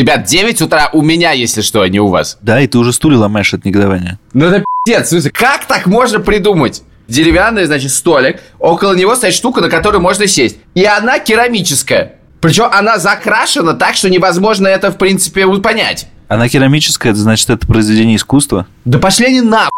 Ребят, 0.00 0.24
9 0.24 0.62
утра 0.62 0.88
у 0.94 1.02
меня, 1.02 1.32
если 1.32 1.60
что, 1.60 1.82
а 1.82 1.88
не 1.90 2.00
у 2.00 2.06
вас. 2.06 2.38
Да, 2.40 2.58
и 2.58 2.66
ты 2.66 2.78
уже 2.78 2.90
стулья 2.90 3.18
ломаешь 3.18 3.52
от 3.52 3.66
негодования. 3.66 4.18
Ну 4.32 4.46
это 4.46 4.64
пиздец, 4.86 5.08
в 5.08 5.10
смысле, 5.10 5.30
как 5.30 5.66
так 5.66 5.84
можно 5.84 6.20
придумать? 6.20 6.82
Деревянный, 7.06 7.66
значит, 7.66 7.90
столик, 7.90 8.40
около 8.58 8.94
него 8.94 9.14
стоит 9.14 9.34
штука, 9.34 9.60
на 9.60 9.68
которую 9.68 10.00
можно 10.00 10.26
сесть. 10.26 10.56
И 10.74 10.86
она 10.86 11.18
керамическая. 11.18 12.14
Причем 12.40 12.68
она 12.72 12.96
закрашена 12.96 13.74
так, 13.74 13.94
что 13.94 14.08
невозможно 14.08 14.68
это, 14.68 14.90
в 14.90 14.96
принципе, 14.96 15.46
понять. 15.58 16.06
Она 16.28 16.48
керамическая, 16.48 17.12
это 17.12 17.20
значит, 17.20 17.50
это 17.50 17.66
произведение 17.66 18.16
искусства? 18.16 18.66
Да 18.86 18.98
пошли 18.98 19.26
они 19.26 19.42
на... 19.42 19.68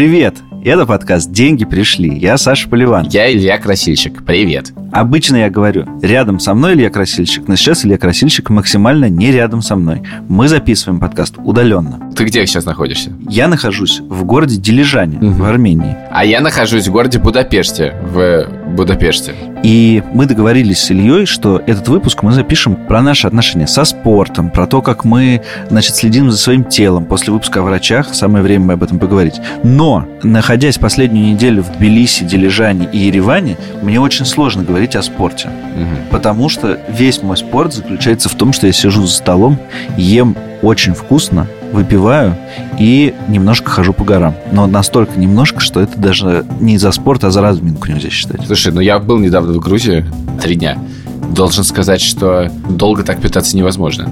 Привет! 0.00 0.36
Это 0.64 0.86
подкаст 0.86 1.30
«Деньги 1.30 1.66
пришли». 1.66 2.18
Я 2.18 2.38
Саша 2.38 2.70
Поливан. 2.70 3.06
Я 3.10 3.30
Илья 3.30 3.58
Красильщик. 3.58 4.24
Привет. 4.24 4.72
Обычно 4.92 5.36
я 5.36 5.50
говорю, 5.50 5.86
рядом 6.00 6.40
со 6.40 6.54
мной 6.54 6.72
Илья 6.72 6.88
Красильщик, 6.88 7.46
но 7.46 7.54
сейчас 7.54 7.84
Илья 7.84 7.98
Красильщик 7.98 8.48
максимально 8.48 9.10
не 9.10 9.30
рядом 9.30 9.60
со 9.60 9.76
мной. 9.76 10.00
Мы 10.26 10.48
записываем 10.48 11.00
подкаст 11.00 11.34
удаленно. 11.36 12.10
Ты 12.16 12.24
где 12.24 12.46
сейчас 12.46 12.64
находишься? 12.64 13.12
Я 13.28 13.46
нахожусь 13.46 14.00
в 14.00 14.24
городе 14.24 14.56
Дилижане, 14.56 15.18
в 15.20 15.44
Армении. 15.44 15.94
А 16.10 16.24
я 16.24 16.40
нахожусь 16.40 16.88
в 16.88 16.92
городе 16.92 17.18
Будапеште, 17.18 17.94
в 18.02 18.46
Будапеште. 18.74 19.34
И 19.62 20.02
мы 20.12 20.26
договорились 20.26 20.80
с 20.80 20.90
Ильей, 20.90 21.26
что 21.26 21.62
этот 21.66 21.88
выпуск 21.88 22.22
мы 22.22 22.32
запишем 22.32 22.76
про 22.76 23.02
наши 23.02 23.26
отношения 23.26 23.66
со 23.66 23.84
спортом, 23.84 24.50
про 24.50 24.66
то, 24.66 24.80
как 24.80 25.04
мы, 25.04 25.42
значит, 25.68 25.96
следим 25.96 26.30
за 26.30 26.38
своим 26.38 26.64
телом. 26.64 27.04
После 27.04 27.32
выпуска 27.32 27.60
о 27.60 27.62
врачах 27.62 28.14
самое 28.14 28.42
время 28.42 28.74
об 28.74 28.82
этом 28.82 28.98
поговорить. 28.98 29.40
Но, 29.62 30.06
находясь 30.22 30.78
последнюю 30.78 31.26
неделю 31.26 31.62
в 31.62 31.72
Тбилиси, 31.76 32.24
Дилижане 32.24 32.88
и 32.90 32.98
Ереване, 32.98 33.56
мне 33.82 34.00
очень 34.00 34.24
сложно 34.24 34.62
говорить 34.62 34.96
о 34.96 35.02
спорте. 35.02 35.48
Угу. 35.48 36.10
Потому 36.10 36.48
что 36.48 36.78
весь 36.88 37.22
мой 37.22 37.36
спорт 37.36 37.74
заключается 37.74 38.28
в 38.28 38.34
том, 38.34 38.52
что 38.52 38.66
я 38.66 38.72
сижу 38.72 39.06
за 39.06 39.14
столом, 39.14 39.58
ем 39.96 40.36
очень 40.62 40.94
вкусно, 40.94 41.46
выпиваю 41.72 42.36
и 42.78 43.14
немножко 43.28 43.70
хожу 43.70 43.92
по 43.92 44.04
горам. 44.04 44.34
Но 44.52 44.66
настолько 44.66 45.18
немножко, 45.18 45.60
что 45.60 45.80
это 45.80 45.98
даже 45.98 46.44
не 46.60 46.78
за 46.78 46.92
спорт, 46.92 47.24
а 47.24 47.30
за 47.30 47.40
разминку 47.40 47.88
нельзя 47.88 48.10
считать. 48.10 48.44
Слушай, 48.46 48.72
ну 48.72 48.80
я 48.80 48.98
был 48.98 49.18
недавно 49.18 49.52
в 49.52 49.58
Грузии, 49.58 50.04
три 50.42 50.56
дня. 50.56 50.78
Должен 51.34 51.64
сказать, 51.64 52.00
что 52.00 52.50
долго 52.68 53.02
так 53.02 53.20
питаться 53.20 53.56
невозможно. 53.56 54.08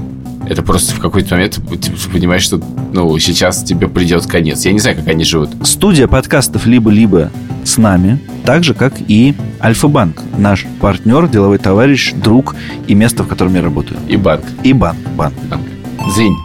Это 0.49 0.63
просто 0.63 0.95
в 0.95 1.01
какой-то 1.01 1.35
момент 1.35 1.61
ты 1.81 1.91
понимаешь, 2.11 2.43
что 2.43 2.61
ну, 2.93 3.19
сейчас 3.19 3.63
тебе 3.63 3.87
придет 3.87 4.27
конец. 4.27 4.65
Я 4.65 4.73
не 4.73 4.79
знаю, 4.79 4.97
как 4.97 5.09
они 5.09 5.25
живут. 5.25 5.51
Студия 5.63 6.07
подкастов 6.09 6.65
«Либо-либо» 6.65 7.31
с 7.65 7.77
нами, 7.77 8.19
так 8.45 8.65
же, 8.65 8.73
как 8.73 8.95
и 9.09 9.35
Альфа-банк, 9.61 10.23
наш 10.39 10.67
партнер, 10.81 11.29
деловой 11.29 11.59
товарищ, 11.59 12.15
друг 12.15 12.57
и 12.87 12.95
место, 12.95 13.25
в 13.25 13.29
котором 13.29 13.55
я 13.57 13.63
работаю. 13.63 14.01
И 14.09 14.17
банк. 14.17 14.45
И 14.63 14.73
банк, 14.73 14.99
банк. 15.17 15.35
банк. 15.51 15.78
Зынь. 16.19 16.37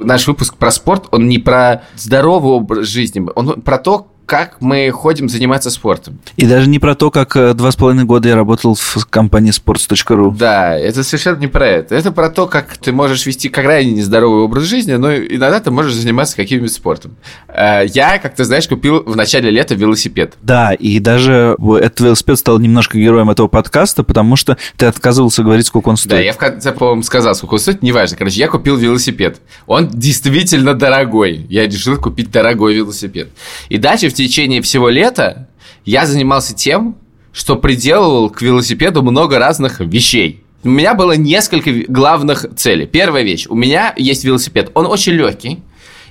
Наш 0.00 0.26
выпуск 0.26 0.58
про 0.58 0.70
спорт, 0.70 1.06
он 1.10 1.28
не 1.28 1.38
про 1.38 1.84
здоровый 1.94 2.52
образ 2.52 2.88
жизни, 2.88 3.26
он 3.34 3.62
про 3.62 3.78
то, 3.78 4.08
как 4.26 4.60
мы 4.60 4.90
ходим 4.90 5.28
заниматься 5.28 5.70
спортом. 5.70 6.18
И 6.36 6.46
даже 6.46 6.68
не 6.68 6.80
про 6.80 6.96
то, 6.96 7.10
как 7.12 7.36
э, 7.36 7.54
два 7.54 7.70
с 7.70 7.76
половиной 7.76 8.04
года 8.04 8.28
я 8.28 8.34
работал 8.34 8.74
в 8.74 9.06
компании 9.08 9.52
sports.ru. 9.52 10.36
Да, 10.36 10.76
это 10.76 11.04
совершенно 11.04 11.38
не 11.38 11.46
про 11.46 11.66
это. 11.66 11.94
Это 11.94 12.10
про 12.10 12.28
то, 12.28 12.48
как 12.48 12.76
ты 12.76 12.92
можешь 12.92 13.24
вести 13.24 13.48
крайне 13.48 13.92
нездоровый 13.92 14.42
образ 14.42 14.64
жизни, 14.64 14.94
но 14.94 15.14
иногда 15.14 15.60
ты 15.60 15.70
можешь 15.70 15.94
заниматься 15.94 16.34
каким-нибудь 16.36 16.72
спортом. 16.72 17.16
Э, 17.46 17.82
я, 17.86 18.18
как 18.18 18.34
ты 18.34 18.44
знаешь, 18.44 18.66
купил 18.66 19.04
в 19.04 19.14
начале 19.14 19.48
лета 19.48 19.76
велосипед. 19.76 20.34
Да, 20.42 20.74
и 20.74 20.98
даже 20.98 21.56
этот 21.80 22.00
велосипед 22.00 22.38
стал 22.38 22.58
немножко 22.58 22.98
героем 22.98 23.30
этого 23.30 23.46
подкаста, 23.46 24.02
потому 24.02 24.34
что 24.34 24.56
ты 24.76 24.86
отказывался 24.86 25.44
говорить, 25.44 25.66
сколько 25.66 25.88
он 25.88 25.96
стоит. 25.96 26.10
Да, 26.10 26.20
я 26.20 26.32
в 26.32 26.36
конце, 26.36 26.72
по-моему, 26.72 27.04
сказал, 27.04 27.36
сколько 27.36 27.54
он 27.54 27.60
стоит, 27.60 27.82
неважно. 27.82 28.16
Короче, 28.16 28.40
я 28.40 28.48
купил 28.48 28.76
велосипед. 28.76 29.40
Он 29.68 29.88
действительно 29.88 30.74
дорогой. 30.74 31.46
Я 31.48 31.66
решил 31.66 31.96
купить 31.96 32.32
дорогой 32.32 32.74
велосипед. 32.74 33.28
И 33.68 33.78
дальше 33.78 34.08
в 34.08 34.15
течение 34.16 34.62
всего 34.62 34.88
лета 34.88 35.48
я 35.84 36.06
занимался 36.06 36.54
тем, 36.54 36.96
что 37.32 37.56
приделывал 37.56 38.30
к 38.30 38.42
велосипеду 38.42 39.02
много 39.02 39.38
разных 39.38 39.80
вещей. 39.80 40.42
У 40.64 40.68
меня 40.68 40.94
было 40.94 41.12
несколько 41.12 41.70
главных 41.86 42.46
целей. 42.56 42.86
Первая 42.86 43.22
вещь. 43.22 43.46
У 43.48 43.54
меня 43.54 43.94
есть 43.96 44.24
велосипед. 44.24 44.70
Он 44.74 44.86
очень 44.86 45.12
легкий. 45.12 45.60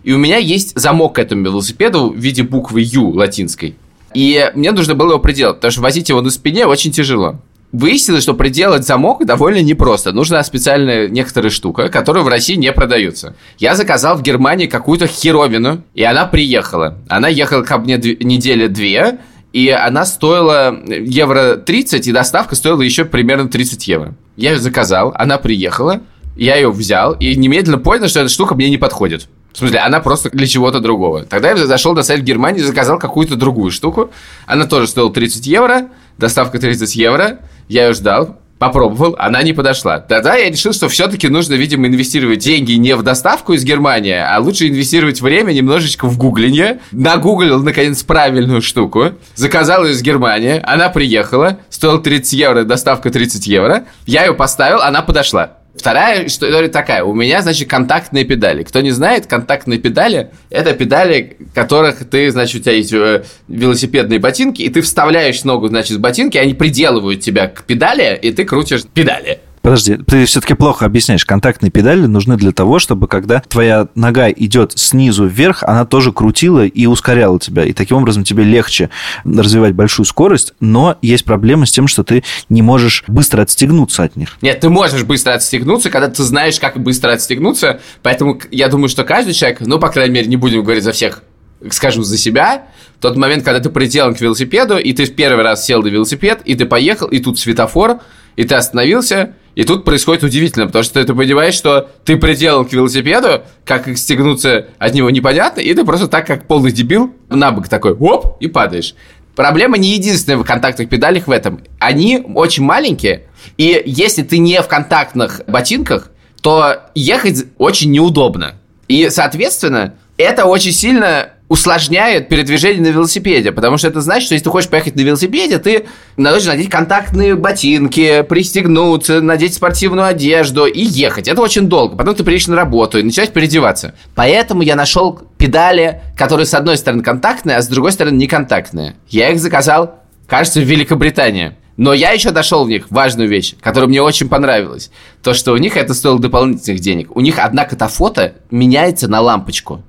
И 0.03 0.13
у 0.13 0.17
меня 0.17 0.38
есть 0.38 0.79
замок 0.79 1.15
к 1.15 1.19
этому 1.19 1.44
велосипеду 1.44 2.11
в 2.11 2.15
виде 2.15 2.44
буквы 2.44 2.81
Ю 2.81 3.09
латинской. 3.09 3.75
И 4.13 4.49
мне 4.53 4.71
нужно 4.71 4.94
было 4.94 5.09
его 5.09 5.19
приделать, 5.19 5.57
потому 5.57 5.71
что 5.71 5.81
возить 5.81 6.09
его 6.09 6.21
на 6.21 6.29
спине 6.29 6.67
очень 6.67 6.91
тяжело. 6.91 7.41
Выяснилось, 7.80 8.24
что 8.24 8.34
приделать 8.34 8.86
замок 8.88 9.25
довольно 9.25 9.62
непросто. 9.62 10.13
Нужна 10.13 10.41
специальная 10.44 11.09
некоторая 11.09 11.50
штука, 11.50 11.90
которая 11.90 12.24
в 12.24 12.28
России 12.30 12.56
не 12.56 12.72
продается. 12.72 13.36
Я 13.58 13.75
заказал 13.75 14.16
в 14.16 14.22
Германии 14.22 14.68
какую-то 14.68 15.08
херовину, 15.08 15.84
и 15.94 16.02
она 16.03 16.25
приехала. 16.25 17.00
Она 17.09 17.28
ехала 17.28 17.63
ко 17.63 17.78
мне 17.78 17.96
дв- 17.97 18.24
недели 18.24 18.68
две, 18.68 19.19
и 19.52 19.68
она 19.69 20.06
стоила 20.06 20.74
евро 20.88 21.58
30, 21.58 22.08
и 22.08 22.13
доставка 22.13 22.56
стоила 22.56 22.81
еще 22.81 23.03
примерно 23.03 23.50
30 23.50 23.86
евро. 23.90 24.16
Я 24.38 24.52
ее 24.52 24.59
заказал, 24.59 25.13
она 25.13 25.38
приехала, 25.38 26.00
я 26.38 26.56
ее 26.56 26.72
взял, 26.72 27.12
и 27.19 27.36
немедленно 27.36 27.78
понял, 27.78 28.07
что 28.07 28.22
эта 28.22 28.30
штука 28.30 28.56
мне 28.56 28.69
не 28.69 28.78
подходит. 28.78 29.28
В 29.52 29.57
смысле, 29.57 29.80
она 29.80 30.00
просто 30.00 30.30
для 30.30 30.47
чего-то 30.47 30.80
другого. 30.80 31.24
Тогда 31.24 31.50
я 31.52 31.57
зашел 31.57 31.94
на 31.94 32.03
сайт 32.03 32.22
Германии, 32.24 32.59
заказал 32.62 33.00
какую-то 33.00 33.36
другую 33.36 33.72
штуку. 33.72 34.12
Она 34.46 34.66
тоже 34.66 34.88
стоила 34.88 35.12
30 35.13 35.47
евро, 35.47 35.88
доставка 36.18 36.59
30 36.59 36.96
евро. 36.97 37.40
Я 37.67 37.87
ее 37.87 37.93
ждал, 37.93 38.37
попробовал, 38.59 39.15
она 39.19 39.43
не 39.43 39.53
подошла. 39.53 39.99
Тогда 39.99 40.35
я 40.35 40.49
решил, 40.49 40.73
что 40.73 40.87
все-таки 40.89 41.27
нужно, 41.27 41.53
видимо, 41.55 41.87
инвестировать 41.87 42.39
деньги 42.39 42.73
не 42.73 42.95
в 42.95 43.03
доставку 43.03 43.53
из 43.53 43.63
Германии, 43.63 44.13
а 44.15 44.39
лучше 44.39 44.67
инвестировать 44.67 45.21
время 45.21 45.51
немножечко 45.51 46.07
в 46.07 46.17
гуглинье. 46.17 46.79
Нагуглил, 46.91 47.61
наконец, 47.61 48.03
правильную 48.03 48.61
штуку. 48.61 49.11
Заказал 49.35 49.85
ее 49.85 49.93
из 49.93 50.01
Германии, 50.01 50.61
она 50.63 50.89
приехала, 50.89 51.59
стоила 51.69 51.99
30 51.99 52.33
евро, 52.33 52.63
доставка 52.63 53.09
30 53.09 53.45
евро. 53.47 53.85
Я 54.05 54.25
ее 54.25 54.33
поставил, 54.33 54.81
она 54.81 55.01
подошла. 55.01 55.57
Вторая 55.78 56.25
история 56.25 56.69
такая. 56.69 57.03
У 57.03 57.13
меня, 57.13 57.41
значит, 57.41 57.69
контактные 57.69 58.24
педали. 58.24 58.63
Кто 58.63 58.81
не 58.81 58.91
знает, 58.91 59.28
контактные 59.28 59.78
педали– 59.78 60.31
это 60.50 60.74
педали, 60.74 61.38
которых 61.53 62.09
ты, 62.09 62.31
значит, 62.31 62.62
у 62.62 62.63
тебя 62.63 62.74
есть 62.74 62.94
э, 62.94 63.24
велосипедные 63.47 64.19
ботинки, 64.19 64.62
и 64.62 64.69
ты 64.69 64.81
вставляешь 64.81 65.44
ногу, 65.44 65.68
значит, 65.68 65.97
в 65.97 66.00
ботинки, 66.00 66.38
они 66.38 66.53
приделывают 66.53 67.19
тебя 67.19 67.47
к 67.47 67.63
педали, 67.63 68.18
и 68.22 68.31
ты 68.31 68.46
крутишь 68.46 68.84
педали. 68.94 69.40
Подожди, 69.65 69.97
ты 69.97 70.25
все-таки 70.25 70.53
плохо 70.53 70.85
объясняешь. 70.85 71.25
Контактные 71.25 71.71
педали 71.71 72.05
нужны 72.05 72.37
для 72.37 72.51
того, 72.51 72.77
чтобы 72.77 73.07
когда 73.07 73.39
твоя 73.39 73.87
нога 73.95 74.29
идет 74.29 74.73
снизу 74.75 75.25
вверх, 75.25 75.63
она 75.63 75.85
тоже 75.85 76.11
крутила 76.11 76.67
и 76.67 76.85
ускоряла 76.85 77.39
тебя. 77.39 77.65
И 77.65 77.73
таким 77.73 77.97
образом 77.97 78.23
тебе 78.23 78.43
легче 78.43 78.91
развивать 79.23 79.73
большую 79.73 80.05
скорость, 80.05 80.53
но 80.59 80.99
есть 81.01 81.25
проблема 81.25 81.65
с 81.65 81.71
тем, 81.71 81.87
что 81.87 82.03
ты 82.03 82.23
не 82.47 82.61
можешь 82.61 83.05
быстро 83.07 83.41
отстегнуться 83.41 84.03
от 84.03 84.15
них. 84.15 84.37
Нет, 84.43 84.59
ты 84.59 84.69
можешь 84.69 85.01
быстро 85.01 85.33
отстегнуться, 85.33 85.89
когда 85.89 86.09
ты 86.09 86.21
знаешь, 86.21 86.59
как 86.59 86.77
быстро 86.79 87.13
отстегнуться. 87.13 87.79
Поэтому 88.03 88.39
я 88.51 88.67
думаю, 88.67 88.87
что 88.87 89.03
каждый 89.03 89.33
человек, 89.33 89.61
ну, 89.61 89.79
по 89.79 89.89
крайней 89.89 90.13
мере, 90.13 90.27
не 90.27 90.37
будем 90.37 90.61
говорить 90.61 90.83
за 90.83 90.91
всех, 90.91 91.23
скажу 91.71 92.03
за 92.03 92.19
себя, 92.19 92.67
тот 92.99 93.17
момент, 93.17 93.43
когда 93.43 93.59
ты 93.59 93.71
приделан 93.71 94.13
к 94.13 94.21
велосипеду, 94.21 94.77
и 94.77 94.93
ты 94.93 95.05
в 95.05 95.15
первый 95.15 95.43
раз 95.43 95.65
сел 95.65 95.81
на 95.81 95.87
велосипед, 95.87 96.41
и 96.45 96.53
ты 96.53 96.67
поехал, 96.67 97.07
и 97.07 97.17
тут 97.17 97.39
светофор, 97.39 98.01
и 98.35 98.44
ты 98.44 98.56
остановился, 98.56 99.34
и 99.56 99.63
тут 99.63 99.85
происходит 99.85 100.23
удивительно, 100.23 100.68
потому 100.68 100.84
что 100.84 101.03
ты 101.03 101.13
понимаешь, 101.13 101.53
что 101.53 101.90
ты 102.03 102.18
приделан 102.18 102.66
к 102.66 102.73
велосипеду, 102.73 103.44
как 103.63 103.98
стегнуться 103.98 104.68
от 104.77 104.94
него 104.94 105.09
непонятно, 105.09 105.62
и 105.62 105.74
ты 105.74 105.86
просто 105.86 106.07
так, 106.07 106.27
как 106.27 106.48
полный 106.48 106.71
дебил, 106.71 107.13
на 107.30 107.51
бок 107.51 107.69
такой, 107.69 107.94
оп, 107.94 108.38
и 108.42 108.48
падаешь. 108.48 108.95
Проблема 109.36 109.77
не 109.77 109.94
единственная 109.94 110.38
в 110.38 110.45
контактных 110.45 110.89
педалях 110.89 111.27
в 111.27 111.31
этом. 111.31 111.62
Они 111.80 112.24
очень 112.36 112.63
маленькие, 112.63 113.24
и 113.57 113.81
если 113.86 114.24
ты 114.24 114.38
не 114.38 114.62
в 114.62 114.68
контактных 114.68 115.42
ботинках, 115.48 116.12
то 116.42 116.81
ехать 116.94 117.45
очень 117.57 117.92
неудобно. 117.92 118.56
И, 118.88 119.09
соответственно, 119.09 119.95
это 120.18 120.45
очень 120.45 120.71
сильно 120.71 121.30
усложняет 121.47 122.27
передвижение 122.27 122.81
на 122.81 122.88
велосипеде, 122.88 123.51
потому 123.51 123.77
что 123.77 123.88
это 123.88 124.01
значит, 124.01 124.25
что 124.25 124.33
если 124.33 124.45
ты 124.45 124.50
хочешь 124.50 124.69
поехать 124.69 124.95
на 124.95 125.01
велосипеде, 125.01 125.59
ты 125.59 125.86
должен 126.18 126.50
надеть 126.50 126.69
контактные 126.69 127.36
ботинки, 127.36 128.24
пристегнуться, 128.24 129.21
надеть 129.21 129.53
спортивную 129.53 130.07
одежду 130.07 130.65
и 130.65 130.81
ехать. 130.81 131.27
Это 131.27 131.42
очень 131.42 131.68
долго. 131.68 131.95
Потом 131.95 132.15
ты 132.15 132.24
приедешь 132.24 132.47
на 132.47 132.56
работу 132.56 132.97
и 132.97 133.03
начинаешь 133.03 133.31
переодеваться. 133.31 133.94
Поэтому 134.15 134.63
я 134.63 134.75
нашел 134.75 135.19
педали, 135.38 136.01
которые 136.18 136.47
с 136.47 136.53
одной 136.53 136.77
стороны 136.77 137.03
контактные, 137.03 137.57
а 137.57 137.62
с 137.62 137.68
другой 137.68 137.92
стороны 137.92 138.15
неконтактные. 138.15 138.95
Я 139.07 139.30
их 139.30 139.39
заказал, 139.39 140.00
кажется, 140.27 140.59
в 140.59 140.63
Великобритании. 140.63 141.56
Но 141.77 141.94
я 141.94 142.12
еще 142.12 142.31
дошел 142.31 142.63
в 142.63 142.69
них 142.69 142.89
важную 142.89 143.27
вещь, 143.27 143.53
которая 143.59 143.89
мне 143.89 144.01
очень 144.01 144.30
понравилась. 144.30 144.92
То, 145.21 145.33
что 145.33 145.51
у 145.51 145.57
них 145.57 145.75
это 145.75 145.94
стоило 145.94 146.18
дополнительных 146.19 146.80
денег. 146.80 147.15
У 147.15 147.19
них 147.19 147.38
одна 147.38 147.65
катафота 147.65 148.36
меняется 148.50 149.09
на 149.09 149.19
лампочку. 149.19 149.83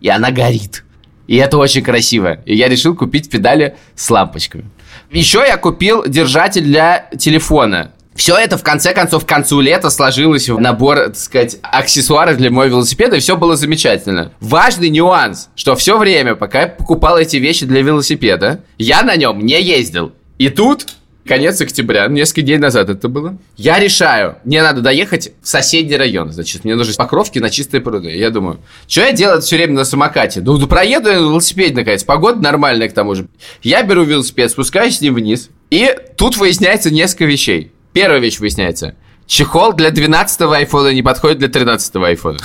И 0.00 0.08
она 0.08 0.32
горит. 0.32 0.84
И 1.28 1.36
это 1.36 1.58
очень 1.58 1.82
красиво. 1.82 2.38
И 2.46 2.56
я 2.56 2.68
решил 2.68 2.96
купить 2.96 3.30
педали 3.30 3.76
с 3.94 4.10
лампочками. 4.10 4.64
Еще 5.12 5.44
я 5.46 5.56
купил 5.58 6.04
держатель 6.04 6.64
для 6.64 7.08
телефона. 7.16 7.92
Все 8.16 8.36
это, 8.36 8.58
в 8.58 8.64
конце 8.64 8.94
концов, 8.94 9.24
к 9.24 9.28
концу 9.28 9.60
лета 9.60 9.90
сложилось 9.90 10.48
в 10.48 10.58
набор, 10.58 10.96
так 10.96 11.16
сказать, 11.16 11.58
аксессуаров 11.62 12.36
для 12.36 12.50
моего 12.50 12.78
велосипеда, 12.78 13.16
и 13.16 13.20
все 13.20 13.36
было 13.36 13.54
замечательно. 13.54 14.32
Важный 14.40 14.88
нюанс, 14.88 15.50
что 15.54 15.76
все 15.76 15.96
время, 15.96 16.34
пока 16.34 16.62
я 16.62 16.66
покупал 16.66 17.16
эти 17.16 17.36
вещи 17.36 17.64
для 17.64 17.80
велосипеда, 17.80 18.64
я 18.76 19.02
на 19.02 19.14
нем 19.14 19.38
не 19.46 19.62
ездил. 19.62 20.12
И 20.38 20.48
тут 20.48 20.86
конец 21.28 21.60
октября, 21.60 22.08
несколько 22.08 22.42
дней 22.42 22.58
назад 22.58 22.90
это 22.90 23.08
было. 23.08 23.38
Я 23.56 23.78
решаю, 23.78 24.36
мне 24.44 24.62
надо 24.62 24.80
доехать 24.80 25.32
в 25.40 25.48
соседний 25.48 25.96
район, 25.96 26.32
значит, 26.32 26.64
мне 26.64 26.74
нужны 26.74 26.94
покровки 26.94 27.38
на 27.38 27.50
чистые 27.50 27.80
пруды. 27.80 28.10
Я 28.10 28.30
думаю, 28.30 28.58
что 28.88 29.02
я 29.02 29.12
делаю 29.12 29.40
все 29.40 29.56
время 29.56 29.74
на 29.74 29.84
самокате? 29.84 30.40
Ну, 30.40 30.66
проеду 30.66 31.08
я 31.08 31.20
на 31.20 31.28
велосипеде, 31.28 31.74
наконец, 31.74 32.02
погода 32.02 32.40
нормальная 32.40 32.88
к 32.88 32.92
тому 32.94 33.14
же. 33.14 33.28
Я 33.62 33.82
беру 33.82 34.02
велосипед, 34.02 34.50
спускаюсь 34.50 34.96
с 34.98 35.00
ним 35.00 35.14
вниз, 35.14 35.50
и 35.70 35.94
тут 36.16 36.36
выясняется 36.36 36.90
несколько 36.90 37.26
вещей. 37.26 37.70
Первая 37.92 38.18
вещь 38.18 38.38
выясняется. 38.38 38.94
Чехол 39.26 39.74
для 39.74 39.90
12-го 39.90 40.52
айфона 40.52 40.92
не 40.94 41.02
подходит 41.02 41.38
для 41.38 41.48
13-го 41.48 42.02
айфона. 42.02 42.38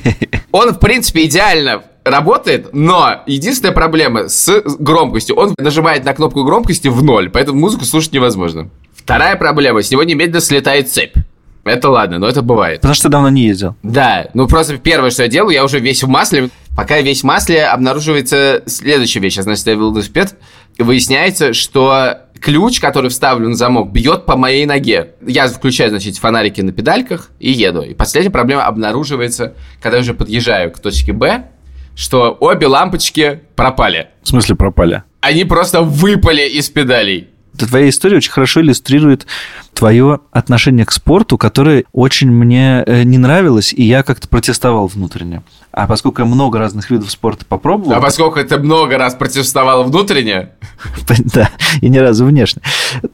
Он, 0.52 0.70
в 0.70 0.78
принципе, 0.78 1.26
идеально 1.26 1.82
работает, 2.10 2.70
но 2.72 3.22
единственная 3.26 3.72
проблема 3.72 4.28
с 4.28 4.62
громкостью. 4.78 5.36
Он 5.36 5.54
нажимает 5.58 6.04
на 6.04 6.12
кнопку 6.12 6.44
громкости 6.44 6.88
в 6.88 7.02
ноль, 7.02 7.30
поэтому 7.30 7.58
музыку 7.58 7.84
слушать 7.84 8.12
невозможно. 8.12 8.70
Вторая 8.94 9.36
проблема. 9.36 9.82
С 9.82 9.90
него 9.90 10.02
немедленно 10.02 10.40
слетает 10.40 10.90
цепь. 10.90 11.16
Это 11.64 11.90
ладно, 11.90 12.18
но 12.18 12.28
это 12.28 12.42
бывает. 12.42 12.80
Потому 12.80 12.94
что 12.94 13.08
давно 13.08 13.28
не 13.28 13.46
ездил. 13.46 13.76
Да, 13.82 14.28
ну 14.34 14.46
просто 14.48 14.78
первое, 14.78 15.10
что 15.10 15.24
я 15.24 15.28
делаю, 15.28 15.52
я 15.52 15.64
уже 15.64 15.78
весь 15.78 16.02
в 16.02 16.08
масле. 16.08 16.48
Пока 16.76 16.96
я 16.96 17.02
весь 17.02 17.20
в 17.20 17.24
масле, 17.24 17.64
обнаруживается 17.64 18.62
следующая 18.66 19.20
вещь. 19.20 19.36
Значит, 19.36 19.66
я 19.66 19.74
велосипед, 19.74 20.36
выясняется, 20.78 21.52
что 21.52 22.18
ключ, 22.40 22.80
который 22.80 23.10
вставлен 23.10 23.52
в 23.52 23.54
замок, 23.54 23.92
бьет 23.92 24.24
по 24.24 24.36
моей 24.36 24.64
ноге. 24.64 25.14
Я 25.26 25.46
включаю, 25.48 25.90
значит, 25.90 26.16
фонарики 26.16 26.60
на 26.62 26.72
педальках 26.72 27.30
и 27.38 27.50
еду. 27.50 27.82
И 27.82 27.94
последняя 27.94 28.30
проблема 28.30 28.64
обнаруживается, 28.64 29.54
когда 29.82 29.98
я 29.98 30.02
уже 30.02 30.14
подъезжаю 30.14 30.72
к 30.72 30.78
точке 30.78 31.12
Б, 31.12 31.50
что 31.94 32.36
обе 32.40 32.66
лампочки 32.66 33.40
пропали. 33.56 34.08
В 34.22 34.28
смысле 34.28 34.54
пропали? 34.56 35.02
Они 35.20 35.44
просто 35.44 35.82
выпали 35.82 36.42
из 36.48 36.68
педалей. 36.70 37.28
Твоя 37.56 37.88
история 37.88 38.16
очень 38.16 38.32
хорошо 38.32 38.60
иллюстрирует 38.60 39.26
твое 39.74 40.20
отношение 40.30 40.84
к 40.84 40.92
спорту, 40.92 41.38
которое 41.38 41.84
очень 41.92 42.30
мне 42.30 42.82
э, 42.86 43.02
не 43.04 43.18
нравилось, 43.18 43.72
и 43.72 43.82
я 43.82 44.02
как-то 44.02 44.28
протестовал 44.28 44.88
внутренне. 44.88 45.42
А 45.72 45.86
поскольку 45.86 46.20
я 46.20 46.26
много 46.26 46.58
разных 46.58 46.90
видов 46.90 47.10
спорта 47.10 47.44
попробовал... 47.46 47.94
А 47.94 48.00
поскольку 48.00 48.42
ты 48.42 48.58
много 48.58 48.98
раз 48.98 49.14
протестовал 49.14 49.84
внутренне... 49.84 50.50
Да, 51.32 51.50
и 51.80 51.88
ни 51.88 51.98
разу 51.98 52.24
внешне. 52.24 52.62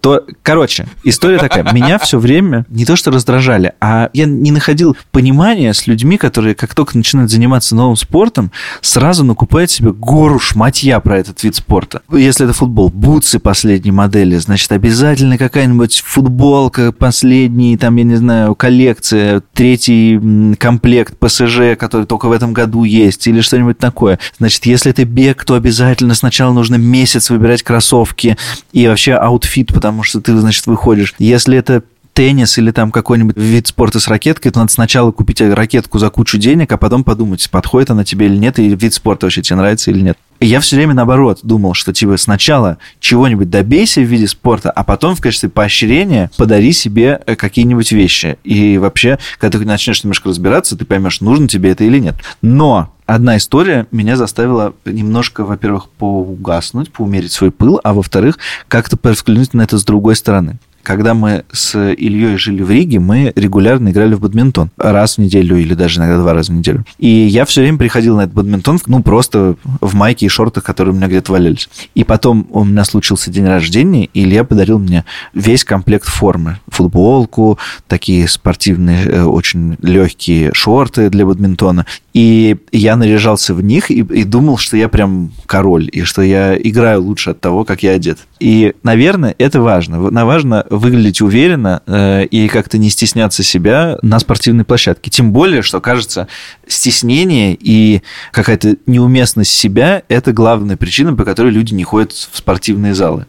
То, 0.01 0.25
короче, 0.43 0.87
история 1.03 1.39
такая. 1.39 1.71
Меня 1.73 1.99
все 1.99 2.19
время 2.19 2.67
не 2.69 2.85
то 2.85 2.95
что 2.97 3.11
раздражали, 3.11 3.73
а 3.81 4.11
я 4.13 4.27
не 4.27 4.51
находил 4.51 4.97
понимания 5.13 5.73
с 5.73 5.87
людьми, 5.87 6.19
которые 6.19 6.55
как 6.55 6.75
только 6.75 6.97
начинают 6.97 7.31
заниматься 7.31 7.75
новым 7.75 7.97
спортом, 7.97 8.53
сразу 8.81 9.25
накупают 9.25 9.71
себе 9.71 9.93
гору 9.93 10.39
шматья 10.39 11.01
про 11.01 11.19
этот 11.19 11.43
вид 11.43 11.57
спорта. 11.57 12.03
Если 12.11 12.45
это 12.45 12.53
футбол, 12.55 12.91
бутсы 12.91 13.39
последней 13.39 13.93
модели, 13.93 14.26
значит, 14.35 14.73
обязательно 14.73 15.39
какая-нибудь 15.39 16.03
футболка 16.05 16.91
последний, 16.93 17.77
там, 17.77 17.97
я 17.97 18.05
не 18.05 18.17
знаю, 18.17 18.55
коллекция, 18.55 19.43
третий 19.55 20.55
комплект 20.57 21.17
ПСЖ, 21.19 21.77
который 21.79 22.07
только 22.07 22.27
в 22.27 22.33
этом 22.33 22.53
году 22.53 22.85
есть, 22.85 23.27
или 23.29 23.41
что-нибудь 23.41 23.79
такое. 23.79 24.19
Значит, 24.39 24.67
если 24.67 24.91
это 24.91 25.05
бег, 25.05 25.45
то 25.45 25.55
обязательно 25.55 26.15
сначала 26.15 26.53
нужно 26.53 26.77
месяц 26.77 27.31
выбирать 27.31 27.63
кроссовки 27.63 28.37
и 28.73 28.89
вообще 28.89 29.15
outfit, 29.15 29.73
потому 29.73 30.03
что 30.03 30.21
ты, 30.21 30.37
значит, 30.37 30.67
выходишь. 30.67 31.15
Если 31.19 31.57
это 31.57 31.83
теннис 32.17 32.57
или 32.57 32.71
там 32.71 32.91
какой-нибудь 32.93 33.37
вид 33.37 33.67
спорта 33.67 34.01
с 34.01 34.09
ракеткой, 34.09 34.51
то 34.51 34.61
надо 34.61 34.73
сначала 34.73 35.13
купить 35.13 35.43
ракетку 35.43 35.99
за 35.99 36.09
кучу 36.09 36.39
денег, 36.39 36.73
а 36.73 36.79
потом 36.79 37.05
подумать, 37.05 37.47
подходит 37.51 37.91
она 37.91 38.05
тебе 38.05 38.25
или 38.25 38.37
нет, 38.39 38.59
и 38.59 38.75
вид 38.75 38.95
спорта 38.95 39.27
вообще 39.27 39.43
тебе 39.43 39.57
нравится 39.57 39.91
или 39.91 40.01
нет. 40.01 40.17
И 40.41 40.47
я 40.47 40.61
все 40.61 40.77
время 40.77 40.95
наоборот 40.95 41.41
думал, 41.43 41.75
что 41.75 41.93
типа 41.93 42.17
сначала 42.17 42.79
чего-нибудь 43.01 43.51
добейся 43.51 44.01
в 44.01 44.05
виде 44.05 44.27
спорта, 44.27 44.71
а 44.71 44.83
потом 44.83 45.15
в 45.15 45.21
качестве 45.21 45.51
поощрения 45.51 46.31
подари 46.39 46.73
себе 46.73 47.21
э, 47.27 47.37
какие-нибудь 47.37 47.93
вещи. 47.93 48.39
И 48.45 48.79
вообще, 48.79 49.19
когда 49.39 49.59
ты 49.59 49.67
начнешь 49.67 50.03
немножко 50.03 50.31
разбираться, 50.31 50.75
ты 50.75 50.87
поймешь, 50.87 51.21
нужно 51.21 51.49
тебе 51.49 51.73
это 51.73 51.85
или 51.85 51.99
нет. 51.99 52.17
Но 52.41 52.95
одна 53.05 53.37
история 53.37 53.87
меня 53.91 54.17
заставила 54.17 54.73
немножко, 54.87 55.45
во-первых, 55.45 55.91
поугаснуть, 55.91 56.91
поумерить 56.91 57.33
свой 57.33 57.51
пыл, 57.51 57.79
а 57.85 57.93
во-вторых, 57.93 58.39
как-то 58.69 58.97
взглянуть 59.03 59.53
на 59.53 59.61
это 59.61 59.77
с 59.77 59.85
другой 59.85 60.17
стороны 60.17 60.59
когда 60.87 61.15
мы 61.15 61.45
с 61.51 61.77
Ильей 61.77 62.37
жили 62.37 62.63
в 62.63 62.71
Риге, 62.71 63.01
мы 63.01 63.33
регулярно 63.35 63.89
играли 63.89 64.15
в 64.15 64.21
бадминтон. 64.21 64.71
Раз 64.77 65.17
в 65.17 65.19
неделю 65.19 65.57
или 65.57 65.75
даже 65.75 65.99
иногда 65.99 66.19
два 66.19 66.33
раза 66.33 66.53
в 66.53 66.55
неделю. 66.55 66.85
И 66.99 67.09
я 67.09 67.45
все 67.45 67.63
время 67.63 67.77
приходил 67.77 68.17
на 68.17 68.21
этот 68.21 68.35
бадминтон, 68.35 68.79
ну, 68.87 69.03
просто 69.03 69.57
в 69.81 69.97
майке 69.97 70.27
и 70.27 70.29
шортах, 70.29 70.63
которые 70.63 70.95
у 70.95 70.97
меня 70.97 71.09
где-то 71.09 71.33
валялись. 71.33 71.69
И 71.97 72.05
потом 72.05 72.47
у 72.53 72.63
меня 72.63 72.85
случился 72.85 73.33
день 73.33 73.47
рождения, 73.47 74.05
и 74.05 74.23
Илья 74.23 74.45
подарил 74.45 74.79
мне 74.79 75.05
весь 75.35 75.65
комплект 75.65 76.07
формы. 76.07 76.61
Футболку, 76.69 77.59
такие 77.89 78.29
спортивные, 78.29 79.07
э, 79.07 79.23
очень 79.25 79.77
легкие 79.83 80.55
шорты 80.55 81.11
для 81.11 81.27
бадминтона. 81.27 81.85
И 82.15 82.59
я 82.71 82.97
наряжался 82.97 83.55
в 83.55 83.63
них 83.63 83.91
и, 83.91 84.01
и 84.03 84.23
думал, 84.23 84.57
что 84.57 84.77
я 84.77 84.89
прям 84.89 85.33
король, 85.47 85.89
и 85.93 86.03
что 86.03 86.23
я 86.23 86.57
играю 86.57 87.03
лучше 87.03 87.31
от 87.31 87.41
того, 87.41 87.65
как 87.65 87.83
я 87.83 87.91
одет. 87.91 88.21
И, 88.39 88.73
наверное, 88.85 89.35
это 89.37 89.61
важно. 89.61 90.01
Важно 90.01 90.65
выглядеть 90.77 91.21
уверенно 91.21 91.83
э, 91.87 92.25
и 92.25 92.49
как-то 92.49 92.79
не 92.79 92.91
стесняться 92.91 93.43
себя 93.43 93.99
на 94.03 94.19
спортивной 94.19 94.65
площадке. 94.65 95.11
Тем 95.11 95.33
более, 95.33 95.63
что, 95.63 95.81
кажется, 95.81 96.29
стеснение 96.67 97.57
и 97.59 98.03
какая-то 98.33 98.77
неуместность 98.87 99.53
себя– 99.53 100.03
это 100.09 100.33
главная 100.33 100.77
причина, 100.77 101.15
по 101.15 101.25
которой 101.25 101.53
люди 101.53 101.75
не 101.75 101.85
ходят 101.85 102.13
в 102.13 102.37
спортивные 102.37 102.95
залы. 102.95 103.27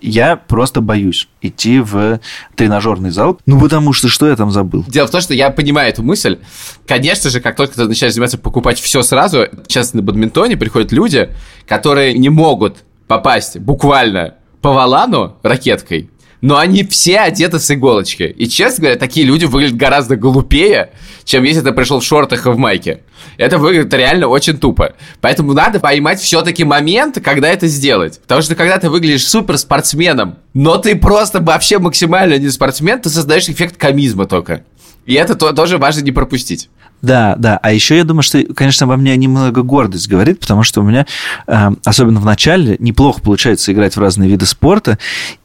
Я 0.00 0.36
просто 0.36 0.80
боюсь 0.80 1.28
идти 1.42 1.78
в 1.78 2.20
тренажерный 2.56 3.10
зал, 3.10 3.38
ну 3.44 3.60
потому 3.60 3.92
что 3.92 4.08
что 4.08 4.28
я 4.28 4.36
там 4.36 4.50
забыл? 4.50 4.84
Дело 4.88 5.06
в 5.06 5.10
том, 5.10 5.20
что 5.20 5.34
я 5.34 5.50
понимаю 5.50 5.90
эту 5.90 6.02
мысль. 6.02 6.38
Конечно 6.86 7.28
же, 7.28 7.40
как 7.40 7.56
только 7.56 7.74
ты 7.74 7.84
начинаешь 7.84 8.14
заниматься, 8.14 8.38
покупать 8.38 8.80
все 8.80 9.02
сразу, 9.02 9.46
сейчас 9.68 9.92
на 9.92 10.00
бадминтоне 10.00 10.56
приходят 10.56 10.90
люди, 10.92 11.30
которые 11.66 12.14
не 12.14 12.30
могут 12.30 12.78
попасть 13.06 13.58
буквально 13.58 14.34
по 14.62 14.72
валану 14.72 15.36
ракеткой, 15.42 16.10
но 16.40 16.58
они 16.58 16.84
все 16.84 17.18
одеты 17.18 17.58
с 17.58 17.70
иголочки. 17.70 18.22
И, 18.22 18.48
честно 18.48 18.82
говоря, 18.82 18.98
такие 18.98 19.26
люди 19.26 19.44
выглядят 19.44 19.76
гораздо 19.76 20.16
глупее, 20.16 20.90
чем 21.24 21.44
если 21.44 21.60
ты 21.60 21.72
пришел 21.72 22.00
в 22.00 22.04
шортах 22.04 22.46
и 22.46 22.50
в 22.50 22.58
майке. 22.58 23.00
Это 23.36 23.58
выглядит 23.58 23.92
реально 23.92 24.28
очень 24.28 24.58
тупо. 24.58 24.94
Поэтому 25.20 25.52
надо 25.52 25.80
поймать 25.80 26.20
все-таки 26.20 26.64
момент, 26.64 27.18
когда 27.22 27.48
это 27.48 27.66
сделать. 27.66 28.20
Потому 28.22 28.42
что 28.42 28.54
когда 28.54 28.78
ты 28.78 28.88
выглядишь 28.88 29.26
супер 29.26 29.58
спортсменом, 29.58 30.38
но 30.54 30.78
ты 30.78 30.96
просто 30.96 31.40
вообще 31.40 31.78
максимально 31.78 32.38
не 32.38 32.48
спортсмен, 32.48 33.00
ты 33.00 33.10
создаешь 33.10 33.48
эффект 33.48 33.76
комизма 33.76 34.26
только. 34.26 34.64
И 35.06 35.14
это 35.14 35.34
то, 35.34 35.52
тоже 35.52 35.78
важно 35.78 36.02
не 36.02 36.12
пропустить. 36.12 36.68
Да, 37.02 37.34
да. 37.38 37.58
А 37.62 37.72
еще 37.72 37.96
я 37.96 38.04
думаю, 38.04 38.22
что, 38.22 38.42
конечно, 38.54 38.86
во 38.86 38.96
мне 38.96 39.16
немного 39.16 39.62
гордость 39.62 40.08
говорит, 40.08 40.40
потому 40.40 40.62
что 40.62 40.80
у 40.80 40.84
меня, 40.84 41.06
э, 41.46 41.70
особенно 41.84 42.20
в 42.20 42.24
начале, 42.24 42.76
неплохо 42.78 43.20
получается 43.20 43.72
играть 43.72 43.96
в 43.96 44.00
разные 44.00 44.28
виды 44.28 44.46
спорта, 44.46 44.98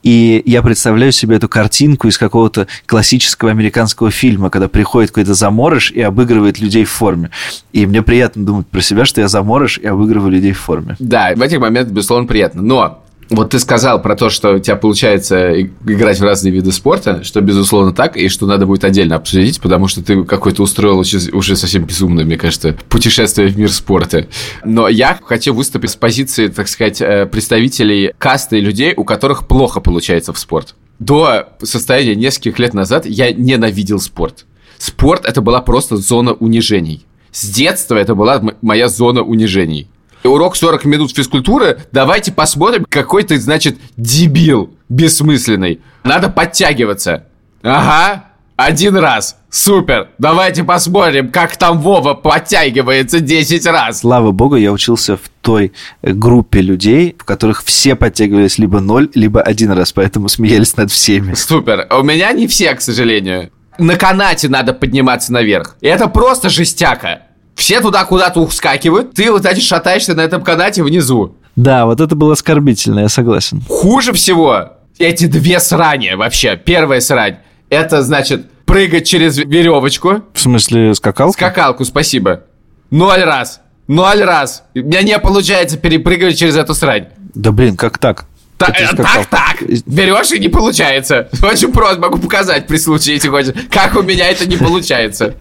и 0.04 0.42
я 0.46 0.62
представляю 0.62 1.12
себе 1.12 1.38
эту 1.38 1.48
картинку 1.48 2.08
из 2.08 2.18
какого-то 2.18 2.68
классического 2.86 3.52
американского 3.52 4.12
фильма, 4.12 4.50
когда 4.50 4.68
приходит 4.68 5.12
какой-то 5.12 5.34
заморыш 5.34 5.92
и 5.92 6.02
обыгрывает 6.02 6.60
людей 6.60 6.84
в 6.86 6.92
форме. 6.92 7.32
И 7.72 7.86
мне 7.86 8.02
приятно 8.02 8.46
думать 8.46 8.68
про 8.68 8.82
себя, 8.82 9.06
что 9.06 9.22
я 9.22 9.28
заморыш 9.28 9.78
и 9.78 9.88
обыгрываю 9.88 10.32
людей 10.32 10.52
в 10.52 10.60
форме. 10.60 10.96
Да, 11.00 11.34
в 11.36 11.42
этих 11.42 11.60
моментах, 11.60 11.94
безусловно, 11.94 12.28
приятно. 12.28 12.62
Но 12.62 13.05
вот 13.30 13.52
ты 13.52 13.60
сказал 13.60 14.02
про 14.02 14.16
то, 14.16 14.30
что 14.30 14.54
у 14.54 14.60
тебя 14.60 14.76
получается 14.76 15.62
играть 15.62 16.20
в 16.20 16.24
разные 16.24 16.52
виды 16.52 16.72
спорта, 16.72 17.24
что 17.24 17.42
безусловно 17.42 17.92
так, 17.92 18.18
и 18.18 18.30
что 18.30 18.46
надо 18.46 18.66
будет 18.66 18.84
отдельно 18.84 19.16
обсудить, 19.16 19.60
потому 19.62 19.88
что 19.88 20.04
ты 20.04 20.24
какой-то 20.24 20.62
устроил 20.62 21.00
уже 21.00 21.56
совсем 21.56 21.86
безумно, 21.86 22.24
мне 22.24 22.38
кажется, 22.38 22.78
путешествие 22.90 23.48
в 23.48 23.58
мир 23.58 23.72
спорта. 23.72 24.28
Но 24.64 24.88
я 24.88 25.20
хочу 25.24 25.54
выступить 25.54 25.92
с 25.92 25.96
позиции, 25.96 26.48
так 26.48 26.68
сказать, 26.68 27.02
э, 27.02 27.26
представителей 27.26 28.14
касты 28.18 28.60
людей, 28.60 28.94
у 28.96 29.04
которых 29.04 29.48
плохо 29.48 29.80
получается 29.80 30.32
в 30.34 30.38
спорт. 30.38 30.76
До 31.00 31.50
состояния 31.62 32.16
нескольких 32.16 32.60
лет 32.60 32.74
назад 32.74 33.06
я 33.06 33.32
ненавидел 33.32 34.00
спорт. 34.00 34.46
Спорт– 34.78 35.26
это 35.26 35.42
была 35.42 35.62
просто 35.62 35.98
зона 35.98 36.34
унижений. 36.34 37.06
С 37.32 37.50
детства 37.50 37.96
это 37.96 38.16
была 38.16 38.42
моя 38.62 38.88
зона 38.88 39.22
унижений 39.22 39.90
урок 40.28 40.56
40 40.56 40.86
минут 40.86 41.16
физкультуры, 41.16 41.80
давайте 41.92 42.32
посмотрим, 42.32 42.86
какой 42.90 43.24
ты, 43.24 43.40
значит, 43.40 43.78
дебил. 43.98 44.72
бессмысленный. 44.90 45.82
Надо 46.04 46.30
подтягиваться. 46.30 47.26
Ага, 47.64 48.26
один 48.56 48.96
раз. 48.98 49.38
Супер. 49.50 50.10
Давайте 50.18 50.64
посмотрим, 50.64 51.32
как 51.32 51.58
там 51.58 51.80
Вова 51.80 52.14
подтягивается 52.14 53.20
10 53.20 53.66
раз. 53.66 54.00
Слава 54.00 54.32
богу, 54.32 54.56
я 54.56 54.72
учился 54.72 55.18
в 55.18 55.22
той 55.42 55.74
группе 56.02 56.62
людей, 56.62 57.16
в 57.18 57.24
которых 57.24 57.64
все 57.64 57.96
подтягивались 57.96 58.58
либо 58.58 58.80
ноль, 58.80 59.10
либо 59.16 59.42
один 59.42 59.72
раз, 59.72 59.92
поэтому 59.94 60.30
смеялись 60.30 60.78
над 60.78 60.92
всеми. 60.92 61.34
Супер. 61.34 61.88
У 61.90 62.04
меня 62.04 62.32
не 62.34 62.48
все, 62.48 62.74
к 62.76 62.82
сожалению. 62.82 63.50
На 63.78 63.98
канате 63.98 64.48
надо 64.48 64.74
подниматься 64.74 65.34
наверх. 65.34 65.76
И 65.82 65.88
это 65.88 66.08
просто 66.08 66.50
жестяка. 66.50 67.24
Все 67.56 67.82
туда 67.82 68.06
куда-то 68.06 68.42
ускакивают, 68.42 69.14
ты 69.14 69.32
вот 69.32 69.46
эти 69.46 69.60
шатаешься 69.60 70.14
на 70.14 70.22
этом 70.22 70.44
канате 70.44 70.84
внизу. 70.84 71.36
Да, 71.56 71.86
вот 71.86 72.02
это 72.02 72.16
было 72.16 72.34
оскорбительно, 72.34 73.00
я 73.00 73.10
согласен. 73.10 73.62
Хуже 73.68 74.12
всего 74.14 74.74
эти 75.00 75.26
две 75.26 75.60
срани 75.60 76.14
вообще. 76.16 76.58
Первая 76.58 77.00
срань. 77.00 77.38
Это 77.70 78.04
значит 78.04 78.50
прыгать 78.66 79.08
через 79.08 79.38
веревочку. 79.38 80.24
В 80.34 80.40
смысле 80.40 80.94
скакалку? 80.96 81.34
Скакалку, 81.34 81.86
спасибо. 81.86 82.44
Ноль 82.92 83.24
раз. 83.24 83.62
Ноль 83.88 84.22
раз. 84.24 84.64
У 84.74 84.80
меня 84.80 85.02
не 85.02 85.18
получается 85.20 85.78
перепрыгивать 85.78 86.38
через 86.38 86.56
эту 86.58 86.74
срань. 86.74 87.08
Да 87.34 87.52
блин, 87.52 87.78
как 87.78 87.98
так? 87.98 88.26
Та- 88.58 88.68
э, 88.68 88.96
так, 88.96 89.26
так. 89.28 89.64
Берешь 89.86 90.32
и 90.32 90.40
не 90.40 90.48
получается. 90.48 91.30
Очень 91.44 91.74
просто, 91.74 92.00
могу 92.00 92.18
показать 92.20 92.68
при 92.68 92.78
случае, 92.78 93.16
если 93.16 93.28
хочешь. 93.30 93.54
Как 93.70 93.96
у 93.96 94.02
меня 94.02 94.30
это 94.30 94.46
не 94.48 94.56
получается. 94.56 95.36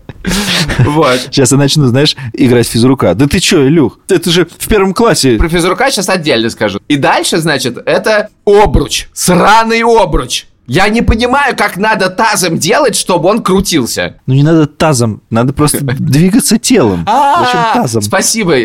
Вот. 0.79 1.21
Сейчас 1.31 1.53
я 1.53 1.59
начну, 1.59 1.87
знаешь, 1.87 2.17
играть 2.33 2.67
в 2.67 2.71
физрука. 2.71 3.15
Да 3.15 3.27
ты 3.27 3.41
чё, 3.41 3.67
Илюх? 3.67 3.99
Это 4.09 4.31
же 4.31 4.47
в 4.59 4.69
первом 4.69 4.95
классе. 4.95 5.37
Про 5.37 5.49
физрука 5.49 5.91
сейчас 5.91 6.09
отдельно 6.09 6.51
скажу. 6.51 6.81
И 6.89 6.97
дальше, 6.97 7.39
значит, 7.39 7.77
это 7.87 8.29
обруч. 8.47 9.09
Сраный 9.13 9.83
обруч. 9.83 10.47
Я 10.67 10.89
не 10.89 11.03
понимаю, 11.03 11.55
как 11.57 11.77
надо 11.77 12.09
тазом 12.09 12.59
делать, 12.59 12.97
чтобы 12.97 13.29
он 13.29 13.43
крутился. 13.43 14.17
Ну 14.27 14.33
не 14.35 14.43
надо 14.43 14.67
тазом, 14.67 15.21
надо 15.29 15.53
просто 15.53 15.79
двигаться 15.85 16.59
телом. 16.59 17.01
Зачем 17.07 17.61
А, 17.61 17.75
тазом? 17.75 18.01
Спасибо. 18.03 18.57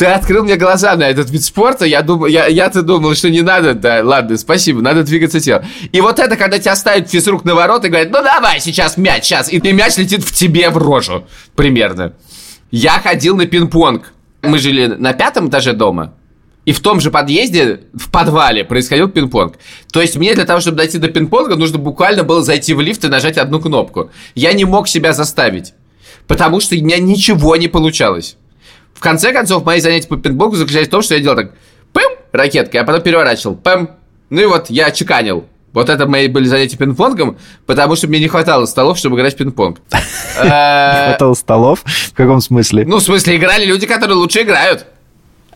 Ты 0.00 0.06
открыл 0.06 0.44
мне 0.44 0.56
глаза 0.56 0.96
на 0.96 1.10
этот 1.10 1.28
вид 1.28 1.44
спорта. 1.44 1.84
Я 1.84 2.00
думал, 2.00 2.24
я, 2.24 2.46
я-то 2.46 2.80
думал, 2.80 3.14
что 3.14 3.28
не 3.28 3.42
надо. 3.42 3.74
Да, 3.74 4.00
ладно, 4.02 4.38
спасибо, 4.38 4.80
надо 4.80 5.02
двигаться 5.02 5.40
телом. 5.40 5.66
И 5.92 6.00
вот 6.00 6.18
это, 6.18 6.36
когда 6.36 6.58
тебя 6.58 6.74
ставят 6.74 7.10
физрук 7.10 7.44
на 7.44 7.54
ворот 7.54 7.84
и 7.84 7.88
говорят, 7.88 8.08
ну 8.10 8.22
давай 8.22 8.60
сейчас 8.60 8.96
мяч, 8.96 9.24
сейчас. 9.24 9.52
И, 9.52 9.58
и 9.58 9.72
мяч 9.72 9.98
летит 9.98 10.24
в 10.24 10.32
тебе 10.32 10.70
в 10.70 10.78
рожу, 10.78 11.26
примерно. 11.54 12.14
Я 12.70 12.92
ходил 12.92 13.36
на 13.36 13.44
пинг-понг. 13.44 14.14
Мы 14.40 14.58
жили 14.58 14.86
на 14.86 15.12
пятом 15.12 15.50
этаже 15.50 15.74
дома. 15.74 16.14
И 16.64 16.72
в 16.72 16.80
том 16.80 16.98
же 17.00 17.10
подъезде, 17.10 17.80
в 17.92 18.10
подвале, 18.10 18.64
происходил 18.64 19.10
пинг-понг. 19.10 19.56
То 19.92 20.00
есть 20.00 20.16
мне 20.16 20.34
для 20.34 20.46
того, 20.46 20.60
чтобы 20.60 20.78
дойти 20.78 20.96
до 20.96 21.08
пинг-понга, 21.08 21.56
нужно 21.56 21.76
буквально 21.76 22.24
было 22.24 22.42
зайти 22.42 22.72
в 22.72 22.80
лифт 22.80 23.04
и 23.04 23.08
нажать 23.08 23.36
одну 23.36 23.60
кнопку. 23.60 24.10
Я 24.34 24.54
не 24.54 24.64
мог 24.64 24.88
себя 24.88 25.12
заставить. 25.12 25.74
Потому 26.26 26.60
что 26.60 26.74
у 26.74 26.78
меня 26.78 26.96
ничего 26.96 27.54
не 27.56 27.68
получалось. 27.68 28.38
В 29.00 29.02
конце 29.02 29.32
концов, 29.32 29.64
мои 29.64 29.80
занятия 29.80 30.08
по 30.08 30.18
пинг-понгу 30.18 30.56
заключались 30.56 30.88
в 30.88 30.90
том, 30.90 31.00
что 31.00 31.14
я 31.14 31.20
делал 31.20 31.34
так, 31.34 31.52
пым, 31.94 32.12
ракеткой, 32.32 32.82
а 32.82 32.84
потом 32.84 33.00
переворачивал, 33.00 33.56
пым. 33.56 33.92
Ну 34.28 34.42
и 34.42 34.44
вот, 34.44 34.68
я 34.68 34.90
чеканил. 34.90 35.46
Вот 35.72 35.88
это 35.88 36.06
мои 36.06 36.28
были 36.28 36.44
занятия 36.44 36.76
пинг-понгом, 36.76 37.38
потому 37.64 37.96
что 37.96 38.08
мне 38.08 38.18
не 38.20 38.28
хватало 38.28 38.66
столов, 38.66 38.98
чтобы 38.98 39.16
играть 39.16 39.32
в 39.32 39.38
пинг-понг. 39.38 39.78
Не 39.90 41.06
хватало 41.06 41.32
столов? 41.32 41.82
В 41.86 42.12
каком 42.12 42.42
смысле? 42.42 42.84
Ну, 42.84 42.98
в 42.98 43.02
смысле, 43.02 43.36
играли 43.36 43.64
люди, 43.64 43.86
которые 43.86 44.18
лучше 44.18 44.42
играют. 44.42 44.84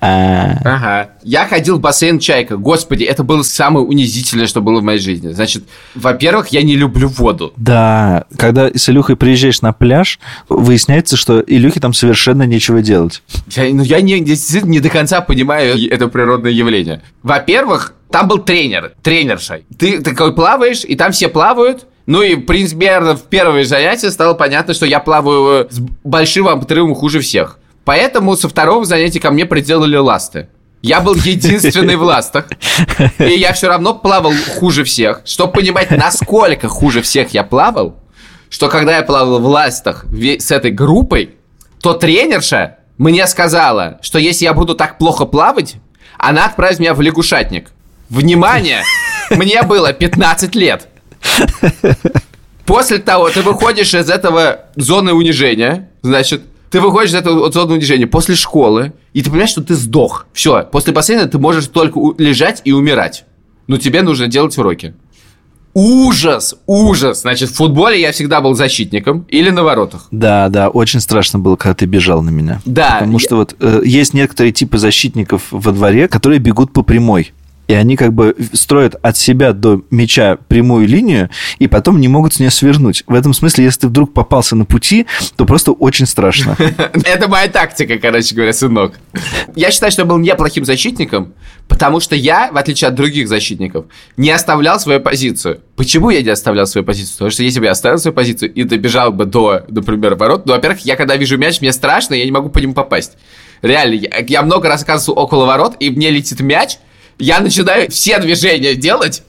А, 0.07 0.59
Ага. 0.65 1.11
Я 1.23 1.47
ходил 1.47 1.79
в 1.79 1.81
бассейн 1.81 2.19
Чайка. 2.19 2.59
Господи, 2.59 3.05
это 3.05 3.25
было 3.25 3.43
самое 3.43 3.87
унизительное, 3.87 4.47
что 4.47 4.61
было 4.61 4.81
в 4.81 4.83
моей 4.83 4.99
жизни. 4.99 5.31
Значит, 5.33 5.65
во-первых, 5.95 6.49
я 6.49 6.63
не 6.63 6.77
люблю 6.77 7.09
воду. 7.09 7.55
Да, 7.57 8.27
когда 8.37 8.69
с 8.69 8.87
Илюхой 8.91 9.17
приезжаешь 9.17 9.63
на 9.63 9.73
пляж, 9.73 10.21
выясняется, 10.51 11.17
что 11.17 11.41
Илюхе 11.41 11.81
там 11.81 11.95
совершенно 11.95 12.43
нечего 12.43 12.83
делать. 12.83 13.23
Я, 13.53 13.73
ну, 13.73 13.83
я 13.83 14.03
не, 14.03 14.21
действительно 14.21 14.73
не 14.73 14.81
до 14.81 14.91
конца 14.91 15.23
понимаю 15.23 15.75
это 15.91 16.09
природное 16.09 16.51
явление. 16.51 17.01
Во-первых, 17.23 17.95
там 18.11 18.29
был 18.29 18.39
тренер, 18.39 18.93
тренерша. 19.03 19.61
Ты 19.79 20.03
такой 20.03 20.35
плаваешь, 20.35 20.85
и 20.85 20.97
там 20.97 21.13
все 21.13 21.29
плавают. 21.29 21.87
Ну 22.05 22.21
и, 22.21 22.37
принципе, 22.37 23.01
в 23.01 23.23
первое 23.31 23.65
занятие 23.65 24.11
стало 24.11 24.35
понятно, 24.35 24.75
что 24.75 24.85
я 24.85 25.01
плаваю 25.01 25.67
с 25.71 25.79
большим 26.03 26.49
отрывом 26.49 26.95
хуже 26.95 27.21
всех. 27.21 27.59
Поэтому 27.85 28.37
со 28.37 28.49
второго 28.49 28.85
занятия 28.85 29.21
ко 29.21 29.31
мне 29.31 29.45
приделали 29.45 29.97
ласты. 29.97 30.49
Я 30.83 31.01
был 31.01 31.15
единственный 31.15 31.97
в 31.97 32.03
ластах. 32.03 32.47
И 33.19 33.39
я 33.39 33.53
все 33.53 33.69
равно 33.69 33.95
плавал 33.95 34.33
хуже 34.59 34.85
всех. 34.85 35.23
Чтобы 35.25 35.53
понимать, 35.55 35.91
насколько 35.91 36.69
хуже 36.69 37.01
всех 37.03 37.33
я 37.33 37.43
плавал, 37.43 37.97
что 38.51 38.69
когда 38.69 38.97
я 38.97 39.03
плавал 39.03 39.41
в 39.41 39.47
ластах 39.47 40.05
с 40.13 40.51
этой 40.51 40.71
группой, 40.71 41.37
то 41.81 41.95
тренерша 41.95 42.79
мне 42.99 43.27
сказала, 43.27 43.99
что 44.03 44.19
если 44.19 44.45
я 44.45 44.55
буду 44.55 44.75
так 44.75 44.99
плохо 44.99 45.25
плавать, 45.25 45.77
она 46.19 46.47
отправит 46.47 46.79
меня 46.79 46.95
в 46.95 47.01
лягушатник. 47.01 47.71
Внимание! 48.09 48.83
Мне 49.31 49.63
было 49.63 49.93
15 49.93 50.55
лет. 50.55 50.89
После 52.67 52.99
того, 52.99 53.31
ты 53.31 53.43
выходишь 53.43 53.95
из 53.95 54.09
этого 54.09 54.67
зоны 54.77 55.13
унижения, 55.13 55.91
значит, 56.03 56.43
ты 56.75 56.81
выходишь 56.81 57.11
из 57.11 57.15
этого 57.15 57.53
зоны 57.53 57.75
унижения 57.75 58.09
после 58.09 58.35
школы, 58.35 58.95
и 59.13 59.23
ты 59.23 59.31
понимаешь, 59.31 59.51
что 59.51 59.63
ты 59.63 59.77
сдох. 59.77 60.27
Все, 60.33 60.65
после 60.65 60.93
бассейна 60.93 61.27
ты 61.29 61.39
можешь 61.39 61.69
только 61.69 62.01
лежать 62.19 62.63
и 62.65 62.73
умирать. 62.73 63.27
Но 63.69 63.77
тебе 63.77 64.03
нужно 64.03 64.27
делать 64.27 64.59
уроки. 64.59 64.93
Ужас, 65.73 66.57
ужас. 66.67 67.21
Значит, 67.21 67.51
в 67.51 67.55
футболе 67.55 68.01
я 68.01 68.11
всегда 68.11 68.41
был 68.41 68.55
защитником 68.57 69.25
или 69.29 69.51
на 69.51 69.63
воротах. 69.63 70.09
Да, 70.11 70.49
да, 70.49 70.69
очень 70.69 70.99
страшно 70.99 71.39
было, 71.39 71.55
когда 71.55 71.75
ты 71.77 71.87
бежал 71.87 72.23
на 72.23 72.31
меня. 72.31 72.61
Да, 72.65 72.95
Потому 72.95 73.19
я- 73.19 73.25
что 73.25 73.37
вот 73.37 73.55
э, 73.61 73.83
есть 73.85 74.13
некоторые 74.13 74.51
типы 74.53 74.79
защитников 74.79 75.43
во 75.53 75.71
дворе, 75.71 76.09
которые 76.09 76.41
бегут 76.41 76.73
по 76.73 76.83
прямой. 76.83 77.33
И 77.67 77.73
они 77.75 77.97
как 77.97 78.13
бы 78.13 78.37
строят 78.53 78.97
от 79.03 79.17
себя 79.17 79.53
до 79.53 79.83
мяча 79.91 80.37
прямую 80.49 80.87
линию, 80.87 81.31
и 81.59 81.67
потом 81.67 82.01
не 82.01 82.09
могут 82.09 82.35
с 82.35 82.41
нее 82.41 82.51
свернуть. 82.51 83.05
В 83.07 83.15
этом 83.15 83.33
смысле, 83.33 83.65
если 83.65 83.81
ты 83.81 83.89
вдруг 83.89 84.13
попался 84.13 84.55
на 84.55 84.65
пути, 84.65 85.07
то 85.37 85.47
просто 85.47 85.73
очень 85.73 86.07
страшно. 86.07 86.57
Это 87.05 87.29
моя 87.29 87.49
тактика, 87.49 87.99
короче 87.99 88.35
говоря, 88.35 88.53
сынок. 88.53 88.95
Я 89.57 89.71
считаю, 89.71 89.93
что 89.93 90.03
я 90.03 90.07
был 90.07 90.19
неплохим 90.19 90.65
защитником, 90.65 91.33
потому 91.69 92.01
что 92.01 92.15
я, 92.15 92.51
в 92.53 92.57
отличие 92.57 92.89
от 92.89 92.95
других 92.95 93.29
защитников, 93.29 93.87
не 94.17 94.31
оставлял 94.31 94.79
свою 94.79 95.01
позицию. 95.01 95.61
Почему 95.77 96.11
я 96.11 96.23
не 96.23 96.29
оставлял 96.29 96.67
свою 96.67 96.85
позицию? 96.85 97.15
Потому 97.15 97.31
что 97.31 97.43
если 97.43 97.61
бы 97.61 97.67
я 97.67 97.73
оставил 97.73 97.99
свою 97.99 98.15
позицию 98.15 98.53
и 98.53 98.65
добежал 98.65 99.11
бы 99.13 99.25
до, 99.25 99.63
например, 99.69 100.15
ворот, 100.17 100.47
ну, 100.47 100.53
во-первых, 100.53 100.81
я 100.81 100.97
когда 100.97 101.17
вижу 101.17 101.39
мяч, 101.39 101.61
мне 101.61 101.73
страшно, 101.73 102.15
я 102.15 102.25
не 102.25 102.31
могу 102.31 102.51
по 102.51 102.59
нему 102.59 102.75
попасть. 102.75 103.13
Реально, 103.63 103.95
я, 103.95 104.25
я 104.27 104.43
много 104.43 104.69
раз 104.69 104.83
оказывался 104.83 105.13
около 105.13 105.47
ворот, 105.47 105.77
и 105.81 105.91
мне 105.91 106.11
летит 106.11 106.41
мяч, 106.41 106.79
я 107.19 107.41
начинаю 107.41 107.91
все 107.91 108.19
движения 108.19 108.75
делать, 108.75 109.23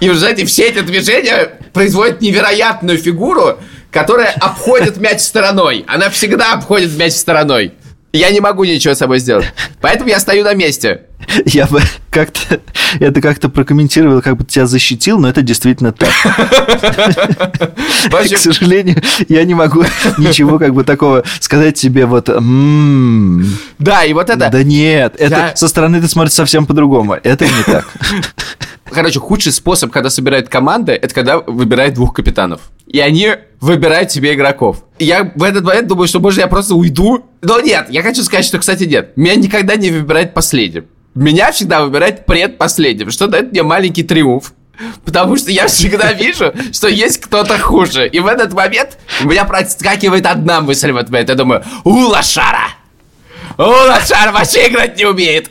и 0.00 0.08
вы 0.08 0.14
знаете, 0.16 0.44
все 0.44 0.68
эти 0.68 0.80
движения 0.80 1.58
производят 1.72 2.20
невероятную 2.20 2.98
фигуру, 2.98 3.58
которая 3.90 4.32
обходит 4.32 4.96
мяч 4.96 5.20
стороной. 5.20 5.84
Она 5.86 6.10
всегда 6.10 6.54
обходит 6.54 6.96
мяч 6.96 7.12
стороной. 7.12 7.74
Я 8.12 8.30
не 8.30 8.40
могу 8.40 8.64
ничего 8.64 8.94
с 8.94 8.98
собой 8.98 9.20
сделать. 9.20 9.46
Поэтому 9.80 10.10
я 10.10 10.18
стою 10.20 10.44
на 10.44 10.54
месте. 10.54 11.06
Я 11.46 11.66
бы 11.66 11.80
как-то 12.10 12.60
это 13.00 13.20
как-то 13.20 13.48
прокомментировал, 13.48 14.20
как 14.22 14.36
бы 14.36 14.44
тебя 14.44 14.66
защитил, 14.66 15.18
но 15.18 15.28
это 15.28 15.42
действительно 15.42 15.92
так. 15.92 16.10
К 18.10 18.36
сожалению, 18.36 19.02
я 19.28 19.44
не 19.44 19.54
могу 19.54 19.84
ничего 20.18 20.58
как 20.58 20.74
бы 20.74 20.84
такого 20.84 21.24
сказать 21.40 21.78
себе 21.78 22.06
вот 22.06 22.28
«М, 22.28 23.46
да, 23.78 24.04
и 24.04 24.12
вот 24.12 24.30
это... 24.30 24.50
Да 24.50 24.62
нет, 24.62 25.14
это 25.18 25.52
со 25.54 25.68
стороны 25.68 25.96
это 25.96 26.08
смотрится 26.08 26.36
совсем 26.38 26.66
по-другому. 26.66 27.14
Это 27.22 27.46
не 27.46 27.62
так. 27.64 27.86
Короче, 28.90 29.20
худший 29.20 29.52
способ, 29.52 29.90
когда 29.90 30.10
собирают 30.10 30.48
команды, 30.48 30.92
это 30.92 31.14
когда 31.14 31.38
выбирают 31.38 31.94
двух 31.94 32.12
капитанов. 32.12 32.60
И 32.86 33.00
они 33.00 33.30
выбирают 33.60 34.12
себе 34.12 34.34
игроков. 34.34 34.84
И 34.98 35.06
я 35.06 35.32
в 35.34 35.42
этот 35.42 35.64
момент 35.64 35.88
думаю, 35.88 36.08
что, 36.08 36.20
может, 36.20 36.40
я 36.40 36.46
просто 36.46 36.74
уйду. 36.74 37.24
Но 37.40 37.60
нет, 37.60 37.86
я 37.88 38.02
хочу 38.02 38.22
сказать, 38.22 38.44
что, 38.44 38.58
кстати, 38.58 38.84
нет. 38.84 39.16
Меня 39.16 39.34
никогда 39.36 39.76
не 39.76 39.90
выбирает 39.90 40.34
последним. 40.34 40.86
Меня 41.14 41.52
всегда 41.52 41.82
выбирает 41.82 42.26
предпоследним, 42.26 43.10
что 43.10 43.26
дает 43.26 43.52
мне 43.52 43.62
маленький 43.62 44.02
триумф. 44.02 44.52
Потому 45.04 45.36
что 45.36 45.50
я 45.50 45.66
всегда 45.66 46.12
вижу, 46.12 46.52
что 46.72 46.88
есть 46.88 47.20
кто-то 47.20 47.58
хуже. 47.58 48.08
И 48.08 48.20
в 48.20 48.26
этот 48.26 48.52
момент 48.52 48.98
у 49.22 49.28
меня 49.28 49.44
проскакивает 49.44 50.26
одна 50.26 50.60
мысль 50.60 50.90
в 50.92 50.96
этот 50.96 51.10
момент. 51.10 51.28
Я 51.28 51.34
думаю, 51.34 51.64
у, 51.84 51.90
лошара! 51.90 52.68
У, 53.58 53.62
лошара 53.62 54.32
вообще 54.32 54.68
играть 54.68 54.96
не 54.96 55.04
умеет. 55.04 55.50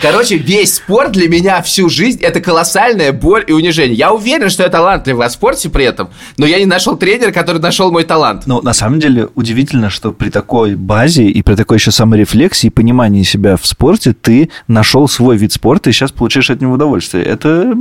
Короче, 0.00 0.36
весь 0.36 0.74
спорт 0.74 1.12
для 1.12 1.28
меня 1.28 1.62
всю 1.62 1.88
жизнь 1.88 2.20
это 2.22 2.40
колоссальная 2.40 3.12
боль 3.12 3.44
и 3.46 3.52
унижение. 3.52 3.96
Я 3.96 4.12
уверен, 4.12 4.50
что 4.50 4.62
я 4.62 4.68
талантливый 4.68 5.26
в 5.26 5.30
спорте 5.30 5.70
при 5.70 5.84
этом, 5.84 6.10
но 6.36 6.46
я 6.46 6.58
не 6.58 6.66
нашел 6.66 6.96
тренера, 6.96 7.32
который 7.32 7.60
нашел 7.60 7.90
мой 7.90 8.04
талант. 8.04 8.44
Ну, 8.46 8.60
на 8.62 8.72
самом 8.72 9.00
деле, 9.00 9.28
удивительно, 9.34 9.90
что 9.90 10.12
при 10.12 10.30
такой 10.30 10.74
базе 10.74 11.24
и 11.24 11.42
при 11.42 11.54
такой 11.54 11.78
еще 11.78 11.90
саморефлексии 11.90 12.68
и 12.68 12.70
понимании 12.70 13.22
себя 13.22 13.56
в 13.56 13.66
спорте 13.66 14.12
ты 14.12 14.50
нашел 14.68 15.08
свой 15.08 15.36
вид 15.36 15.52
спорта 15.52 15.90
и 15.90 15.92
сейчас 15.92 16.12
получаешь 16.12 16.50
от 16.50 16.60
него 16.60 16.74
удовольствие. 16.74 17.24
Это 17.24 17.74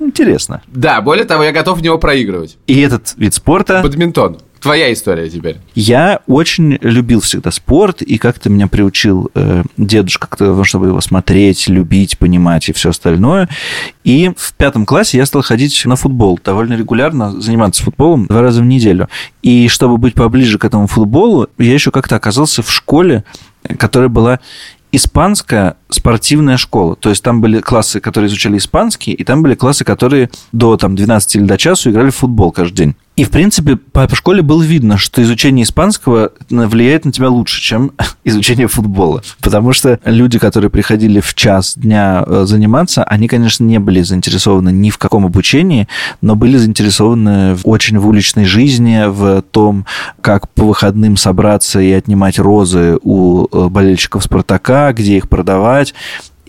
интересно. 0.00 0.62
Да, 0.66 1.00
более 1.00 1.24
того, 1.24 1.44
я 1.44 1.52
готов 1.52 1.78
в 1.78 1.82
него 1.82 1.98
проигрывать. 1.98 2.56
И 2.66 2.80
этот 2.80 3.14
вид 3.16 3.34
спорта... 3.34 3.80
Бадминтон. 3.82 4.38
Твоя 4.60 4.92
история 4.92 5.28
теперь. 5.30 5.56
Я 5.74 6.20
очень 6.26 6.78
любил 6.82 7.20
всегда 7.20 7.50
спорт, 7.50 8.02
и 8.02 8.18
как-то 8.18 8.50
меня 8.50 8.66
приучил 8.66 9.30
э, 9.34 9.62
дедушка 9.78 10.26
к 10.26 10.36
тому, 10.36 10.64
чтобы 10.64 10.88
его 10.88 11.00
смотреть, 11.00 11.68
любить, 11.68 12.18
понимать 12.18 12.68
и 12.68 12.72
все 12.74 12.90
остальное. 12.90 13.48
И 14.04 14.30
в 14.36 14.52
пятом 14.54 14.84
классе 14.84 15.16
я 15.16 15.24
стал 15.24 15.42
ходить 15.42 15.82
на 15.86 15.96
футбол, 15.96 16.38
довольно 16.44 16.74
регулярно 16.74 17.40
заниматься 17.40 17.82
футболом 17.82 18.26
два 18.26 18.42
раза 18.42 18.60
в 18.60 18.66
неделю. 18.66 19.08
И 19.42 19.68
чтобы 19.68 19.96
быть 19.96 20.14
поближе 20.14 20.58
к 20.58 20.64
этому 20.64 20.86
футболу, 20.86 21.48
я 21.56 21.72
еще 21.72 21.90
как-то 21.90 22.16
оказался 22.16 22.62
в 22.62 22.70
школе, 22.70 23.24
которая 23.78 24.10
была 24.10 24.40
испанская 24.92 25.76
спортивная 25.88 26.56
школа. 26.56 26.96
То 26.96 27.10
есть 27.10 27.22
там 27.22 27.40
были 27.40 27.60
классы, 27.60 28.00
которые 28.00 28.28
изучали 28.28 28.58
испанский, 28.58 29.12
и 29.12 29.24
там 29.24 29.42
были 29.42 29.54
классы, 29.54 29.84
которые 29.84 30.30
до 30.52 30.76
там, 30.76 30.96
12 30.96 31.36
или 31.36 31.44
до 31.44 31.56
часу 31.58 31.90
играли 31.90 32.10
в 32.10 32.16
футбол 32.16 32.52
каждый 32.52 32.76
день. 32.76 32.96
И, 33.16 33.24
в 33.24 33.30
принципе, 33.30 33.76
по 33.76 34.08
школе 34.14 34.40
было 34.40 34.62
видно, 34.62 34.96
что 34.96 35.22
изучение 35.22 35.64
испанского 35.64 36.32
влияет 36.48 37.04
на 37.04 37.12
тебя 37.12 37.28
лучше, 37.28 37.60
чем 37.60 37.92
изучение 38.24 38.66
футбола. 38.66 39.22
Потому 39.40 39.72
что 39.72 39.98
люди, 40.04 40.38
которые 40.38 40.70
приходили 40.70 41.20
в 41.20 41.34
час 41.34 41.74
дня 41.76 42.24
э, 42.26 42.44
заниматься, 42.46 43.04
они, 43.04 43.28
конечно, 43.28 43.64
не 43.64 43.78
были 43.78 44.00
заинтересованы 44.00 44.70
ни 44.70 44.88
в 44.90 44.96
каком 44.96 45.26
обучении, 45.26 45.86
но 46.22 46.34
были 46.34 46.56
заинтересованы 46.56 47.56
в, 47.56 47.62
очень 47.64 47.98
в 47.98 48.06
уличной 48.06 48.46
жизни, 48.46 49.04
в 49.06 49.42
том, 49.42 49.84
как 50.22 50.48
по 50.48 50.64
выходным 50.64 51.16
собраться 51.16 51.80
и 51.80 51.92
отнимать 51.92 52.38
розы 52.38 52.96
у 53.02 53.46
э, 53.52 53.68
болельщиков 53.68 54.24
«Спартака», 54.24 54.92
где 54.92 55.18
их 55.18 55.28
продавать, 55.28 55.94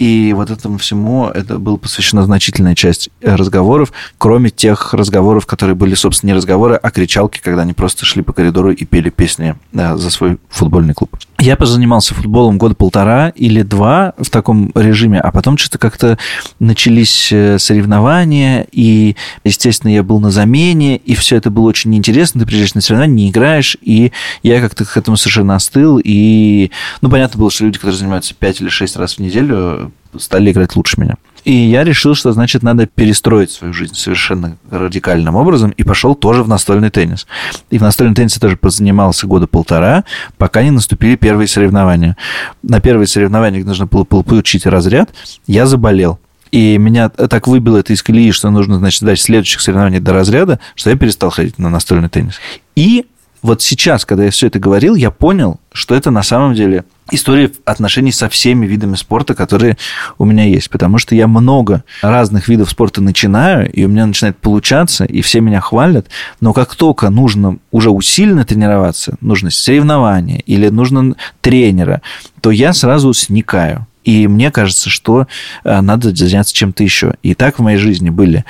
и 0.01 0.33
вот 0.33 0.49
этому 0.49 0.79
всему 0.79 1.27
это 1.27 1.59
была 1.59 1.77
посвящена 1.77 2.23
значительная 2.23 2.73
часть 2.73 3.11
разговоров, 3.21 3.93
кроме 4.17 4.49
тех 4.49 4.95
разговоров, 4.95 5.45
которые 5.45 5.75
были, 5.75 5.93
собственно, 5.93 6.31
не 6.31 6.33
разговоры, 6.35 6.73
а 6.73 6.89
кричалки, 6.89 7.39
когда 7.39 7.61
они 7.61 7.73
просто 7.73 8.03
шли 8.03 8.23
по 8.23 8.33
коридору 8.33 8.71
и 8.71 8.83
пели 8.83 9.11
песни 9.11 9.55
да, 9.71 9.97
за 9.97 10.09
свой 10.09 10.39
футбольный 10.49 10.95
клуб. 10.95 11.15
Я 11.37 11.55
позанимался 11.55 12.15
футболом 12.15 12.57
года 12.57 12.73
полтора 12.73 13.29
или 13.29 13.61
два 13.61 14.13
в 14.17 14.31
таком 14.31 14.71
режиме, 14.73 15.19
а 15.19 15.31
потом 15.31 15.59
что-то 15.59 15.77
как-то 15.77 16.17
начались 16.57 17.31
э, 17.31 17.59
соревнования, 17.59 18.65
и, 18.71 19.15
естественно, 19.43 19.91
я 19.91 20.01
был 20.01 20.19
на 20.19 20.31
замене, 20.31 20.97
и 20.97 21.13
все 21.13 21.35
это 21.35 21.51
было 21.51 21.69
очень 21.69 21.91
неинтересно, 21.91 22.41
ты 22.41 22.47
приезжаешь 22.47 22.73
на 22.73 22.81
соревнования, 22.81 23.15
не 23.15 23.29
играешь, 23.29 23.77
и 23.81 24.11
я 24.41 24.61
как-то 24.61 24.83
к 24.83 24.97
этому 24.97 25.15
совершенно 25.15 25.53
остыл, 25.53 26.01
и, 26.03 26.71
ну, 27.01 27.09
понятно 27.11 27.39
было, 27.39 27.51
что 27.51 27.65
люди, 27.65 27.77
которые 27.77 27.97
занимаются 27.99 28.33
пять 28.33 28.61
или 28.61 28.69
шесть 28.69 28.95
раз 28.95 29.15
в 29.15 29.19
неделю, 29.19 29.90
стали 30.17 30.51
играть 30.51 30.75
лучше 30.75 30.99
меня. 30.99 31.15
И 31.43 31.53
я 31.53 31.83
решил, 31.83 32.13
что, 32.13 32.31
значит, 32.33 32.61
надо 32.61 32.85
перестроить 32.85 33.49
свою 33.49 33.73
жизнь 33.73 33.95
совершенно 33.95 34.57
радикальным 34.69 35.35
образом, 35.35 35.71
и 35.71 35.83
пошел 35.83 36.13
тоже 36.13 36.43
в 36.43 36.47
настольный 36.47 36.91
теннис. 36.91 37.25
И 37.71 37.79
в 37.79 37.81
настольном 37.81 38.13
теннисе 38.13 38.39
тоже 38.39 38.57
позанимался 38.57 39.25
года 39.25 39.47
полтора, 39.47 40.03
пока 40.37 40.61
не 40.61 40.71
наступили 40.71 41.15
первые 41.15 41.47
соревнования. 41.47 42.15
На 42.61 42.79
первые 42.79 43.07
соревнования, 43.07 43.59
где 43.59 43.67
нужно 43.67 43.87
было 43.87 44.03
получить 44.03 44.65
разряд, 44.67 45.09
я 45.47 45.65
заболел. 45.65 46.19
И 46.51 46.77
меня 46.77 47.09
так 47.09 47.47
выбило 47.47 47.77
это 47.77 47.93
из 47.93 48.03
колеи, 48.03 48.31
что 48.31 48.49
нужно, 48.49 48.77
значит, 48.77 49.01
дать 49.03 49.19
следующих 49.19 49.61
соревнований 49.61 49.99
до 49.99 50.13
разряда, 50.13 50.59
что 50.75 50.89
я 50.89 50.97
перестал 50.97 51.29
ходить 51.29 51.57
на 51.57 51.69
настольный 51.69 52.09
теннис. 52.09 52.39
И 52.75 53.05
вот 53.41 53.61
сейчас, 53.61 54.05
когда 54.05 54.25
я 54.25 54.31
все 54.31 54.47
это 54.47 54.59
говорил, 54.59 54.93
я 54.95 55.09
понял, 55.09 55.59
что 55.71 55.95
это 55.95 56.11
на 56.11 56.23
самом 56.23 56.53
деле 56.53 56.83
история 57.11 57.51
отношений 57.65 58.11
со 58.11 58.29
всеми 58.29 58.65
видами 58.65 58.95
спорта, 58.95 59.35
которые 59.35 59.77
у 60.17 60.25
меня 60.25 60.45
есть. 60.45 60.69
Потому 60.69 60.97
что 60.97 61.15
я 61.15 61.27
много 61.27 61.83
разных 62.01 62.47
видов 62.47 62.69
спорта 62.69 63.01
начинаю, 63.01 63.71
и 63.71 63.83
у 63.85 63.89
меня 63.89 64.05
начинает 64.05 64.37
получаться, 64.37 65.05
и 65.05 65.21
все 65.21 65.41
меня 65.41 65.61
хвалят. 65.61 66.07
Но 66.39 66.53
как 66.53 66.75
только 66.75 67.09
нужно 67.09 67.57
уже 67.71 67.89
усиленно 67.89 68.45
тренироваться, 68.45 69.17
нужно 69.21 69.51
соревнования 69.51 70.39
или 70.45 70.69
нужно 70.69 71.15
тренера, 71.41 72.01
то 72.41 72.51
я 72.51 72.73
сразу 72.73 73.13
сникаю. 73.13 73.85
И 74.03 74.27
мне 74.27 74.49
кажется, 74.49 74.89
что 74.89 75.27
э, 75.63 75.81
надо 75.81 76.15
заняться 76.15 76.55
чем-то 76.55 76.83
еще. 76.83 77.15
И 77.21 77.35
так 77.35 77.59
в 77.59 77.61
моей 77.61 77.77
жизни 77.77 78.09
были 78.09 78.45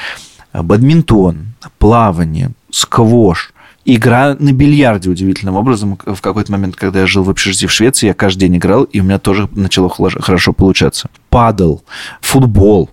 бадминтон, 0.53 1.53
плавание, 1.77 2.51
сквош– 2.69 3.53
Игра 3.83 4.35
на 4.39 4.51
бильярде 4.53 5.09
удивительным 5.09 5.55
образом. 5.55 5.97
В 6.05 6.21
какой-то 6.21 6.51
момент, 6.51 6.75
когда 6.75 6.99
я 7.01 7.07
жил 7.07 7.23
в 7.23 7.29
общежитии 7.29 7.65
в 7.65 7.71
Швеции, 7.71 8.07
я 8.07 8.13
каждый 8.13 8.41
день 8.41 8.57
играл, 8.57 8.83
и 8.83 8.99
у 8.99 9.03
меня 9.03 9.17
тоже 9.17 9.49
начало 9.53 9.89
хорошо 9.89 10.53
получаться. 10.53 11.09
Падал, 11.29 11.83
футбол, 12.21 12.89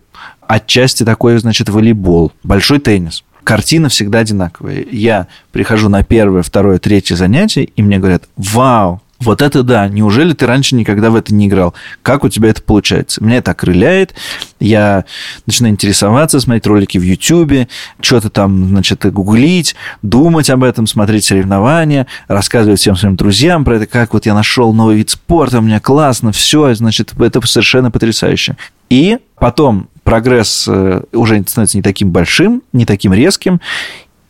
отчасти 0.46 1.05
такой, 1.05 1.38
значит, 1.38 1.68
волейбол, 1.68 2.33
большой 2.42 2.79
теннис. 2.79 3.24
Картина 3.44 3.88
всегда 3.88 4.20
одинаковая. 4.20 4.85
Я 4.90 5.27
прихожу 5.53 5.88
на 5.88 6.03
первое, 6.03 6.42
второе, 6.42 6.79
третье 6.79 7.16
занятие, 7.16 7.64
и 7.64 7.83
мне 7.83 7.98
говорят, 7.98 8.24
вау, 8.37 9.03
вот 9.20 9.42
это 9.42 9.64
да, 9.64 9.88
неужели 9.88 10.33
ты 10.33 10.46
раньше 10.46 10.76
никогда 10.76 11.11
в 11.11 11.16
это 11.16 11.35
не 11.35 11.48
играл? 11.48 11.74
Как 12.02 12.22
у 12.22 12.28
тебя 12.28 12.50
это 12.50 12.62
получается? 12.62 13.22
Меня 13.22 13.38
это 13.38 13.50
окрыляет, 13.50 14.14
я 14.61 15.04
начинаю 15.44 15.74
интересоваться, 15.74 16.38
смотреть 16.38 16.66
ролики 16.66 16.98
в 16.98 17.02
Ютубе, 17.02 17.68
что-то 18.00 18.31
там, 18.31 18.68
значит, 18.68 19.04
гуглить, 19.12 19.74
думать 20.02 20.50
об 20.50 20.62
этом, 20.62 20.87
смотреть 20.87 21.24
соревнования, 21.24 22.07
рассказывать 22.28 22.78
всем 22.78 22.96
своим 22.96 23.16
друзьям 23.16 23.64
про 23.64 23.76
это, 23.76 23.87
как 23.87 24.14
вот 24.14 24.26
я 24.26 24.35
нашел 24.35 24.72
новый 24.72 24.96
вид 24.96 25.11
спорта, 25.11 25.59
у 25.59 25.62
меня 25.62 25.81
классно, 25.81 26.31
все, 26.31 26.72
значит, 26.74 27.12
это 27.18 27.44
совершенно 27.44 27.90
потрясающе. 27.90 28.57
И 28.88 29.18
потом 29.37 29.88
прогресс 30.04 30.66
э, 30.68 31.02
уже 31.12 31.42
становится 31.46 31.76
не 31.76 31.83
таким 31.83 32.11
большим, 32.11 32.62
не 32.72 32.87
таким 32.87 33.12
резким, 33.12 33.61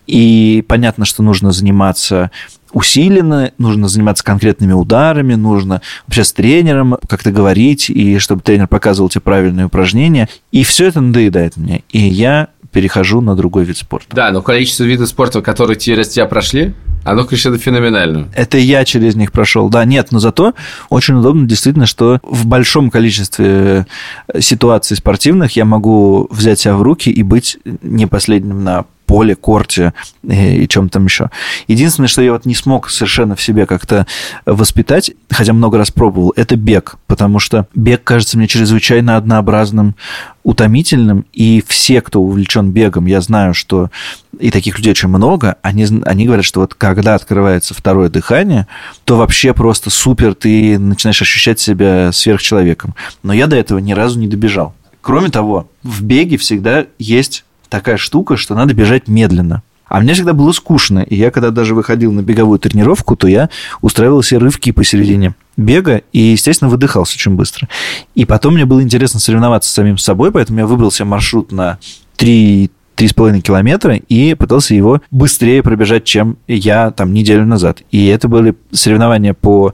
и 0.09 0.65
понятно, 0.67 1.05
что 1.05 1.23
нужно 1.23 1.53
заниматься 1.53 2.31
усиленно, 2.73 3.53
нужно 3.59 3.89
заниматься 3.89 4.25
конкретными 4.25 4.73
ударами, 4.73 5.35
нужно 5.35 5.83
вообще 6.07 6.25
с 6.25 6.33
тренером 6.33 6.99
как-то 7.09 7.31
говорить, 7.31 7.91
и 7.91 8.19
чтобы 8.19 8.43
тренер 8.43 8.69
показывал 8.69 9.09
тебе 9.09 9.23
правильные 9.23 9.67
упражнения. 9.67 10.29
И 10.53 10.65
все 10.65 10.87
это 10.87 11.01
надоедает 11.01 11.57
мне. 11.57 11.83
И 11.91 11.99
я 11.99 12.49
перехожу 12.73 13.21
на 13.21 13.35
другой 13.35 13.65
вид 13.65 13.79
спорта. 13.79 14.15
Да, 14.15 14.31
но 14.31 14.43
количество 14.43 14.85
видов 14.85 15.09
спорта, 15.09 15.41
которые 15.41 15.79
через 15.79 16.09
тебя 16.09 16.27
прошли, 16.27 16.75
оно, 17.05 17.25
конечно, 17.25 17.57
феноменально. 17.57 18.29
Это 18.35 18.59
я 18.59 18.85
через 18.85 19.15
них 19.17 19.33
прошел. 19.33 19.69
Да, 19.69 19.85
нет, 19.85 20.09
но 20.11 20.19
зато 20.19 20.55
очень 20.91 21.15
удобно 21.15 21.47
действительно, 21.47 21.87
что 21.87 22.21
в 22.23 22.47
большом 22.47 22.91
количестве 22.91 23.87
ситуаций 24.39 24.97
спортивных 24.97 25.57
я 25.57 25.65
могу 25.65 26.29
взять 26.31 26.61
себя 26.61 26.77
в 26.77 26.83
руки 26.83 27.11
и 27.11 27.23
быть 27.23 27.59
не 27.83 28.07
последним 28.07 28.63
на 28.63 28.85
поле, 29.09 29.35
корте 29.35 29.95
и 30.23 30.69
чем 30.69 30.91
там 30.91 31.07
еще. 31.07 31.31
Единственное, 31.67 32.09
что 32.09 32.21
я 32.21 32.33
вот 32.33 32.45
не 32.45 32.55
смог 32.55 32.91
совершенно 32.91 33.35
в 33.35 33.43
себе 33.43 33.65
как-то 33.65 34.07
воспитать, 34.45 35.11
хотя 35.31 35.55
много 35.55 35.79
раз 35.79 35.91
пробовал, 35.91 36.35
это 36.37 36.57
бег, 36.57 36.97
потому 37.07 37.39
что 37.39 37.67
бег 37.75 38.05
кажется 38.05 38.37
мне 38.37 38.47
чрезвычайно 38.47 39.17
однообразным, 39.17 39.97
утомительным, 40.45 41.25
и 41.33 41.65
все, 41.67 42.03
кто 42.03 42.21
увлечен 42.21 42.71
бегом, 42.71 43.07
я 43.07 43.23
знаю, 43.23 43.55
что 43.55 43.91
и 44.39 44.51
таких 44.51 44.77
людей 44.77 44.93
очень 44.93 45.09
много, 45.09 45.57
они, 45.63 45.87
они 46.05 46.27
говорят, 46.27 46.45
что 46.45 46.61
вот 46.61 46.75
когда 46.75 47.15
открывается 47.15 47.73
второе 47.73 48.11
дыхание, 48.11 48.67
то 49.05 49.17
вообще 49.17 49.55
просто 49.55 49.89
супер, 49.89 50.35
ты 50.35 50.79
начинаешь 50.79 51.23
ощущать 51.23 51.59
себя 51.59 52.13
сверхчеловеком. 52.13 52.95
Но 53.23 53.33
я 53.33 53.47
до 53.47 53.57
этого 53.57 53.79
ни 53.79 53.93
разу 53.93 54.19
не 54.21 54.29
добежал. 54.29 54.75
Кроме 55.01 55.31
того, 55.31 55.71
в 55.83 56.03
беге 56.03 56.37
всегда 56.37 56.85
есть 56.99 57.45
такая 57.69 57.97
штука, 57.97 58.37
что 58.37 58.55
надо 58.55 58.75
бежать 58.75 59.09
медленно. 59.09 59.63
А 59.89 60.01
мне 60.01 60.13
всегда 60.13 60.35
было 60.35 60.53
скучно, 60.53 60.99
и 60.99 61.17
я 61.17 61.31
когда 61.31 61.51
даже 61.51 61.75
выходил 61.75 62.13
на 62.13 62.21
беговую 62.21 62.59
тренировку, 62.59 63.17
то 63.17 63.27
я 63.27 63.49
устраивал 63.81 64.23
себе 64.23 64.39
рывки 64.39 64.71
посередине 64.71 65.35
бега 65.57 66.03
и, 66.13 66.21
естественно, 66.21 66.69
выдыхался 66.69 67.15
очень 67.15 67.37
быстро. 67.37 67.69
И 68.15 68.27
потом 68.27 68.55
мне 68.55 68.67
было 68.67 68.83
интересно 68.83 69.19
соревноваться 69.19 69.71
с 69.71 69.73
самим 69.73 69.97
собой, 69.97 70.31
поэтому 70.31 70.59
я 70.59 70.67
выбрал 70.67 70.91
себе 70.91 71.07
маршрут 71.07 71.53
на 71.53 71.79
3 72.17 72.71
3,5 72.99 73.41
километра 73.43 73.95
и 73.95 74.35
пытался 74.35 74.75
его 74.75 75.01
быстрее 75.13 75.63
пробежать, 75.63 76.03
чем 76.03 76.37
я 76.49 76.91
там 76.91 77.15
неделю 77.15 77.47
назад. 77.47 77.83
И 77.93 78.07
это 78.07 78.27
были 78.27 78.57
соревнования 78.73 79.35
по 79.35 79.73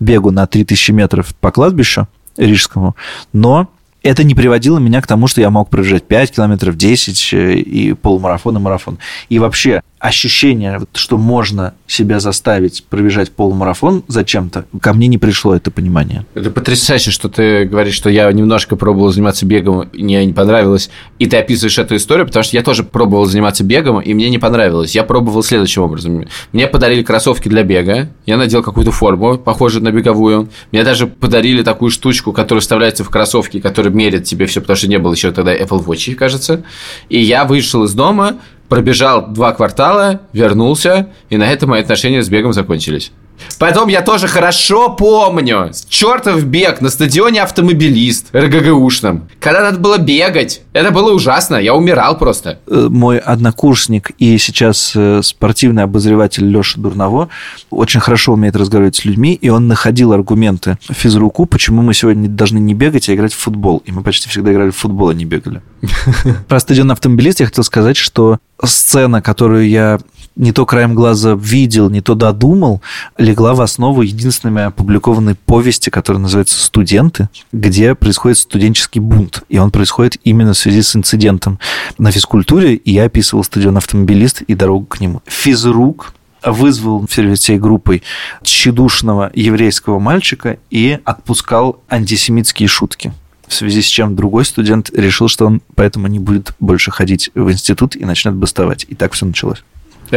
бегу 0.00 0.32
на 0.32 0.46
3000 0.48 0.90
метров 0.90 1.34
по 1.36 1.52
кладбищу 1.52 2.08
рижскому, 2.36 2.96
но 3.32 3.68
это 4.04 4.22
не 4.22 4.34
приводило 4.34 4.78
меня 4.78 5.00
к 5.00 5.06
тому, 5.06 5.26
что 5.26 5.40
я 5.40 5.50
мог 5.50 5.70
пробежать 5.70 6.04
5 6.04 6.32
километров, 6.32 6.76
10 6.76 7.30
э, 7.32 7.54
и 7.54 7.94
полумарафон 7.94 8.56
и 8.56 8.60
марафон. 8.60 8.98
И 9.30 9.38
вообще, 9.38 9.82
ощущение, 10.04 10.82
что 10.92 11.16
можно 11.16 11.72
себя 11.86 12.20
заставить 12.20 12.84
пробежать 12.90 13.30
полумарафон 13.32 14.04
зачем-то, 14.06 14.66
ко 14.78 14.92
мне 14.92 15.06
не 15.06 15.16
пришло 15.16 15.56
это 15.56 15.70
понимание. 15.70 16.26
Это 16.34 16.50
потрясающе, 16.50 17.10
что 17.10 17.30
ты 17.30 17.64
говоришь, 17.64 17.94
что 17.94 18.10
я 18.10 18.30
немножко 18.30 18.76
пробовал 18.76 19.10
заниматься 19.12 19.46
бегом, 19.46 19.88
мне 19.94 20.26
не 20.26 20.34
понравилось, 20.34 20.90
и 21.18 21.26
ты 21.26 21.38
описываешь 21.38 21.78
эту 21.78 21.96
историю, 21.96 22.26
потому 22.26 22.42
что 22.42 22.54
я 22.54 22.62
тоже 22.62 22.84
пробовал 22.84 23.24
заниматься 23.24 23.64
бегом, 23.64 23.98
и 23.98 24.12
мне 24.12 24.28
не 24.28 24.38
понравилось. 24.38 24.94
Я 24.94 25.04
пробовал 25.04 25.42
следующим 25.42 25.80
образом. 25.80 26.26
Мне 26.52 26.66
подарили 26.66 27.02
кроссовки 27.02 27.48
для 27.48 27.62
бега, 27.62 28.10
я 28.26 28.36
надел 28.36 28.62
какую-то 28.62 28.92
форму, 28.92 29.38
похожую 29.38 29.84
на 29.84 29.90
беговую. 29.90 30.50
Мне 30.70 30.84
даже 30.84 31.06
подарили 31.06 31.62
такую 31.62 31.90
штучку, 31.90 32.34
которая 32.34 32.60
вставляется 32.60 33.04
в 33.04 33.08
кроссовки, 33.08 33.58
которая 33.58 33.90
мерит 33.90 34.24
тебе 34.24 34.44
все, 34.44 34.60
потому 34.60 34.76
что 34.76 34.86
не 34.86 34.98
было 34.98 35.14
еще 35.14 35.32
тогда 35.32 35.56
Apple 35.56 35.82
Watch, 35.86 36.14
кажется. 36.14 36.62
И 37.08 37.18
я 37.18 37.46
вышел 37.46 37.84
из 37.84 37.94
дома, 37.94 38.36
пробежал 38.68 39.26
два 39.28 39.52
квартала, 39.52 40.20
вернулся, 40.32 41.08
и 41.30 41.36
на 41.36 41.50
этом 41.50 41.70
мои 41.70 41.82
отношения 41.82 42.22
с 42.22 42.28
бегом 42.28 42.52
закончились. 42.52 43.12
Потом 43.58 43.88
я 43.88 44.02
тоже 44.02 44.28
хорошо 44.28 44.90
помню 44.90 45.70
чертов 45.88 46.44
бег 46.44 46.80
на 46.80 46.90
стадионе 46.90 47.42
автомобилист 47.42 48.34
РГГУшном. 48.34 49.28
Когда 49.40 49.62
надо 49.62 49.78
было 49.78 49.98
бегать. 49.98 50.62
Это 50.72 50.90
было 50.90 51.12
ужасно. 51.12 51.56
Я 51.56 51.74
умирал 51.74 52.18
просто. 52.18 52.58
Э, 52.66 52.88
мой 52.90 53.18
однокурсник 53.18 54.10
и 54.18 54.38
сейчас 54.38 54.92
э, 54.94 55.20
спортивный 55.22 55.84
обозреватель 55.84 56.46
Леша 56.46 56.80
Дурново 56.80 57.28
очень 57.70 58.00
хорошо 58.00 58.32
умеет 58.32 58.56
разговаривать 58.56 58.96
с 58.96 59.04
людьми, 59.04 59.34
и 59.34 59.48
он 59.48 59.68
находил 59.68 60.12
аргументы 60.12 60.78
физруку, 60.90 61.46
почему 61.46 61.82
мы 61.82 61.94
сегодня 61.94 62.28
должны 62.28 62.58
не 62.58 62.74
бегать, 62.74 63.08
а 63.08 63.14
играть 63.14 63.32
в 63.32 63.38
футбол. 63.38 63.82
И 63.84 63.92
мы 63.92 64.02
почти 64.02 64.28
всегда 64.28 64.52
играли 64.52 64.70
в 64.70 64.76
футбол, 64.76 65.10
а 65.10 65.14
не 65.14 65.24
бегали. 65.24 65.62
Про 66.48 66.60
стадион 66.60 66.90
автомобилист 66.90 67.40
я 67.40 67.46
хотел 67.46 67.64
сказать, 67.64 67.96
что 67.96 68.38
сцена, 68.62 69.22
которую 69.22 69.68
я 69.68 69.98
не 70.36 70.52
то 70.52 70.66
краем 70.66 70.94
глаза 70.94 71.34
видел, 71.34 71.90
не 71.90 72.00
то 72.00 72.14
додумал, 72.14 72.82
легла 73.18 73.54
в 73.54 73.60
основу 73.60 74.02
единственной 74.02 74.66
опубликованной 74.66 75.34
повести, 75.34 75.90
которая 75.90 76.20
называется 76.22 76.62
«Студенты», 76.62 77.28
где 77.52 77.94
происходит 77.94 78.38
студенческий 78.38 79.00
бунт. 79.00 79.42
И 79.48 79.58
он 79.58 79.70
происходит 79.70 80.18
именно 80.24 80.54
в 80.54 80.58
связи 80.58 80.82
с 80.82 80.96
инцидентом 80.96 81.58
на 81.98 82.10
физкультуре. 82.10 82.74
И 82.74 82.92
я 82.92 83.04
описывал 83.04 83.44
стадион 83.44 83.76
«Автомобилист» 83.76 84.42
и 84.42 84.54
дорогу 84.54 84.86
к 84.86 85.00
нему. 85.00 85.22
Физрук 85.26 86.14
вызвал 86.44 87.06
всей 87.06 87.58
группой 87.58 88.02
тщедушного 88.42 89.30
еврейского 89.34 89.98
мальчика 89.98 90.58
и 90.70 90.98
отпускал 91.04 91.80
антисемитские 91.88 92.68
шутки 92.68 93.12
в 93.46 93.52
связи 93.52 93.82
с 93.82 93.86
чем 93.86 94.16
другой 94.16 94.44
студент 94.44 94.90
решил, 94.94 95.28
что 95.28 95.46
он 95.46 95.60
поэтому 95.74 96.06
не 96.06 96.18
будет 96.18 96.54
больше 96.60 96.90
ходить 96.90 97.30
в 97.34 97.50
институт 97.50 97.94
и 97.94 98.04
начнет 98.04 98.34
бастовать. 98.34 98.86
И 98.88 98.94
так 98.94 99.12
все 99.12 99.26
началось. 99.26 99.62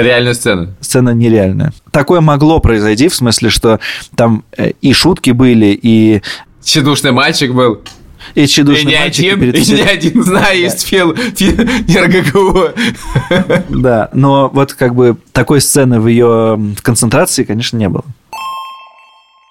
Реальная 0.03 0.33
сцена. 0.33 0.75
Сцена 0.81 1.11
нереальная. 1.11 1.73
Такое 1.91 2.21
могло 2.21 2.59
произойти, 2.59 3.07
в 3.07 3.15
смысле, 3.15 3.49
что 3.49 3.79
там 4.15 4.43
э, 4.57 4.71
и 4.81 4.93
шутки 4.93 5.31
были, 5.31 5.77
и... 5.81 6.21
Чедушный 6.63 7.11
мальчик 7.11 7.53
был. 7.53 7.81
И 8.35 8.43
и 8.43 8.63
не 8.63 8.95
мальчик. 8.95 9.25
Один, 9.25 9.37
и, 9.37 9.39
перед... 9.39 9.55
и 9.55 9.73
не 9.73 9.81
один, 9.81 10.23
знаю, 10.23 10.65
из 10.65 10.81
фил, 10.81 11.11
РГГУ. 11.11 12.69
Да, 13.69 14.09
но 14.13 14.49
вот 14.49 14.73
как 14.73 14.95
бы 14.95 15.17
такой 15.31 15.61
сцены 15.61 15.99
в 15.99 16.07
ее 16.07 16.55
в 16.55 16.81
концентрации, 16.81 17.43
конечно, 17.43 17.77
не 17.77 17.89
было. 17.89 18.03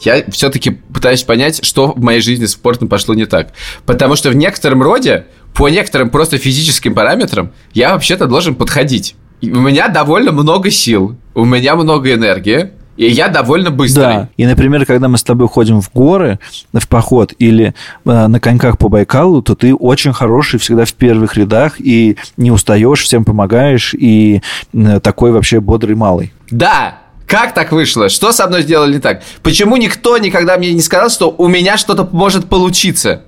Я 0.00 0.24
все-таки 0.30 0.70
пытаюсь 0.70 1.22
понять, 1.22 1.64
что 1.64 1.92
в 1.92 2.02
моей 2.02 2.20
жизни 2.20 2.44
с 2.44 2.52
спортом 2.52 2.88
пошло 2.88 3.14
не 3.14 3.24
так. 3.24 3.52
Потому 3.86 4.14
что 4.14 4.28
в 4.28 4.36
некотором 4.36 4.82
роде, 4.82 5.26
по 5.54 5.68
некоторым 5.70 6.10
просто 6.10 6.36
физическим 6.36 6.94
параметрам, 6.94 7.50
я 7.72 7.92
вообще-то 7.92 8.26
должен 8.26 8.54
подходить. 8.54 9.16
И 9.40 9.50
у 9.50 9.60
меня 9.60 9.88
довольно 9.88 10.32
много 10.32 10.70
сил, 10.70 11.16
у 11.34 11.44
меня 11.44 11.76
много 11.76 12.12
энергии, 12.12 12.70
и 12.96 13.06
я 13.06 13.28
довольно 13.28 13.70
быстрый. 13.70 14.02
Да. 14.02 14.28
И, 14.36 14.46
например, 14.46 14.86
когда 14.86 15.08
мы 15.08 15.18
с 15.18 15.22
тобой 15.22 15.48
ходим 15.48 15.80
в 15.80 15.90
горы, 15.92 16.38
в 16.72 16.88
поход 16.88 17.34
или 17.38 17.74
э, 18.04 18.26
на 18.26 18.40
коньках 18.40 18.78
по 18.78 18.88
Байкалу, 18.88 19.42
то 19.42 19.54
ты 19.54 19.74
очень 19.74 20.12
хороший 20.12 20.58
всегда 20.58 20.84
в 20.84 20.94
первых 20.94 21.36
рядах 21.36 21.74
и 21.78 22.16
не 22.36 22.50
устаешь, 22.50 23.02
всем 23.02 23.24
помогаешь 23.24 23.94
и 23.94 24.40
э, 24.72 25.00
такой 25.00 25.32
вообще 25.32 25.60
бодрый 25.60 25.94
малый. 25.94 26.32
Да, 26.50 26.98
как 27.26 27.52
так 27.54 27.72
вышло? 27.72 28.08
Что 28.08 28.32
со 28.32 28.46
мной 28.46 28.62
сделали 28.62 28.94
не 28.94 29.00
так? 29.00 29.22
Почему 29.42 29.76
никто 29.76 30.16
никогда 30.16 30.56
мне 30.56 30.72
не 30.72 30.80
сказал, 30.80 31.10
что 31.10 31.34
у 31.36 31.48
меня 31.48 31.76
что-то 31.76 32.08
может 32.10 32.46
получиться? 32.46 33.22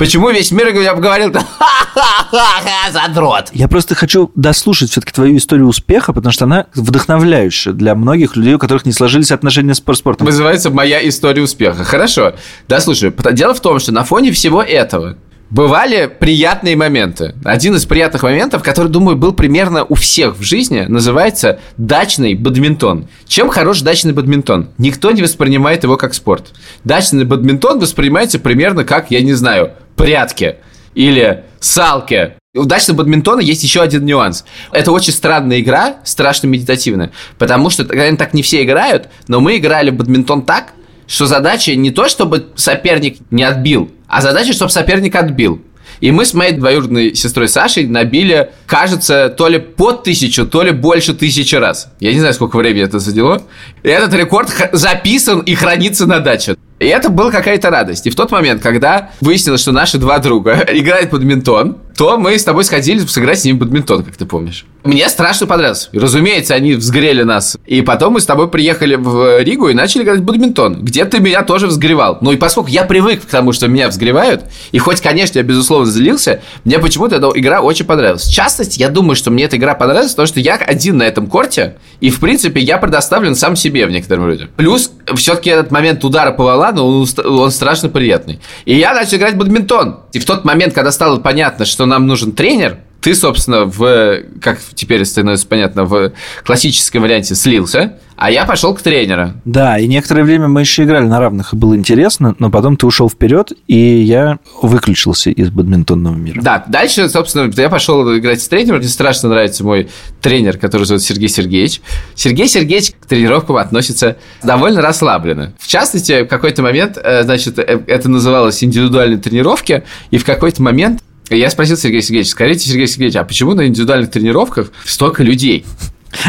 Почему 0.00 0.30
весь 0.30 0.50
мир 0.50 0.72
говорил 0.72 1.30
ха-ха-ха, 1.30 2.90
задрот? 2.90 3.50
Я 3.52 3.68
просто 3.68 3.94
хочу 3.94 4.32
дослушать 4.34 4.90
все-таки 4.90 5.12
твою 5.12 5.36
историю 5.36 5.66
успеха, 5.66 6.14
потому 6.14 6.32
что 6.32 6.46
она 6.46 6.68
вдохновляющая 6.74 7.74
для 7.74 7.94
многих 7.94 8.34
людей, 8.34 8.54
у 8.54 8.58
которых 8.58 8.86
не 8.86 8.92
сложились 8.92 9.30
отношения 9.30 9.74
с 9.74 9.82
спортом. 9.94 10.24
Называется 10.24 10.70
«Моя 10.70 11.06
история 11.06 11.42
успеха». 11.42 11.84
Хорошо, 11.84 12.32
дослушай. 12.66 13.12
Дело 13.32 13.52
в 13.52 13.60
том, 13.60 13.78
что 13.78 13.92
на 13.92 14.04
фоне 14.04 14.32
всего 14.32 14.62
этого 14.62 15.18
Бывали 15.50 16.06
приятные 16.06 16.76
моменты. 16.76 17.34
Один 17.44 17.74
из 17.74 17.84
приятных 17.84 18.22
моментов, 18.22 18.62
который, 18.62 18.86
думаю, 18.86 19.16
был 19.16 19.32
примерно 19.32 19.84
у 19.84 19.96
всех 19.96 20.36
в 20.36 20.42
жизни, 20.42 20.82
называется 20.82 21.58
дачный 21.76 22.34
бадминтон. 22.34 23.08
Чем 23.26 23.48
хорош 23.48 23.80
дачный 23.80 24.12
бадминтон? 24.12 24.68
Никто 24.78 25.10
не 25.10 25.22
воспринимает 25.22 25.82
его 25.82 25.96
как 25.96 26.14
спорт. 26.14 26.52
Дачный 26.84 27.24
бадминтон 27.24 27.80
воспринимается 27.80 28.38
примерно 28.38 28.84
как, 28.84 29.10
я 29.10 29.20
не 29.22 29.32
знаю, 29.32 29.72
прятки 29.96 30.56
или 30.94 31.42
салки. 31.58 32.34
У 32.54 32.64
дачного 32.64 32.98
бадминтона 32.98 33.40
есть 33.40 33.64
еще 33.64 33.82
один 33.82 34.04
нюанс. 34.04 34.44
Это 34.70 34.92
очень 34.92 35.12
странная 35.12 35.58
игра, 35.58 35.96
страшно 36.04 36.46
медитативная, 36.46 37.10
потому 37.38 37.70
что 37.70 37.84
так 37.84 38.34
не 38.34 38.42
все 38.42 38.62
играют, 38.62 39.08
но 39.26 39.40
мы 39.40 39.56
играли 39.56 39.90
в 39.90 39.96
бадминтон 39.96 40.42
так, 40.42 40.74
что 41.08 41.26
задача 41.26 41.74
не 41.74 41.90
то, 41.90 42.08
чтобы 42.08 42.50
соперник 42.54 43.18
не 43.32 43.42
отбил, 43.42 43.90
а 44.10 44.20
задача, 44.20 44.52
чтобы 44.52 44.70
соперник 44.70 45.14
отбил. 45.14 45.62
И 46.00 46.10
мы 46.10 46.24
с 46.24 46.34
моей 46.34 46.52
двоюродной 46.52 47.14
сестрой 47.14 47.48
Сашей 47.48 47.86
набили, 47.86 48.50
кажется, 48.66 49.28
то 49.28 49.48
ли 49.48 49.58
под 49.58 50.02
тысячу, 50.02 50.46
то 50.46 50.62
ли 50.62 50.72
больше 50.72 51.14
тысячи 51.14 51.54
раз. 51.54 51.92
Я 52.00 52.12
не 52.12 52.18
знаю, 52.18 52.34
сколько 52.34 52.56
времени 52.56 52.84
это 52.84 52.98
заняло. 52.98 53.42
И 53.82 53.88
этот 53.88 54.12
рекорд 54.14 54.50
записан 54.72 55.40
и 55.40 55.54
хранится 55.54 56.06
на 56.06 56.20
даче. 56.20 56.56
И 56.80 56.86
это 56.86 57.10
была 57.10 57.30
какая-то 57.30 57.68
радость. 57.68 58.06
И 58.06 58.10
в 58.10 58.16
тот 58.16 58.30
момент, 58.30 58.62
когда 58.62 59.10
выяснилось, 59.20 59.60
что 59.60 59.70
наши 59.70 59.98
два 59.98 60.18
друга 60.18 60.66
играют 60.72 61.10
бадминтон, 61.10 61.76
то 62.00 62.16
мы 62.16 62.38
с 62.38 62.44
тобой 62.44 62.64
сходили 62.64 63.00
сыграть 63.00 63.40
с 63.40 63.44
ними 63.44 63.56
в 63.56 63.60
бадминтон, 63.60 64.02
как 64.02 64.16
ты 64.16 64.24
помнишь. 64.24 64.64
Мне 64.84 65.06
страшно 65.10 65.46
понравилось. 65.46 65.90
Разумеется, 65.92 66.54
они 66.54 66.72
взгрели 66.72 67.22
нас. 67.22 67.58
И 67.66 67.82
потом 67.82 68.14
мы 68.14 68.20
с 68.20 68.24
тобой 68.24 68.48
приехали 68.48 68.94
в 68.94 69.42
Ригу 69.42 69.68
и 69.68 69.74
начали 69.74 70.04
играть 70.04 70.20
в 70.20 70.22
бадминтон, 70.22 70.82
где 70.82 71.04
ты 71.04 71.20
меня 71.20 71.42
тоже 71.42 71.66
взгревал. 71.66 72.16
Ну 72.22 72.32
и 72.32 72.36
поскольку 72.36 72.70
я 72.70 72.84
привык 72.84 73.20
к 73.20 73.26
тому, 73.26 73.52
что 73.52 73.68
меня 73.68 73.88
взгревают, 73.88 74.44
и 74.72 74.78
хоть, 74.78 75.02
конечно, 75.02 75.38
я, 75.38 75.44
безусловно, 75.44 75.84
злился, 75.84 76.40
мне 76.64 76.78
почему-то 76.78 77.16
эта 77.16 77.30
игра 77.34 77.60
очень 77.60 77.84
понравилась. 77.84 78.22
В 78.22 78.32
частности, 78.32 78.80
я 78.80 78.88
думаю, 78.88 79.14
что 79.14 79.30
мне 79.30 79.44
эта 79.44 79.58
игра 79.58 79.74
понравилась, 79.74 80.12
потому 80.12 80.28
что 80.28 80.40
я 80.40 80.54
один 80.54 80.96
на 80.96 81.02
этом 81.02 81.26
корте, 81.26 81.76
и, 82.00 82.08
в 82.08 82.18
принципе, 82.18 82.62
я 82.62 82.78
предоставлен 82.78 83.34
сам 83.34 83.56
себе 83.56 83.84
в 83.84 83.90
некотором 83.90 84.24
роде. 84.24 84.48
Плюс, 84.56 84.92
все-таки 85.16 85.50
этот 85.50 85.70
момент 85.70 86.02
удара 86.02 86.30
по 86.32 86.44
валану, 86.70 86.86
он, 86.86 87.06
он 87.24 87.50
страшно 87.50 87.88
приятный. 87.88 88.40
И 88.64 88.74
я 88.74 88.94
начал 88.94 89.16
играть 89.16 89.34
в 89.34 89.38
бадминтон. 89.38 90.00
И 90.12 90.18
в 90.18 90.24
тот 90.24 90.44
момент, 90.44 90.74
когда 90.74 90.90
стало 90.90 91.18
понятно, 91.18 91.64
что 91.64 91.86
нам 91.86 92.06
нужен 92.06 92.32
тренер, 92.32 92.78
ты, 93.00 93.14
собственно, 93.14 93.64
в, 93.64 94.22
как 94.40 94.58
теперь 94.74 95.04
становится 95.04 95.46
понятно, 95.46 95.84
в 95.84 96.12
классическом 96.44 97.02
варианте 97.02 97.34
слился, 97.34 97.98
а 98.16 98.30
я 98.30 98.44
пошел 98.44 98.74
к 98.74 98.82
тренеру. 98.82 99.32
Да, 99.46 99.78
и 99.78 99.86
некоторое 99.86 100.24
время 100.24 100.46
мы 100.46 100.60
еще 100.60 100.84
играли 100.84 101.06
на 101.06 101.18
равных, 101.20 101.54
и 101.54 101.56
было 101.56 101.74
интересно, 101.74 102.36
но 102.38 102.50
потом 102.50 102.76
ты 102.76 102.86
ушел 102.86 103.08
вперед, 103.08 103.52
и 103.66 103.78
я 103.78 104.38
выключился 104.60 105.30
из 105.30 105.48
бадминтонного 105.48 106.14
мира. 106.14 106.42
Да, 106.42 106.62
дальше, 106.68 107.08
собственно, 107.08 107.50
я 107.56 107.70
пошел 107.70 108.14
играть 108.14 108.42
с 108.42 108.48
тренером. 108.48 108.80
Мне 108.80 108.88
страшно 108.88 109.30
нравится 109.30 109.64
мой 109.64 109.88
тренер, 110.20 110.58
который 110.58 110.84
зовут 110.84 111.02
Сергей 111.02 111.28
Сергеевич. 111.28 111.80
Сергей 112.14 112.46
Сергеевич 112.46 112.92
к 113.00 113.06
тренировкам 113.06 113.56
относится 113.56 114.18
довольно 114.42 114.82
расслабленно. 114.82 115.54
В 115.58 115.66
частности, 115.66 116.24
в 116.24 116.26
какой-то 116.26 116.60
момент, 116.60 116.98
э, 117.02 117.22
значит, 117.22 117.58
э, 117.58 117.80
это 117.86 118.10
называлось 118.10 118.62
индивидуальные 118.62 119.18
тренировки, 119.18 119.84
и 120.10 120.18
в 120.18 120.26
какой-то 120.26 120.62
момент 120.62 121.02
я 121.36 121.50
спросил 121.50 121.76
Сергея 121.76 122.00
Сергеевича, 122.00 122.30
скажите, 122.30 122.68
Сергей 122.68 122.86
Сергеевич, 122.86 123.16
а 123.16 123.24
почему 123.24 123.54
на 123.54 123.66
индивидуальных 123.66 124.10
тренировках 124.10 124.72
столько 124.84 125.22
людей? 125.22 125.64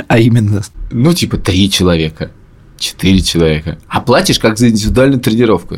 А 0.07 0.19
именно? 0.19 0.61
Ну, 0.91 1.13
типа, 1.13 1.37
три 1.37 1.69
человека, 1.71 2.31
четыре 2.77 3.21
человека. 3.21 3.77
А 3.87 4.01
платишь 4.01 4.39
как 4.39 4.57
за 4.57 4.69
индивидуальную 4.69 5.19
тренировку. 5.19 5.77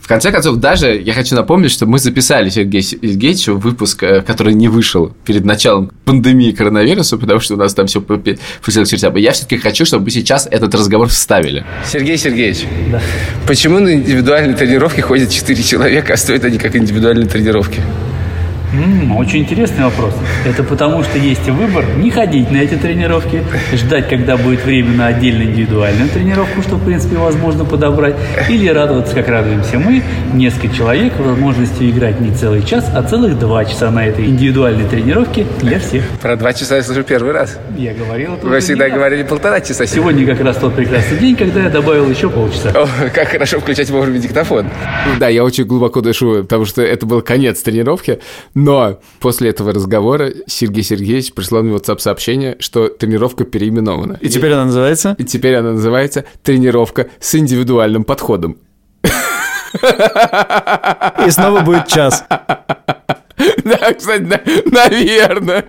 В 0.00 0.08
конце 0.08 0.32
концов, 0.32 0.56
даже 0.56 1.00
я 1.00 1.12
хочу 1.12 1.36
напомнить, 1.36 1.70
что 1.70 1.86
мы 1.86 1.98
записали 1.98 2.48
Сергея 2.48 2.82
Сергеевича 2.82 3.52
выпуск, 3.52 4.02
э, 4.02 4.20
который 4.20 4.54
не 4.54 4.68
вышел 4.68 5.14
перед 5.24 5.44
началом 5.44 5.92
пандемии 6.04 6.50
коронавируса, 6.50 7.18
потому 7.18 7.40
что 7.40 7.54
у 7.54 7.56
нас 7.56 7.72
там 7.72 7.86
все 7.86 8.00
пустилось 8.00 8.88
чертям. 8.88 9.14
Я 9.16 9.32
все-таки 9.32 9.58
хочу, 9.58 9.84
чтобы 9.84 10.04
мы 10.04 10.10
сейчас 10.10 10.48
этот 10.50 10.74
разговор 10.74 11.08
вставили. 11.08 11.64
Сергей 11.86 12.16
Сергеевич, 12.16 12.64
да. 12.90 13.00
почему 13.46 13.78
на 13.78 13.94
индивидуальные 13.94 14.56
тренировки 14.56 15.00
ходят 15.00 15.30
четыре 15.30 15.62
человека, 15.62 16.14
а 16.14 16.16
стоят 16.16 16.44
они 16.44 16.58
как 16.58 16.74
индивидуальные 16.74 17.28
тренировки? 17.28 17.80
Очень 19.16 19.40
интересный 19.40 19.84
вопрос. 19.84 20.14
Это 20.46 20.62
потому, 20.64 21.02
что 21.02 21.18
есть 21.18 21.46
выбор 21.48 21.84
не 21.98 22.10
ходить 22.10 22.50
на 22.50 22.56
эти 22.56 22.74
тренировки, 22.74 23.42
ждать, 23.74 24.08
когда 24.08 24.36
будет 24.36 24.64
время 24.64 24.92
на 24.92 25.06
отдельную 25.08 25.50
индивидуальную 25.50 26.08
тренировку, 26.08 26.62
что, 26.62 26.76
в 26.76 26.84
принципе, 26.84 27.16
возможно 27.16 27.64
подобрать, 27.64 28.16
или 28.48 28.68
радоваться, 28.68 29.14
как 29.14 29.28
радуемся 29.28 29.78
мы, 29.78 30.02
несколько 30.32 30.74
человек, 30.74 31.12
возможностью 31.18 31.90
играть 31.90 32.20
не 32.20 32.30
целый 32.34 32.62
час, 32.62 32.90
а 32.94 33.02
целых 33.02 33.38
два 33.38 33.64
часа 33.64 33.90
на 33.90 34.06
этой 34.06 34.24
индивидуальной 34.24 34.88
тренировке 34.88 35.46
для 35.60 35.78
всех. 35.78 36.04
Про 36.20 36.36
два 36.36 36.54
часа 36.54 36.76
я 36.76 36.82
слышу 36.82 37.02
первый 37.02 37.32
раз. 37.32 37.58
Я 37.76 37.92
говорил 37.92 38.34
это 38.34 38.46
Вы 38.46 38.60
всегда 38.60 38.84
раз. 38.86 38.94
говорили 38.94 39.22
полтора 39.22 39.60
часа. 39.60 39.86
Сегодня 39.86 40.24
как 40.26 40.40
раз 40.40 40.56
тот 40.56 40.74
прекрасный 40.74 41.18
день, 41.18 41.36
когда 41.36 41.64
я 41.64 41.68
добавил 41.68 42.08
еще 42.08 42.30
полчаса. 42.30 42.70
О, 42.70 42.88
как 43.14 43.28
хорошо 43.28 43.60
включать 43.60 43.90
вовремя 43.90 44.18
диктофон. 44.18 44.66
Да, 45.18 45.28
я 45.28 45.44
очень 45.44 45.64
глубоко 45.64 46.00
дышу, 46.00 46.42
потому 46.42 46.64
что 46.64 46.80
это 46.80 47.04
был 47.04 47.20
конец 47.20 47.60
тренировки. 47.60 48.20
Но 48.64 49.00
после 49.20 49.50
этого 49.50 49.72
разговора 49.72 50.30
Сергей 50.46 50.84
Сергеевич 50.84 51.32
прислал 51.32 51.62
мне 51.62 51.74
WhatsApp-сообщение, 51.74 52.56
что 52.60 52.88
тренировка 52.88 53.44
переименована. 53.44 54.18
И 54.20 54.28
теперь 54.28 54.52
она 54.52 54.66
называется? 54.66 55.16
И 55.18 55.24
теперь 55.24 55.56
она 55.56 55.72
называется 55.72 56.24
«Тренировка 56.44 57.08
с 57.18 57.34
индивидуальным 57.34 58.04
подходом». 58.04 58.58
И 59.74 61.30
снова 61.30 61.60
будет 61.62 61.88
час. 61.88 62.24
Да, 63.64 63.92
кстати, 63.94 64.22
на- 64.22 64.40
наверное. 64.66 65.64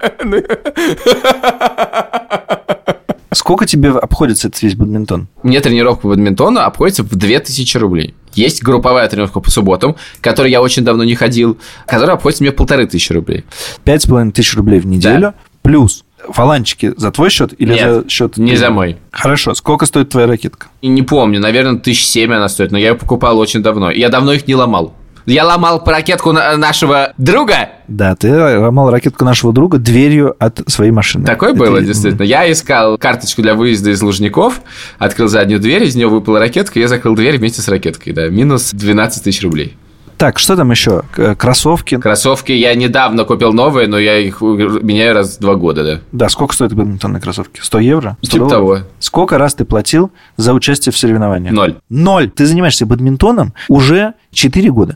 Сколько 3.33 3.65
тебе 3.65 3.89
обходится 3.89 4.47
этот 4.49 4.61
весь 4.61 4.75
бадминтон? 4.75 5.27
Мне 5.41 5.59
тренировка 5.59 6.03
по 6.03 6.09
бадминтону 6.09 6.59
обходится 6.59 7.01
в 7.03 7.15
2000 7.15 7.77
рублей. 7.77 8.13
Есть 8.33 8.63
групповая 8.63 9.07
тренировка 9.07 9.39
по 9.39 9.49
субботам, 9.51 9.95
которой 10.21 10.51
я 10.51 10.61
очень 10.61 10.83
давно 10.83 11.03
не 11.03 11.15
ходил, 11.15 11.57
которая 11.85 12.15
обходится 12.15 12.43
мне 12.43 12.51
в 12.51 12.55
полторы 12.55 12.87
тысячи 12.87 13.13
рублей. 13.13 13.43
Пять 13.83 14.03
с 14.03 14.05
половиной 14.05 14.31
тысяч 14.31 14.55
рублей 14.55 14.79
в 14.79 14.85
неделю. 14.85 15.33
Плюс 15.61 16.03
фаланчики 16.29 16.93
за 16.97 17.11
твой 17.11 17.29
счет 17.29 17.53
или 17.57 17.73
Нет, 17.73 18.03
за 18.03 18.09
счет... 18.09 18.37
не 18.37 18.55
за 18.55 18.69
мой. 18.69 18.97
Хорошо. 19.11 19.53
Сколько 19.53 19.85
стоит 19.85 20.09
твоя 20.09 20.27
ракетка? 20.27 20.67
Не 20.81 21.01
помню, 21.03 21.39
наверное, 21.39 21.79
тысяч 21.79 22.05
семь 22.05 22.33
она 22.33 22.49
стоит, 22.49 22.71
но 22.71 22.77
я 22.77 22.89
ее 22.89 22.95
покупал 22.95 23.37
очень 23.39 23.61
давно. 23.61 23.91
Я 23.91 24.09
давно 24.09 24.33
их 24.33 24.47
не 24.47 24.55
ломал. 24.55 24.93
Я 25.25 25.45
ломал 25.45 25.81
ракетку 25.85 26.31
на- 26.31 26.57
нашего 26.57 27.13
друга. 27.17 27.69
Да, 27.87 28.15
ты 28.15 28.31
ломал 28.59 28.89
ракетку 28.89 29.23
нашего 29.25 29.53
друга 29.53 29.77
дверью 29.77 30.35
от 30.39 30.61
своей 30.67 30.91
машины. 30.91 31.25
Такое 31.25 31.51
Это- 31.51 31.59
было, 31.59 31.81
действительно. 31.81 32.23
Я 32.23 32.51
искал 32.51 32.97
карточку 32.97 33.41
для 33.41 33.53
выезда 33.55 33.91
из 33.91 34.01
Лужников, 34.01 34.61
открыл 34.99 35.27
заднюю 35.27 35.59
дверь, 35.59 35.83
из 35.83 35.95
нее 35.95 36.07
выпала 36.07 36.39
ракетка, 36.39 36.79
и 36.79 36.81
я 36.81 36.87
закрыл 36.87 37.15
дверь 37.15 37.37
вместе 37.37 37.61
с 37.61 37.67
ракеткой, 37.67 38.13
да. 38.13 38.27
Минус 38.29 38.71
12 38.73 39.23
тысяч 39.23 39.41
рублей. 39.43 39.77
Так, 40.23 40.39
что 40.39 40.55
там 40.55 40.71
еще? 40.71 41.01
К- 41.11 41.35
Кроссовки. 41.35 41.97
Кроссовки 41.97 42.53
я 42.53 42.73
недавно 42.75 43.25
купил 43.25 43.51
новые, 43.51 43.89
но 43.89 43.99
я 43.99 44.17
их 44.19 44.39
меняю 44.39 45.13
раз 45.15 45.35
в 45.35 45.41
два 45.41 45.55
года, 45.55 45.83
да. 45.83 45.99
Да, 46.13 46.29
сколько 46.29 46.53
стоят 46.55 46.71
бадминтонные 46.73 47.19
кроссовки? 47.19 47.59
100 47.61 47.79
евро? 47.79 48.17
100 48.21 48.31
Типа 48.31 48.49
того. 48.49 48.77
Сколько 48.99 49.37
раз 49.37 49.53
ты 49.55 49.65
платил 49.65 50.11
за 50.37 50.53
участие 50.53 50.93
в 50.93 50.97
соревнованиях? 50.97 51.53
Ноль. 51.53 51.75
Ноль. 51.89 52.29
Ты 52.29 52.45
занимаешься 52.45 52.85
бадминтоном 52.85 53.53
уже 53.67 54.13
4 54.31 54.71
года. 54.71 54.95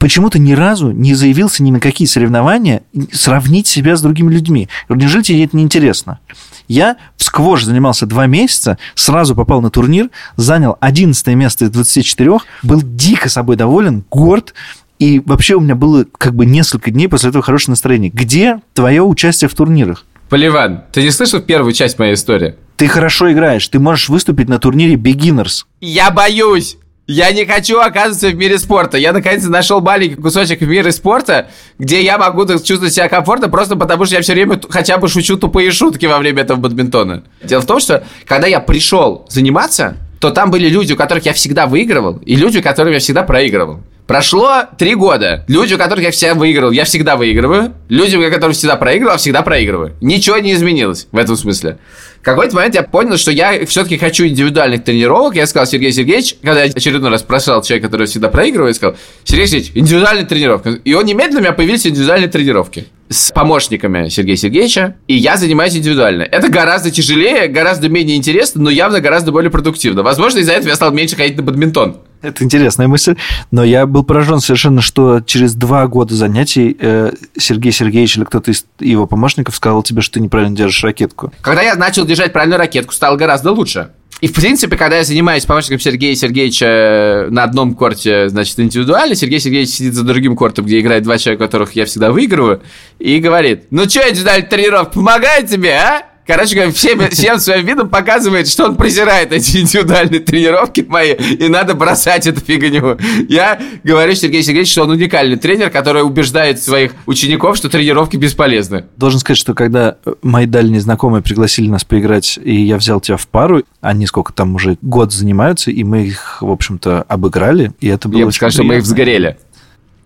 Почему 0.00 0.30
ты 0.30 0.38
ни 0.38 0.54
разу 0.54 0.92
не 0.92 1.12
заявился 1.12 1.62
ни 1.62 1.70
на 1.70 1.78
какие 1.78 2.08
соревнования 2.08 2.82
сравнить 3.12 3.66
себя 3.66 3.96
с 3.96 4.00
другими 4.00 4.32
людьми? 4.32 4.66
Неужели 4.88 5.20
тебе 5.20 5.44
это 5.44 5.54
не 5.54 5.62
интересно? 5.62 6.20
Я 6.68 6.96
в 7.18 7.22
сквош 7.22 7.64
занимался 7.64 8.06
два 8.06 8.24
месяца, 8.24 8.78
сразу 8.94 9.34
попал 9.34 9.60
на 9.60 9.68
турнир, 9.68 10.08
занял 10.36 10.78
11 10.80 11.26
место 11.34 11.66
из 11.66 11.70
24, 11.70 12.38
был 12.62 12.80
дико 12.82 13.28
собой 13.28 13.56
доволен, 13.56 14.02
горд, 14.10 14.54
и 14.98 15.20
вообще 15.20 15.56
у 15.56 15.60
меня 15.60 15.74
было 15.74 16.06
как 16.16 16.34
бы 16.34 16.46
несколько 16.46 16.90
дней 16.90 17.06
после 17.06 17.28
этого 17.28 17.44
хорошее 17.44 17.72
настроение. 17.72 18.10
Где 18.10 18.60
твое 18.72 19.02
участие 19.02 19.50
в 19.50 19.54
турнирах? 19.54 20.06
Поливан, 20.30 20.84
ты 20.92 21.02
не 21.02 21.10
слышал 21.10 21.40
первую 21.40 21.74
часть 21.74 21.98
моей 21.98 22.14
истории? 22.14 22.54
Ты 22.76 22.88
хорошо 22.88 23.30
играешь, 23.30 23.68
ты 23.68 23.78
можешь 23.78 24.08
выступить 24.08 24.48
на 24.48 24.58
турнире 24.58 24.94
Beginners. 24.94 25.64
Я 25.82 26.10
боюсь! 26.10 26.78
Я 27.12 27.32
не 27.32 27.44
хочу 27.44 27.80
оказываться 27.80 28.28
в 28.28 28.36
мире 28.36 28.56
спорта. 28.56 28.96
Я 28.96 29.12
наконец-то 29.12 29.50
нашел 29.50 29.80
маленький 29.80 30.14
кусочек 30.14 30.60
в 30.60 30.68
мире 30.68 30.92
спорта, 30.92 31.50
где 31.76 32.04
я 32.04 32.16
могу 32.18 32.46
чувствовать 32.46 32.94
себя 32.94 33.08
комфортно, 33.08 33.48
просто 33.48 33.74
потому 33.74 34.04
что 34.04 34.14
я 34.14 34.22
все 34.22 34.32
время 34.32 34.60
хотя 34.68 34.96
бы 34.96 35.08
шучу 35.08 35.36
тупые 35.36 35.72
шутки 35.72 36.06
во 36.06 36.18
время 36.18 36.42
этого 36.42 36.58
бадминтона. 36.58 37.24
Дело 37.42 37.62
в 37.62 37.66
том, 37.66 37.80
что 37.80 38.04
когда 38.26 38.46
я 38.46 38.60
пришел 38.60 39.26
заниматься, 39.28 39.96
то 40.20 40.30
там 40.30 40.50
были 40.50 40.68
люди, 40.68 40.92
у 40.92 40.96
которых 40.96 41.24
я 41.24 41.32
всегда 41.32 41.66
выигрывал, 41.66 42.20
и 42.24 42.36
люди, 42.36 42.58
у 42.58 42.62
которых 42.62 42.92
я 42.92 42.98
всегда 43.00 43.22
проигрывал. 43.22 43.80
Прошло 44.06 44.64
три 44.76 44.96
года. 44.96 45.44
Люди, 45.46 45.74
у 45.74 45.78
которых 45.78 46.02
я 46.04 46.10
всегда 46.10 46.34
выигрывал, 46.34 46.72
я 46.72 46.84
всегда 46.84 47.16
выигрываю. 47.16 47.74
Люди, 47.88 48.16
у 48.16 48.30
которых 48.30 48.56
всегда 48.56 48.74
проигрывал, 48.74 49.12
я 49.12 49.18
всегда 49.18 49.42
проигрываю. 49.42 49.94
Ничего 50.00 50.36
не 50.38 50.52
изменилось 50.52 51.06
в 51.12 51.16
этом 51.16 51.36
смысле. 51.36 51.78
В 52.20 52.24
какой-то 52.24 52.56
момент 52.56 52.74
я 52.74 52.82
понял, 52.82 53.16
что 53.16 53.30
я 53.30 53.64
все-таки 53.66 53.98
хочу 53.98 54.26
индивидуальных 54.26 54.82
тренировок. 54.82 55.36
Я 55.36 55.46
сказал, 55.46 55.66
Сергей 55.66 55.92
Сергеевич, 55.92 56.36
когда 56.42 56.64
я 56.64 56.72
очередной 56.72 57.10
раз 57.10 57.22
просрал 57.22 57.62
человека, 57.62 57.86
который 57.86 58.08
всегда 58.08 58.28
проигрывает, 58.28 58.74
сказал, 58.74 58.96
Сергей 59.22 59.46
Сергеевич, 59.46 59.72
индивидуальная 59.76 60.26
тренировка. 60.26 60.70
И 60.70 60.92
он 60.92 61.04
немедленно 61.06 61.38
у 61.38 61.42
меня 61.42 61.52
появились 61.52 61.86
индивидуальные 61.86 62.28
тренировки 62.28 62.88
с 63.10 63.32
помощниками 63.32 64.08
Сергея 64.08 64.36
Сергеевича, 64.36 64.96
и 65.08 65.16
я 65.16 65.36
занимаюсь 65.36 65.76
индивидуально. 65.76 66.22
Это 66.22 66.48
гораздо 66.48 66.92
тяжелее, 66.92 67.48
гораздо 67.48 67.88
менее 67.88 68.16
интересно, 68.16 68.62
но 68.62 68.70
явно 68.70 69.00
гораздо 69.00 69.32
более 69.32 69.50
продуктивно. 69.50 70.04
Возможно, 70.04 70.38
из-за 70.38 70.52
этого 70.52 70.68
я 70.68 70.76
стал 70.76 70.92
меньше 70.92 71.16
ходить 71.16 71.36
на 71.36 71.42
бадминтон. 71.42 71.98
Это 72.22 72.44
интересная 72.44 72.86
мысль, 72.86 73.16
но 73.50 73.64
я 73.64 73.86
был 73.86 74.04
поражен 74.04 74.40
совершенно, 74.40 74.80
что 74.80 75.20
через 75.20 75.54
два 75.54 75.86
года 75.88 76.14
занятий 76.14 76.76
э, 76.78 77.12
Сергей 77.36 77.72
Сергеевич 77.72 78.16
или 78.16 78.24
кто-то 78.24 78.52
из 78.52 78.64
его 78.78 79.06
помощников 79.06 79.56
сказал 79.56 79.82
тебе, 79.82 80.02
что 80.02 80.14
ты 80.14 80.20
неправильно 80.20 80.54
держишь 80.54 80.84
ракетку. 80.84 81.32
Когда 81.40 81.62
я 81.62 81.74
начал 81.74 82.04
держать 82.04 82.32
правильную 82.32 82.58
ракетку, 82.58 82.92
стало 82.94 83.16
гораздо 83.16 83.50
лучше. 83.52 83.90
И, 84.20 84.28
в 84.28 84.34
принципе, 84.34 84.76
когда 84.76 84.98
я 84.98 85.04
занимаюсь 85.04 85.46
помощником 85.46 85.80
Сергея 85.80 86.14
Сергеевича 86.14 86.66
э, 86.66 87.30
на 87.30 87.44
одном 87.44 87.74
корте, 87.74 88.28
значит, 88.28 88.58
индивидуально, 88.60 89.14
Сергей 89.14 89.40
Сергеевич 89.40 89.70
сидит 89.70 89.94
за 89.94 90.04
другим 90.04 90.36
кортом, 90.36 90.66
где 90.66 90.80
играет 90.80 91.04
два 91.04 91.16
человека, 91.16 91.44
которых 91.44 91.72
я 91.72 91.86
всегда 91.86 92.12
выигрываю, 92.12 92.62
и 92.98 93.18
говорит, 93.18 93.64
ну 93.70 93.88
что, 93.88 94.08
индивидуальная 94.08 94.48
тренировка 94.48 94.92
помогает 94.94 95.48
тебе, 95.48 95.74
а? 95.74 96.09
Короче 96.30 96.54
говоря, 96.54 96.70
всем, 96.70 97.00
всем 97.08 97.40
своим 97.40 97.66
видом 97.66 97.88
показывает, 97.88 98.46
что 98.46 98.66
он 98.66 98.76
презирает 98.76 99.32
эти 99.32 99.56
индивидуальные 99.56 100.20
тренировки 100.20 100.86
мои, 100.88 101.14
и 101.14 101.48
надо 101.48 101.74
бросать 101.74 102.24
эту 102.28 102.40
фигню. 102.40 102.98
Я 103.28 103.60
говорю 103.82 104.14
Сергею 104.14 104.44
Сергеевичу, 104.44 104.70
что 104.70 104.82
он 104.84 104.90
уникальный 104.90 105.36
тренер, 105.36 105.70
который 105.70 106.04
убеждает 106.04 106.62
своих 106.62 106.92
учеников, 107.06 107.56
что 107.56 107.68
тренировки 107.68 108.16
бесполезны. 108.16 108.84
Должен 108.96 109.18
сказать, 109.18 109.38
что 109.38 109.54
когда 109.54 109.96
мои 110.22 110.46
дальние 110.46 110.80
знакомые 110.80 111.20
пригласили 111.20 111.66
нас 111.66 111.82
поиграть, 111.82 112.38
и 112.40 112.60
я 112.60 112.76
взял 112.76 113.00
тебя 113.00 113.16
в 113.16 113.26
пару, 113.26 113.64
они 113.80 114.06
сколько 114.06 114.32
там 114.32 114.54
уже 114.54 114.78
год 114.82 115.12
занимаются, 115.12 115.72
и 115.72 115.82
мы 115.82 116.06
их, 116.06 116.42
в 116.42 116.50
общем-то, 116.52 117.06
обыграли, 117.08 117.72
и 117.80 117.88
это 117.88 118.08
было 118.08 118.20
Я 118.20 118.26
бы 118.26 118.32
сказал, 118.32 118.52
что 118.52 118.62
мы 118.62 118.76
их 118.76 118.84
взгорели. 118.84 119.36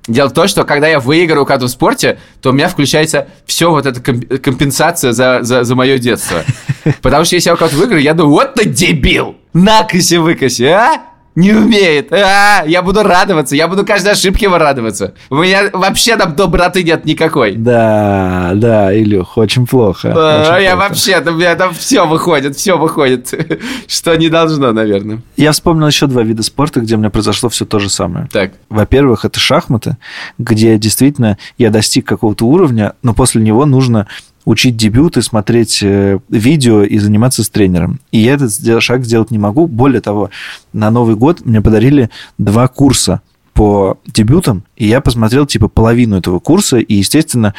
Дело 0.06 0.28
в 0.28 0.34
том, 0.34 0.48
что 0.48 0.64
когда 0.64 0.86
я 0.86 1.00
выигрываю 1.00 1.46
когда 1.46 1.66
в 1.66 1.70
спорте, 1.70 2.18
то 2.42 2.50
у 2.50 2.52
меня 2.52 2.68
включается 2.68 3.28
все 3.46 3.70
вот 3.70 3.86
эта 3.86 4.02
ком- 4.02 4.20
компенсация 4.20 5.12
за, 5.12 5.38
за, 5.42 5.64
за 5.64 5.74
мое 5.74 5.98
детство. 5.98 6.44
Потому 7.02 7.24
что 7.24 7.36
если 7.36 7.48
я 7.48 7.56
кого-то 7.56 7.76
выиграю, 7.76 8.02
я 8.02 8.12
думаю, 8.12 8.32
вот 8.34 8.54
ты 8.54 8.66
дебил! 8.66 9.36
Накоси, 9.54 10.16
выкоси, 10.16 10.64
а? 10.64 11.00
Не 11.34 11.52
умеет. 11.52 12.12
А, 12.12 12.62
я 12.64 12.80
буду 12.82 13.02
радоваться, 13.02 13.56
я 13.56 13.66
буду 13.66 13.84
каждой 13.84 14.12
ошибке 14.12 14.46
его 14.46 14.56
радоваться. 14.56 15.14
У 15.30 15.36
меня 15.36 15.70
вообще 15.72 16.16
там 16.16 16.36
доброты 16.36 16.84
нет 16.84 17.04
никакой. 17.04 17.54
Да, 17.56 18.52
да, 18.54 18.96
Илюх, 18.96 19.36
очень 19.36 19.66
плохо. 19.66 20.12
А, 20.16 20.52
очень 20.54 20.64
я 20.64 20.72
плохо. 20.74 20.88
вообще, 20.88 21.20
там, 21.20 21.34
у 21.34 21.38
меня 21.38 21.56
там 21.56 21.74
все 21.74 22.06
выходит, 22.06 22.56
все 22.56 22.78
выходит, 22.78 23.34
что 23.88 24.14
не 24.16 24.28
должно, 24.28 24.72
наверное. 24.72 25.22
Я 25.36 25.50
вспомнил 25.50 25.88
еще 25.88 26.06
два 26.06 26.22
вида 26.22 26.44
спорта, 26.44 26.80
где 26.80 26.94
у 26.94 26.98
меня 26.98 27.10
произошло 27.10 27.48
все 27.48 27.64
то 27.64 27.80
же 27.80 27.90
самое. 27.90 28.28
Так, 28.32 28.52
Во-первых, 28.68 29.24
это 29.24 29.40
шахматы, 29.40 29.96
где 30.38 30.78
действительно 30.78 31.36
я 31.58 31.70
достиг 31.70 32.06
какого-то 32.06 32.46
уровня, 32.46 32.92
но 33.02 33.12
после 33.12 33.42
него 33.42 33.66
нужно 33.66 34.06
учить 34.44 34.76
дебюты, 34.76 35.22
смотреть 35.22 35.82
э, 35.82 36.18
видео 36.28 36.82
и 36.82 36.98
заниматься 36.98 37.42
с 37.42 37.48
тренером. 37.48 38.00
И 38.12 38.18
я 38.18 38.34
этот 38.34 38.82
шаг 38.82 39.04
сделать 39.04 39.30
не 39.30 39.38
могу. 39.38 39.66
Более 39.66 40.00
того, 40.00 40.30
на 40.72 40.90
Новый 40.90 41.16
год 41.16 41.44
мне 41.44 41.60
подарили 41.60 42.10
два 42.38 42.68
курса 42.68 43.20
по 43.54 43.98
дебютам, 44.06 44.64
и 44.76 44.86
я 44.86 45.00
посмотрел 45.00 45.46
типа 45.46 45.68
половину 45.68 46.16
этого 46.16 46.40
курса, 46.40 46.78
и, 46.78 46.94
естественно, 46.94 47.54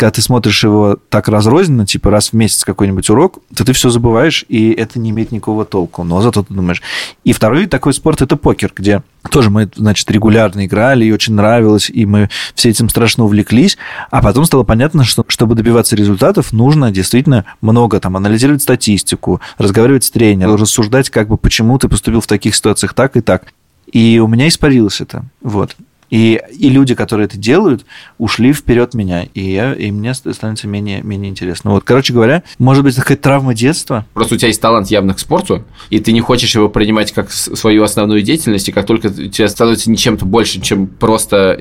когда 0.00 0.12
ты 0.12 0.22
смотришь 0.22 0.64
его 0.64 0.96
так 1.10 1.28
разрозненно, 1.28 1.84
типа 1.84 2.10
раз 2.10 2.30
в 2.30 2.32
месяц 2.32 2.64
какой-нибудь 2.64 3.10
урок, 3.10 3.40
то 3.54 3.66
ты 3.66 3.74
все 3.74 3.90
забываешь, 3.90 4.46
и 4.48 4.70
это 4.70 4.98
не 4.98 5.10
имеет 5.10 5.30
никакого 5.30 5.66
толку. 5.66 6.04
Но 6.04 6.22
зато 6.22 6.42
ты 6.42 6.54
думаешь. 6.54 6.80
И 7.22 7.34
второй 7.34 7.66
такой 7.66 7.92
спорт– 7.92 8.22
это 8.22 8.36
покер, 8.36 8.72
где 8.74 9.02
тоже 9.30 9.50
мы, 9.50 9.68
значит, 9.74 10.10
регулярно 10.10 10.64
играли, 10.64 11.04
и 11.04 11.12
очень 11.12 11.34
нравилось, 11.34 11.90
и 11.90 12.06
мы 12.06 12.30
все 12.54 12.70
этим 12.70 12.88
страшно 12.88 13.24
увлеклись. 13.24 13.76
А 14.10 14.22
потом 14.22 14.46
стало 14.46 14.62
понятно, 14.62 15.04
что 15.04 15.22
чтобы 15.28 15.54
добиваться 15.54 15.96
результатов, 15.96 16.50
нужно 16.50 16.90
действительно 16.90 17.44
много 17.60 18.00
там 18.00 18.16
анализировать 18.16 18.62
статистику, 18.62 19.42
разговаривать 19.58 20.04
с 20.04 20.10
тренером, 20.10 20.54
рассуждать, 20.54 21.10
как 21.10 21.28
бы, 21.28 21.36
почему 21.36 21.78
ты 21.78 21.90
поступил 21.90 22.22
в 22.22 22.26
таких 22.26 22.56
ситуациях 22.56 22.94
так 22.94 23.18
и 23.18 23.20
так. 23.20 23.48
И 23.92 24.18
у 24.18 24.26
меня 24.28 24.48
испарилось 24.48 25.02
это. 25.02 25.26
Вот. 25.42 25.76
И, 26.10 26.40
и 26.50 26.68
люди, 26.68 26.94
которые 26.94 27.26
это 27.26 27.38
делают, 27.38 27.86
ушли 28.18 28.52
вперед 28.52 28.94
меня, 28.94 29.24
и, 29.32 29.52
я, 29.52 29.72
и 29.72 29.90
мне 29.90 30.12
становится 30.12 30.66
менее, 30.66 31.02
менее 31.02 31.30
интересно. 31.30 31.70
Вот, 31.70 31.84
короче 31.84 32.12
говоря, 32.12 32.42
может 32.58 32.82
быть, 32.82 32.96
такая 32.96 33.16
травма 33.16 33.54
детства. 33.54 34.04
Просто 34.12 34.34
у 34.34 34.38
тебя 34.38 34.48
есть 34.48 34.60
талант 34.60 34.88
явно 34.88 35.14
к 35.14 35.20
спорту, 35.20 35.64
и 35.88 36.00
ты 36.00 36.12
не 36.12 36.20
хочешь 36.20 36.54
его 36.54 36.68
принимать 36.68 37.12
как 37.12 37.30
свою 37.30 37.84
основную 37.84 38.22
деятельность, 38.22 38.68
и 38.68 38.72
как 38.72 38.86
только 38.86 39.06
у 39.06 39.28
тебя 39.28 39.48
становится 39.48 39.90
не 39.90 39.96
чем-то 39.96 40.24
больше, 40.26 40.60
чем 40.60 40.88
просто 40.88 41.60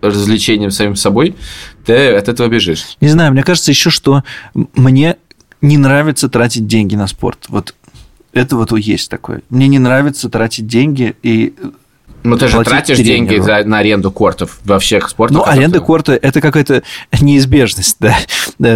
развлечением 0.00 0.70
самим 0.70 0.94
собой, 0.94 1.34
ты 1.84 2.14
от 2.14 2.28
этого 2.28 2.48
бежишь. 2.48 2.96
Не 3.00 3.08
знаю, 3.08 3.32
мне 3.32 3.42
кажется 3.42 3.72
еще, 3.72 3.90
что 3.90 4.22
мне 4.54 5.16
не 5.60 5.76
нравится 5.76 6.28
тратить 6.28 6.66
деньги 6.66 6.94
на 6.94 7.08
спорт. 7.08 7.46
Вот 7.48 7.74
это 8.32 8.56
вот 8.56 8.76
есть 8.78 9.10
такое. 9.10 9.42
Мне 9.50 9.66
не 9.66 9.78
нравится 9.78 10.28
тратить 10.28 10.66
деньги 10.66 11.16
и 11.22 11.54
ну, 12.22 12.36
ты 12.36 12.48
же 12.48 12.62
тратишь 12.62 12.96
тренеру. 12.96 13.28
деньги 13.28 13.40
за, 13.40 13.64
на 13.64 13.78
аренду 13.78 14.10
кортов 14.10 14.58
во 14.64 14.78
всех 14.78 15.08
спортах. 15.08 15.38
Ну, 15.38 15.44
аренда 15.44 15.80
корта– 15.80 16.18
это 16.22 16.40
какая-то 16.40 16.82
неизбежность, 17.20 17.96
да. 18.00 18.16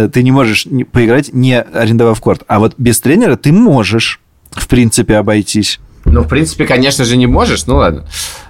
Ты 0.07 0.23
не 0.23 0.31
можешь 0.31 0.67
поиграть, 0.91 1.33
не 1.33 1.59
арендовав 1.59 2.19
корт. 2.21 2.43
А 2.47 2.59
вот 2.59 2.73
без 2.77 2.99
тренера 2.99 3.35
ты 3.35 3.51
можешь, 3.51 4.19
в 4.51 4.67
принципе, 4.67 5.15
обойтись. 5.17 5.79
Ну, 6.05 6.21
в 6.21 6.27
принципе, 6.27 6.65
конечно 6.65 7.05
же, 7.05 7.17
не 7.17 7.27
можешь. 7.27 7.65
Ну, 7.65 7.77
ладно. 7.77 8.05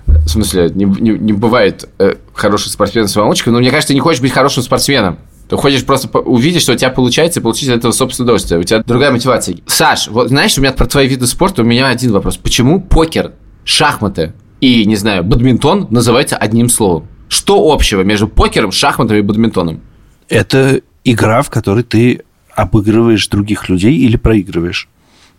В 0.06 0.28
смысле, 0.28 0.70
не, 0.74 0.86
не, 0.86 1.12
не 1.12 1.34
бывает 1.34 1.90
э, 2.00 2.16
хороших 2.34 2.72
спортсменов-самоучков, 2.72 3.54
но 3.54 3.60
мне 3.60 3.70
кажется, 3.70 3.90
ты 3.90 3.94
не 3.94 4.00
хочешь 4.00 4.22
быть 4.22 4.32
хорошим 4.32 4.64
спортсменом. 4.64 5.20
Ты 5.50 5.58
хочешь 5.58 5.86
просто 5.86 6.08
увидеть, 6.20 6.62
что 6.62 6.74
у 6.74 6.76
тебя 6.76 6.90
получается, 6.90 7.40
и 7.40 7.44
получить 7.44 7.70
от 7.70 7.78
этого 7.78 7.92
собственное 7.92 8.26
удовольствие. 8.26 8.60
У 8.60 8.64
тебя 8.64 8.82
другая 8.84 9.12
мотивация. 9.12 9.58
Саш, 9.68 10.08
вот 10.08 10.30
знаешь, 10.30 10.58
у 10.58 10.62
меня 10.62 10.72
про 10.72 10.86
твои 10.86 11.08
виды 11.08 11.28
спорта 11.28 11.62
у 11.62 11.66
меня 11.66 11.88
один 11.88 12.12
вопрос. 12.12 12.38
Почему 12.38 12.82
покер, 12.82 13.34
шахматы 13.66 14.34
и, 14.64 14.86
не 14.86 14.96
знаю, 14.96 15.26
бадминтон 15.26 15.88
называется 15.90 16.38
одним 16.38 16.70
словом. 16.70 17.08
Что 17.28 17.74
общего 17.74 18.02
между 18.04 18.30
покером, 18.30 18.72
шахматами 18.72 19.18
и 19.18 19.22
бадминтоном? 19.22 19.82
Это 20.30 20.80
игра, 21.04 21.42
в 21.42 21.50
которой 21.50 21.84
ты 21.84 22.22
обыгрываешь 22.56 23.28
других 23.28 23.68
людей 23.68 23.98
или 23.98 24.16
проигрываешь. 24.16 24.88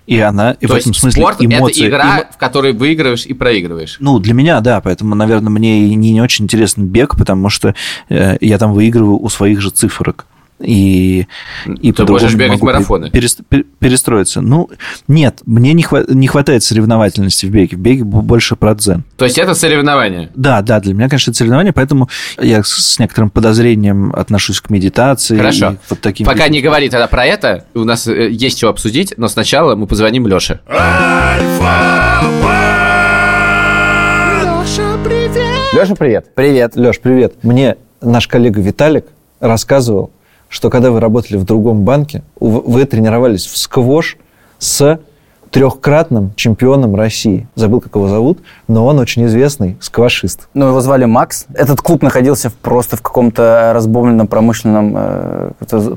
И 0.07 0.21
она 0.21 0.51
и 0.51 0.67
То 0.67 0.75
в 0.75 0.77
этом 0.77 0.91
есть 0.91 1.01
смысле 1.01 1.23
спорт 1.23 1.37
эмоции. 1.41 1.87
это 1.87 1.89
игра, 1.89 2.19
эмо... 2.19 2.29
в 2.35 2.37
которой 2.37 2.75
выигрываешь 2.75 3.25
и 3.25 3.33
проигрываешь. 3.33 3.97
Ну, 3.99 4.19
для 4.19 4.35
меня, 4.35 4.61
да, 4.61 4.83
поэтому, 4.83 5.15
наверное, 5.15 5.49
мне 5.49 5.97
не, 5.97 6.13
не 6.13 6.21
очень 6.21 6.45
интересен 6.45 6.85
бег, 6.85 7.17
потому 7.17 7.49
что 7.49 7.75
э, 8.11 8.37
я 8.43 8.59
там 8.59 8.75
выигрываю 8.75 9.17
у 9.17 9.31
своих 9.31 9.63
же 9.63 9.71
цифрок 9.71 10.27
и, 10.61 11.27
и 11.81 11.93
Ты 11.93 12.05
можешь 12.07 12.35
бегать 12.35 12.63
марафоны. 12.63 13.11
перестроиться. 13.11 14.41
Ну, 14.41 14.71
нет, 15.09 15.41
мне 15.47 15.73
не, 15.73 15.83
хва- 15.83 16.05
не 16.13 16.27
хватает 16.29 16.63
соревновательности 16.63 17.47
в 17.47 17.51
беге. 17.51 17.77
В 17.77 17.81
беге 17.81 18.05
больше 18.05 18.57
про 18.57 18.75
дзен. 18.75 19.05
То 19.17 19.25
есть 19.25 19.39
это 19.39 19.55
соревнование? 19.55 20.31
Да, 20.35 20.63
да, 20.63 20.81
для 20.81 20.95
меня, 20.95 21.09
конечно, 21.09 21.31
это 21.33 21.39
соревнование, 21.39 21.73
поэтому 21.73 22.09
я 22.41 22.63
с 22.65 22.99
некоторым 22.99 23.31
подозрением 23.31 24.13
отношусь 24.15 24.61
к 24.61 24.71
медитации. 24.71 25.37
Хорошо. 25.37 25.77
Вот 25.91 26.01
таким 26.01 26.27
Пока 26.27 26.49
не 26.49 26.61
говори 26.63 26.89
тогда 26.89 27.09
про 27.09 27.25
это, 27.27 27.65
у 27.75 27.85
нас 27.85 28.07
э, 28.07 28.31
есть 28.31 28.59
что 28.59 28.69
обсудить, 28.69 29.15
но 29.17 29.29
сначала 29.29 29.75
мы 29.75 29.87
позвоним 29.87 30.27
Леше. 30.27 30.61
Леша, 35.75 35.95
привет. 35.97 36.35
Привет. 36.35 36.77
Леш, 36.77 37.01
привет. 37.01 37.35
Мне 37.43 37.77
наш 38.01 38.29
коллега 38.29 38.61
Виталик 38.61 39.07
рассказывал, 39.41 40.11
что 40.55 40.71
когда 40.71 40.93
вы 40.93 41.01
работали 41.01 41.37
в 41.37 41.43
другом 41.43 41.83
банке, 41.83 42.23
вы 42.39 42.85
тренировались 42.85 43.45
в 43.45 43.59
сквош 43.59 44.17
с 44.61 45.01
трехкратным 45.51 46.33
чемпионом 46.37 46.95
России. 46.95 47.49
Забыл, 47.57 47.81
как 47.81 47.97
его 47.97 48.07
зовут, 48.07 48.39
но 48.69 48.87
он 48.87 49.01
очень 49.01 49.25
известный 49.27 49.77
сквашист. 49.81 50.49
Ну, 50.55 50.69
его 50.69 50.81
звали 50.81 51.07
Макс. 51.07 51.47
Этот 51.55 51.81
клуб 51.81 52.03
находился 52.03 52.51
в, 52.51 52.55
просто 52.55 52.97
в 52.97 53.03
каком-то 53.03 53.73
разбомбленном 53.75 54.29
промышленном 54.29 54.95
э, 54.97 55.51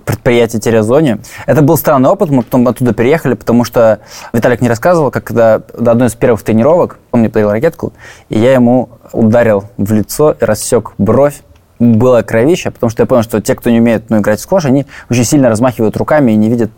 предприятии 0.05 0.57
Терезоне. 0.57 1.19
Это 1.45 1.61
был 1.61 1.77
странный 1.77 2.09
опыт, 2.09 2.31
мы 2.31 2.41
потом 2.41 2.67
оттуда 2.67 2.93
переехали, 2.93 3.35
потому 3.35 3.63
что 3.63 3.99
Виталик 4.33 4.61
не 4.61 4.69
рассказывал, 4.69 5.11
как 5.11 5.23
когда 5.23 5.61
до 5.77 5.91
одной 5.91 6.07
из 6.07 6.15
первых 6.15 6.41
тренировок 6.41 6.97
он 7.11 7.19
мне 7.19 7.29
подарил 7.29 7.51
ракетку, 7.51 7.93
и 8.29 8.39
я 8.39 8.53
ему 8.53 8.89
ударил 9.11 9.65
в 9.77 9.91
лицо 9.91 10.31
и 10.39 10.45
рассек 10.45 10.93
бровь 10.97 11.41
было 11.79 12.21
кровище, 12.21 12.71
потому 12.71 12.89
что 12.89 13.03
я 13.03 13.07
понял, 13.07 13.23
что 13.23 13.41
те, 13.41 13.55
кто 13.55 13.69
не 13.69 13.79
умеет 13.79 14.09
ну, 14.09 14.19
играть 14.19 14.39
в 14.39 14.43
сквош, 14.43 14.65
они 14.65 14.85
очень 15.09 15.23
сильно 15.23 15.49
размахивают 15.49 15.95
руками 15.97 16.31
и 16.31 16.35
не 16.35 16.49
видят, 16.49 16.71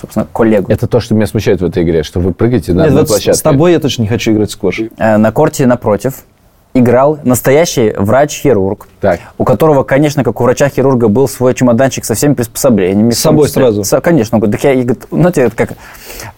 собственно, 0.00 0.26
коллегу. 0.32 0.70
Это 0.70 0.86
то, 0.86 1.00
что 1.00 1.14
меня 1.14 1.26
смущает 1.26 1.60
в 1.60 1.64
этой 1.64 1.82
игре, 1.82 2.02
что 2.02 2.20
вы 2.20 2.32
прыгаете 2.32 2.72
на 2.72 2.80
Нет, 2.80 2.88
одной 2.88 3.02
вот 3.02 3.08
площадке. 3.08 3.34
С 3.34 3.42
тобой 3.42 3.72
я 3.72 3.80
точно 3.80 4.02
не 4.02 4.08
хочу 4.08 4.32
играть 4.32 4.50
в 4.50 4.52
сквош. 4.52 4.80
Э, 4.98 5.16
на 5.16 5.32
корте 5.32 5.66
напротив 5.66 6.14
играл 6.74 7.18
настоящий 7.22 7.94
врач-хирург, 7.96 8.88
так. 9.00 9.20
у 9.38 9.44
которого, 9.44 9.84
конечно, 9.84 10.24
как 10.24 10.40
у 10.40 10.44
врача-хирурга, 10.44 11.08
был 11.08 11.28
свой 11.28 11.54
чемоданчик 11.54 12.04
со 12.04 12.14
всеми 12.14 12.34
приспособлениями. 12.34 13.12
С 13.12 13.20
собой 13.20 13.48
сразу? 13.48 13.84
С, 13.84 14.00
конечно. 14.00 14.36
Он 14.36 14.40
говорит, 14.40 14.60
так 14.60 14.64
я, 14.64 14.76
я 14.76 14.82
говорит, 14.82 15.06
знаете, 15.10 15.50
как... 15.54 15.74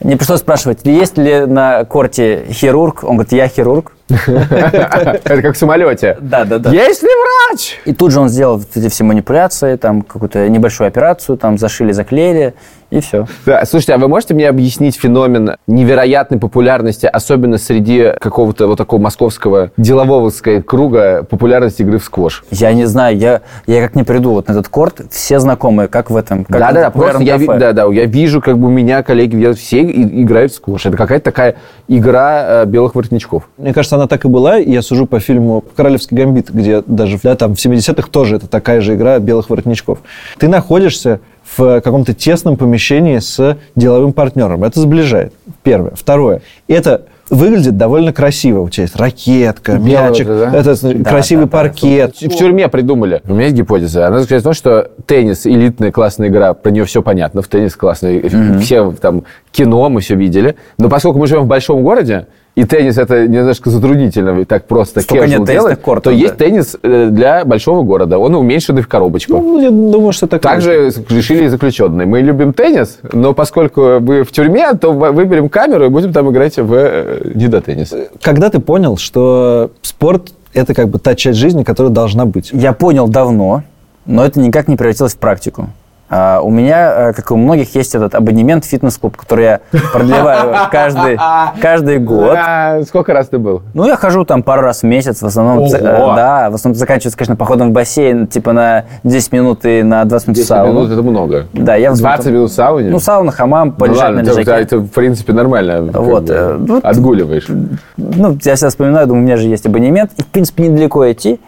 Мне 0.00 0.16
пришлось 0.16 0.40
спрашивать, 0.40 0.80
есть 0.84 1.16
ли 1.16 1.46
на 1.46 1.84
корте 1.84 2.44
хирург? 2.50 3.02
Он 3.02 3.16
говорит, 3.16 3.32
я 3.32 3.48
хирург. 3.48 3.95
Это 4.08 5.42
как 5.42 5.54
в 5.54 5.58
самолете. 5.58 6.16
Да, 6.20 6.44
да, 6.44 6.58
да. 6.58 6.70
Есть 6.70 7.02
ли 7.02 7.08
врач? 7.08 7.80
И 7.84 7.92
тут 7.92 8.12
же 8.12 8.20
он 8.20 8.28
сделал 8.28 8.62
эти 8.74 8.88
все 8.88 9.02
манипуляции, 9.02 9.76
там 9.76 10.02
какую-то 10.02 10.48
небольшую 10.48 10.86
операцию, 10.86 11.36
там 11.36 11.58
зашили, 11.58 11.90
заклеили, 11.90 12.54
и 12.90 13.00
все. 13.00 13.26
Да, 13.44 13.64
слушайте, 13.64 13.94
а 13.94 13.98
вы 13.98 14.08
можете 14.08 14.34
мне 14.34 14.48
объяснить 14.48 14.96
феномен 14.96 15.56
невероятной 15.66 16.38
популярности, 16.38 17.06
особенно 17.06 17.58
среди 17.58 18.12
какого-то 18.20 18.66
вот 18.66 18.78
такого 18.78 19.00
московского 19.00 19.70
делового 19.76 20.30
сказать, 20.30 20.64
круга 20.64 21.24
популярности 21.24 21.82
игры 21.82 21.98
в 21.98 22.04
сквош? 22.04 22.44
Я 22.50 22.72
не 22.72 22.84
знаю, 22.84 23.16
я, 23.16 23.42
я 23.66 23.82
как 23.82 23.96
не 23.96 24.04
приду 24.04 24.32
вот 24.32 24.48
на 24.48 24.52
этот 24.52 24.68
корт, 24.68 25.02
все 25.10 25.38
знакомые, 25.40 25.88
как 25.88 26.10
в 26.10 26.16
этом, 26.16 26.44
как 26.44 26.58
да, 26.58 26.72
да, 26.72 26.80
да, 26.82 26.90
просто 26.90 27.22
я, 27.22 27.38
да, 27.38 27.72
да, 27.72 27.84
я 27.86 28.06
вижу, 28.06 28.40
как 28.40 28.58
бы 28.58 28.68
у 28.68 28.70
меня 28.70 29.02
коллеги 29.02 29.52
все 29.54 29.82
играют 29.82 30.52
в 30.52 30.56
сквош. 30.56 30.86
Это 30.86 30.96
какая-то 30.96 31.24
такая 31.24 31.56
игра 31.88 32.62
э, 32.62 32.66
белых 32.66 32.94
воротничков. 32.94 33.48
Мне 33.56 33.72
кажется, 33.74 33.96
она 33.96 34.06
так 34.06 34.24
и 34.24 34.28
была, 34.28 34.56
я 34.56 34.82
сужу 34.82 35.06
по 35.06 35.20
фильму 35.20 35.64
«Королевский 35.74 36.16
гамбит», 36.16 36.50
где 36.50 36.82
даже 36.86 37.18
да, 37.22 37.34
там 37.34 37.54
в 37.54 37.58
70-х 37.58 38.08
тоже 38.10 38.36
это 38.36 38.46
такая 38.46 38.80
же 38.80 38.94
игра 38.94 39.18
белых 39.18 39.50
воротничков. 39.50 39.98
Ты 40.38 40.48
находишься 40.48 41.20
в 41.56 41.80
каком-то 41.80 42.14
тесном 42.14 42.56
помещении 42.56 43.18
с 43.18 43.58
деловым 43.74 44.12
партнером. 44.12 44.64
Это 44.64 44.80
сближает. 44.80 45.32
Первое. 45.62 45.92
Второе. 45.94 46.42
Это 46.68 47.06
выглядит 47.30 47.76
довольно 47.76 48.12
красиво. 48.12 48.60
У 48.60 48.68
тебя 48.68 48.84
есть 48.84 48.96
ракетка, 48.96 49.72
Белый, 49.72 49.90
мячик, 49.90 50.26
да? 50.26 50.52
это 50.54 50.80
да, 50.80 51.10
красивый 51.10 51.46
да, 51.46 51.50
паркет. 51.50 52.14
Да. 52.20 52.28
В 52.28 52.36
тюрьме 52.36 52.68
придумали. 52.68 53.20
У 53.26 53.32
меня 53.32 53.44
есть 53.44 53.56
гипотеза. 53.56 54.06
Она 54.06 54.18
заключается 54.18 54.50
в 54.50 54.54
том, 54.54 54.54
что 54.54 54.90
теннис 55.06 55.46
элитная 55.46 55.92
классная 55.92 56.28
игра, 56.28 56.54
про 56.54 56.70
нее 56.70 56.84
все 56.84 57.02
понятно. 57.02 57.42
В 57.42 57.48
теннис 57.48 57.74
классный, 57.74 58.20
mm-hmm. 58.20 58.58
все 58.60 58.92
там 58.92 59.24
кино 59.50 59.88
мы 59.88 60.00
все 60.00 60.14
видели. 60.14 60.56
Но 60.78 60.88
поскольку 60.88 61.18
мы 61.18 61.26
живем 61.26 61.42
в 61.42 61.48
большом 61.48 61.82
городе, 61.82 62.26
и 62.56 62.64
теннис 62.64 62.96
это 62.96 63.28
немножко 63.28 63.68
затруднительно 63.68 64.44
так 64.46 64.66
просто 64.66 65.02
Столько 65.02 65.26
нет 65.26 65.44
делать, 65.44 65.80
кортов, 65.80 66.04
то 66.04 66.10
да. 66.10 66.16
есть 66.16 66.36
теннис 66.38 66.76
э, 66.82 67.08
для 67.10 67.44
большого 67.44 67.82
города. 67.82 68.18
Он 68.18 68.34
уменьшенный 68.34 68.80
в 68.80 68.88
коробочку. 68.88 69.34
Ну, 69.34 69.60
я 69.60 69.70
думаю, 69.70 70.12
что 70.12 70.26
так. 70.26 70.40
Также 70.40 70.90
решили 71.10 71.48
заключенные. 71.48 72.06
Мы 72.06 72.22
любим 72.22 72.54
теннис, 72.54 72.98
но 73.12 73.34
поскольку 73.34 73.98
вы 74.00 74.24
в 74.24 74.32
тюрьме, 74.32 74.72
то 74.72 74.92
выберем 74.92 75.50
камеру 75.50 75.84
и 75.84 75.88
будем 75.90 76.14
там 76.14 76.30
играть 76.30 76.56
в 76.56 76.72
э, 76.72 77.30
недотеннис. 77.34 77.92
Когда 78.22 78.48
ты 78.48 78.58
понял, 78.58 78.96
что 78.96 79.70
спорт 79.82 80.32
это 80.54 80.72
как 80.72 80.88
бы 80.88 80.98
та 80.98 81.14
часть 81.14 81.38
жизни, 81.38 81.62
которая 81.62 81.92
должна 81.92 82.24
быть? 82.24 82.50
Я 82.54 82.72
понял 82.72 83.06
давно, 83.06 83.64
но 84.06 84.24
это 84.24 84.40
никак 84.40 84.66
не 84.66 84.76
превратилось 84.76 85.12
в 85.12 85.18
практику. 85.18 85.68
Uh, 86.08 86.40
у 86.40 86.50
меня, 86.50 87.08
э, 87.08 87.12
как 87.14 87.32
и 87.32 87.34
у 87.34 87.36
многих, 87.36 87.74
есть 87.74 87.96
этот 87.96 88.14
абонемент 88.14 88.64
в 88.64 88.68
фитнес-клуб, 88.68 89.16
который 89.16 89.44
я 89.44 89.60
продлеваю 89.92 90.54
каждый, 90.70 91.18
каждый 91.60 91.98
год. 91.98 92.38
А, 92.38 92.80
сколько 92.86 93.12
раз 93.12 93.26
ты 93.26 93.38
был? 93.38 93.62
Ну, 93.74 93.88
я 93.88 93.96
хожу 93.96 94.24
там 94.24 94.44
пару 94.44 94.62
раз 94.62 94.82
в 94.82 94.84
месяц, 94.84 95.20
в 95.20 95.26
основном, 95.26 95.64
Ого. 95.64 96.14
да, 96.14 96.48
в 96.50 96.54
основном 96.54 96.78
заканчивается, 96.78 97.18
конечно, 97.18 97.34
походом 97.34 97.70
в 97.70 97.72
бассейн, 97.72 98.28
типа 98.28 98.52
на 98.52 98.84
10 99.02 99.32
минут 99.32 99.64
и 99.64 99.82
на 99.82 100.04
20 100.04 100.28
минут 100.28 100.36
10 100.36 100.48
сауну. 100.48 100.72
минут 100.74 100.92
это 100.92 101.02
много. 101.02 101.46
Да, 101.52 101.74
я 101.74 101.92
20 101.92 102.24
там, 102.24 102.34
минут 102.34 102.52
сауне? 102.52 102.90
Ну, 102.90 103.00
сауна, 103.00 103.32
хамам, 103.32 103.72
полежать 103.72 104.10
ну, 104.10 104.16
ладно, 104.16 104.22
на 104.22 104.26
лежаке. 104.26 104.42
Это, 104.42 104.60
это, 104.60 104.78
в 104.78 104.88
принципе, 104.88 105.32
нормально. 105.32 105.90
Вот. 105.92 106.30
Э, 106.30 106.56
ну, 106.56 106.78
отгуливаешь. 106.84 107.48
Ну, 107.96 108.38
я 108.44 108.54
себя 108.54 108.68
вспоминаю, 108.68 109.08
думаю, 109.08 109.24
у 109.24 109.26
меня 109.26 109.36
же 109.36 109.48
есть 109.48 109.66
абонемент, 109.66 110.12
и, 110.16 110.22
в 110.22 110.26
принципе, 110.26 110.68
недалеко 110.68 111.10
идти. 111.10 111.40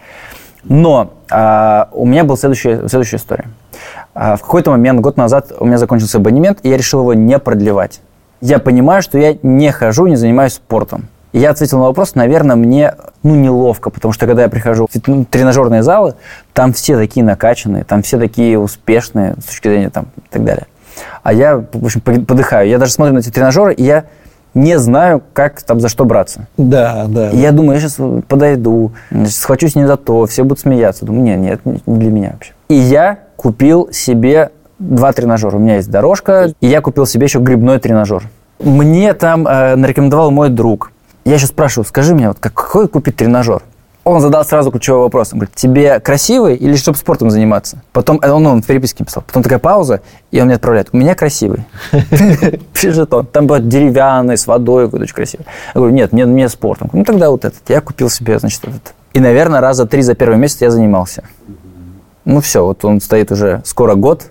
Но 0.65 1.13
а, 1.31 1.89
у 1.91 2.05
меня 2.05 2.23
была 2.23 2.37
следующая, 2.37 2.87
следующая 2.87 3.17
история. 3.17 3.45
А 4.13 4.35
в 4.35 4.41
какой-то 4.41 4.71
момент, 4.71 4.99
год 5.01 5.17
назад, 5.17 5.51
у 5.59 5.65
меня 5.65 5.77
закончился 5.77 6.17
абонемент, 6.17 6.59
и 6.63 6.69
я 6.69 6.77
решил 6.77 7.01
его 7.01 7.13
не 7.13 7.37
продлевать. 7.39 8.01
Я 8.41 8.59
понимаю, 8.59 9.01
что 9.01 9.17
я 9.17 9.37
не 9.43 9.71
хожу, 9.71 10.07
не 10.07 10.15
занимаюсь 10.15 10.53
спортом. 10.53 11.07
И 11.31 11.39
я 11.39 11.51
ответил 11.51 11.77
на 11.77 11.85
вопрос, 11.85 12.15
наверное, 12.15 12.55
мне 12.55 12.95
ну, 13.21 13.35
неловко, 13.35 13.91
потому 13.91 14.13
что 14.13 14.25
когда 14.25 14.43
я 14.43 14.49
прихожу 14.49 14.87
в 14.91 15.25
тренажерные 15.25 15.83
залы, 15.83 16.15
там 16.53 16.73
все 16.73 16.97
такие 16.97 17.23
накачанные, 17.23 17.83
там 17.83 18.01
все 18.01 18.17
такие 18.17 18.57
успешные 18.57 19.35
с 19.39 19.45
точки 19.45 19.67
зрения 19.67 19.89
там 19.91 20.07
и 20.17 20.29
так 20.29 20.43
далее. 20.43 20.65
А 21.21 21.31
я, 21.31 21.57
в 21.57 21.85
общем, 21.85 22.01
подыхаю. 22.01 22.67
Я 22.67 22.79
даже 22.79 22.93
смотрю 22.93 23.13
на 23.13 23.19
эти 23.19 23.29
тренажеры, 23.29 23.73
и 23.73 23.83
я 23.83 24.05
не 24.53 24.79
знаю, 24.79 25.21
как 25.33 25.61
там 25.61 25.79
за 25.79 25.89
что 25.89 26.05
браться. 26.05 26.47
Да, 26.57 27.05
да. 27.07 27.29
И 27.29 27.37
я 27.37 27.51
думаю, 27.51 27.79
я 27.79 27.87
сейчас 27.87 27.97
подойду, 28.27 28.91
схвачусь 29.27 29.75
не 29.75 29.85
за 29.85 29.97
то, 29.97 30.25
все 30.25 30.43
будут 30.43 30.59
смеяться. 30.59 31.05
Думаю, 31.05 31.23
нет, 31.23 31.63
нет, 31.65 31.85
не 31.85 31.97
для 31.97 32.11
меня 32.11 32.31
вообще. 32.33 32.53
И 32.69 32.75
я 32.75 33.19
купил 33.35 33.89
себе 33.91 34.51
два 34.79 35.11
тренажера. 35.11 35.57
У 35.57 35.59
меня 35.59 35.75
есть 35.75 35.89
дорожка, 35.89 36.53
и 36.59 36.67
я 36.67 36.81
купил 36.81 37.05
себе 37.05 37.25
еще 37.25 37.39
грибной 37.39 37.79
тренажер. 37.79 38.23
Мне 38.59 39.13
там 39.13 39.47
э, 39.47 39.75
нарекомендовал 39.75 40.31
мой 40.31 40.49
друг. 40.49 40.91
Я 41.25 41.37
сейчас 41.37 41.49
спрашиваю, 41.49 41.85
скажи 41.85 42.15
мне, 42.15 42.27
вот 42.27 42.39
какой 42.39 42.87
купить 42.87 43.15
тренажер? 43.15 43.61
Он 44.05 44.21
задал 44.21 44.45
сразу 44.45 44.71
ключевой 44.71 45.01
вопрос. 45.01 45.33
Он 45.33 45.39
говорит, 45.39 45.55
тебе 45.55 45.99
красивый 45.99 46.55
или 46.55 46.75
чтобы 46.75 46.97
спортом 46.97 47.29
заниматься? 47.29 47.81
Потом, 47.91 48.19
э, 48.21 48.29
он, 48.31 48.45
он 48.47 48.61
в 48.61 48.65
переписке 48.65 49.03
писал. 49.03 49.23
Потом 49.25 49.43
такая 49.43 49.59
пауза, 49.59 50.01
и 50.31 50.39
он 50.39 50.47
мне 50.47 50.55
отправляет. 50.55 50.89
У 50.93 50.97
меня 50.97 51.15
красивый. 51.15 51.65
Пишет 52.73 53.13
он. 53.13 53.25
Там 53.25 53.45
будет 53.45 53.67
деревянный, 53.67 54.37
с 54.37 54.47
водой, 54.47 54.85
какой-то 54.85 55.03
очень 55.03 55.15
красивый. 55.15 55.45
Я 55.75 55.79
говорю, 55.79 55.93
нет, 55.93 56.11
мне, 56.11 56.25
мне 56.25 56.49
спортом. 56.49 56.89
Ну, 56.93 57.03
тогда 57.03 57.29
вот 57.29 57.45
этот. 57.45 57.61
Я 57.69 57.81
купил 57.81 58.09
себе, 58.09 58.39
значит, 58.39 58.63
этот. 58.63 58.93
И, 59.13 59.19
наверное, 59.19 59.59
раза 59.59 59.85
три 59.85 60.01
за 60.01 60.15
первый 60.15 60.37
месяц 60.37 60.61
я 60.61 60.71
занимался. 60.71 61.23
Ну, 62.25 62.41
все, 62.41 62.63
вот 62.63 62.85
он 62.85 63.01
стоит 63.01 63.31
уже 63.31 63.61
скоро 63.65 63.95
год, 63.95 64.25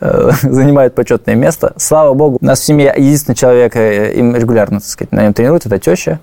э, 0.00 0.30
занимает 0.42 0.94
почетное 0.94 1.34
место. 1.34 1.74
Слава 1.76 2.14
богу, 2.14 2.38
у 2.40 2.44
нас 2.44 2.60
в 2.60 2.64
семье 2.64 2.92
единственный 2.96 3.34
человек 3.34 3.76
э, 3.76 4.14
им 4.14 4.34
регулярно, 4.34 4.80
так 4.80 4.88
сказать, 4.88 5.12
на 5.12 5.22
нем 5.22 5.34
тренирует, 5.34 5.66
это 5.66 5.78
теща. 5.78 6.18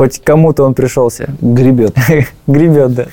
Хоть 0.00 0.18
кому-то 0.24 0.64
он 0.64 0.72
пришелся. 0.72 1.28
Гребет. 1.42 1.94
Гребет, 2.46 2.94
да. 2.94 3.06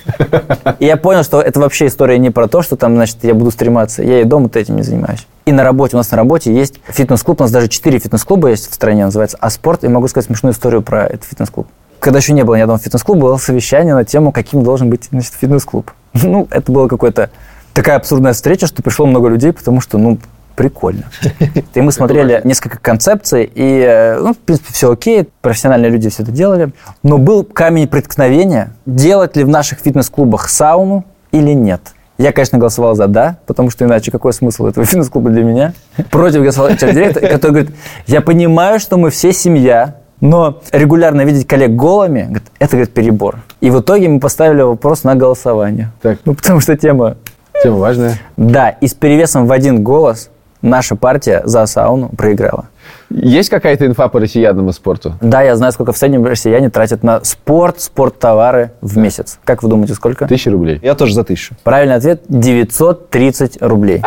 И 0.78 0.86
я 0.86 0.96
понял, 0.96 1.22
что 1.22 1.42
это 1.42 1.60
вообще 1.60 1.88
история 1.88 2.16
не 2.16 2.30
про 2.30 2.48
то, 2.48 2.62
что 2.62 2.76
там, 2.76 2.94
значит, 2.94 3.18
я 3.24 3.34
буду 3.34 3.50
стрематься. 3.50 4.02
Я 4.02 4.22
и 4.22 4.24
дома-то 4.24 4.58
этим 4.58 4.76
не 4.76 4.82
занимаюсь. 4.82 5.26
И 5.44 5.52
на 5.52 5.64
работе, 5.64 5.96
у 5.96 5.98
нас 5.98 6.10
на 6.10 6.16
работе 6.16 6.50
есть 6.50 6.80
фитнес-клуб, 6.88 7.42
у 7.42 7.44
нас 7.44 7.50
даже 7.50 7.68
четыре 7.68 7.98
фитнес-клуба 7.98 8.48
есть 8.48 8.70
в 8.70 8.74
стране, 8.74 9.04
называется 9.04 9.36
«Аспорт». 9.38 9.84
И 9.84 9.88
могу 9.88 10.08
сказать 10.08 10.28
смешную 10.28 10.54
историю 10.54 10.80
про 10.80 11.04
этот 11.04 11.24
фитнес-клуб. 11.24 11.66
Когда 12.00 12.20
еще 12.20 12.32
не 12.32 12.42
было 12.42 12.54
ни 12.54 12.62
одного 12.62 12.78
фитнес-клуба, 12.78 13.20
было 13.20 13.36
совещание 13.36 13.94
на 13.94 14.06
тему, 14.06 14.32
каким 14.32 14.62
должен 14.62 14.88
быть 14.88 15.08
значит, 15.10 15.34
фитнес-клуб. 15.38 15.92
Ну, 16.22 16.48
это 16.50 16.72
было 16.72 16.88
какое-то 16.88 17.28
такая 17.74 17.96
абсурдная 17.96 18.32
встреча, 18.32 18.66
что 18.66 18.82
пришло 18.82 19.04
много 19.04 19.28
людей, 19.28 19.52
потому 19.52 19.82
что, 19.82 19.98
ну, 19.98 20.16
прикольно. 20.58 21.04
И 21.74 21.80
мы 21.80 21.92
смотрели 21.92 22.40
несколько 22.42 22.78
концепций, 22.80 23.48
и, 23.54 23.80
э, 23.86 24.18
ну, 24.18 24.34
в 24.34 24.38
принципе, 24.38 24.72
все 24.72 24.90
окей, 24.90 25.28
профессиональные 25.40 25.88
люди 25.88 26.10
все 26.10 26.24
это 26.24 26.32
делали. 26.32 26.72
Но 27.04 27.18
был 27.18 27.44
камень 27.44 27.86
преткновения, 27.86 28.72
делать 28.84 29.36
ли 29.36 29.44
в 29.44 29.48
наших 29.48 29.78
фитнес-клубах 29.78 30.48
сауну 30.48 31.04
или 31.30 31.52
нет. 31.52 31.80
Я, 32.18 32.32
конечно, 32.32 32.58
голосовал 32.58 32.96
за 32.96 33.06
«да», 33.06 33.36
потому 33.46 33.70
что 33.70 33.84
иначе 33.84 34.10
какой 34.10 34.32
смысл 34.32 34.66
этого 34.66 34.84
фитнес-клуба 34.90 35.30
для 35.30 35.44
меня? 35.44 35.74
Против 36.10 36.40
голосовал 36.40 36.70
человек-директор, 36.76 37.22
который 37.28 37.52
говорит, 37.52 37.70
я 38.08 38.20
понимаю, 38.20 38.80
что 38.80 38.96
мы 38.96 39.10
все 39.10 39.32
семья, 39.32 39.94
но 40.20 40.60
регулярно 40.72 41.24
видеть 41.24 41.46
коллег 41.46 41.70
голыми, 41.70 42.22
говорит, 42.22 42.50
это, 42.58 42.72
говорит, 42.72 42.92
перебор. 42.92 43.38
И 43.60 43.70
в 43.70 43.78
итоге 43.78 44.08
мы 44.08 44.18
поставили 44.18 44.62
вопрос 44.62 45.04
на 45.04 45.14
голосование. 45.14 45.92
Так. 46.02 46.18
Ну, 46.24 46.34
потому 46.34 46.58
что 46.58 46.76
тема... 46.76 47.16
Тема 47.62 47.76
важная. 47.76 48.18
Да, 48.36 48.70
и 48.70 48.88
с 48.88 48.94
перевесом 48.94 49.46
в 49.46 49.52
один 49.52 49.84
голос 49.84 50.30
наша 50.68 50.96
партия 50.96 51.42
за 51.44 51.66
сауну 51.66 52.08
проиграла. 52.10 52.66
Есть 53.10 53.48
какая-то 53.50 53.86
инфа 53.86 54.08
по 54.08 54.20
россиянному 54.20 54.72
спорту? 54.72 55.14
Да, 55.20 55.42
я 55.42 55.56
знаю, 55.56 55.72
сколько 55.72 55.92
в 55.92 55.98
среднем 55.98 56.24
россияне 56.24 56.70
тратят 56.70 57.02
на 57.02 57.22
спорт, 57.24 57.80
спорттовары 57.80 58.72
в 58.80 58.96
месяц. 58.98 59.38
Как 59.44 59.62
вы 59.62 59.68
думаете, 59.68 59.94
сколько? 59.94 60.26
Тысяча 60.26 60.50
рублей. 60.50 60.78
Я 60.82 60.94
тоже 60.94 61.14
за 61.14 61.24
тысячу. 61.24 61.54
Правильный 61.64 61.96
ответ– 61.96 62.22
930 62.28 63.62
рублей. 63.62 64.02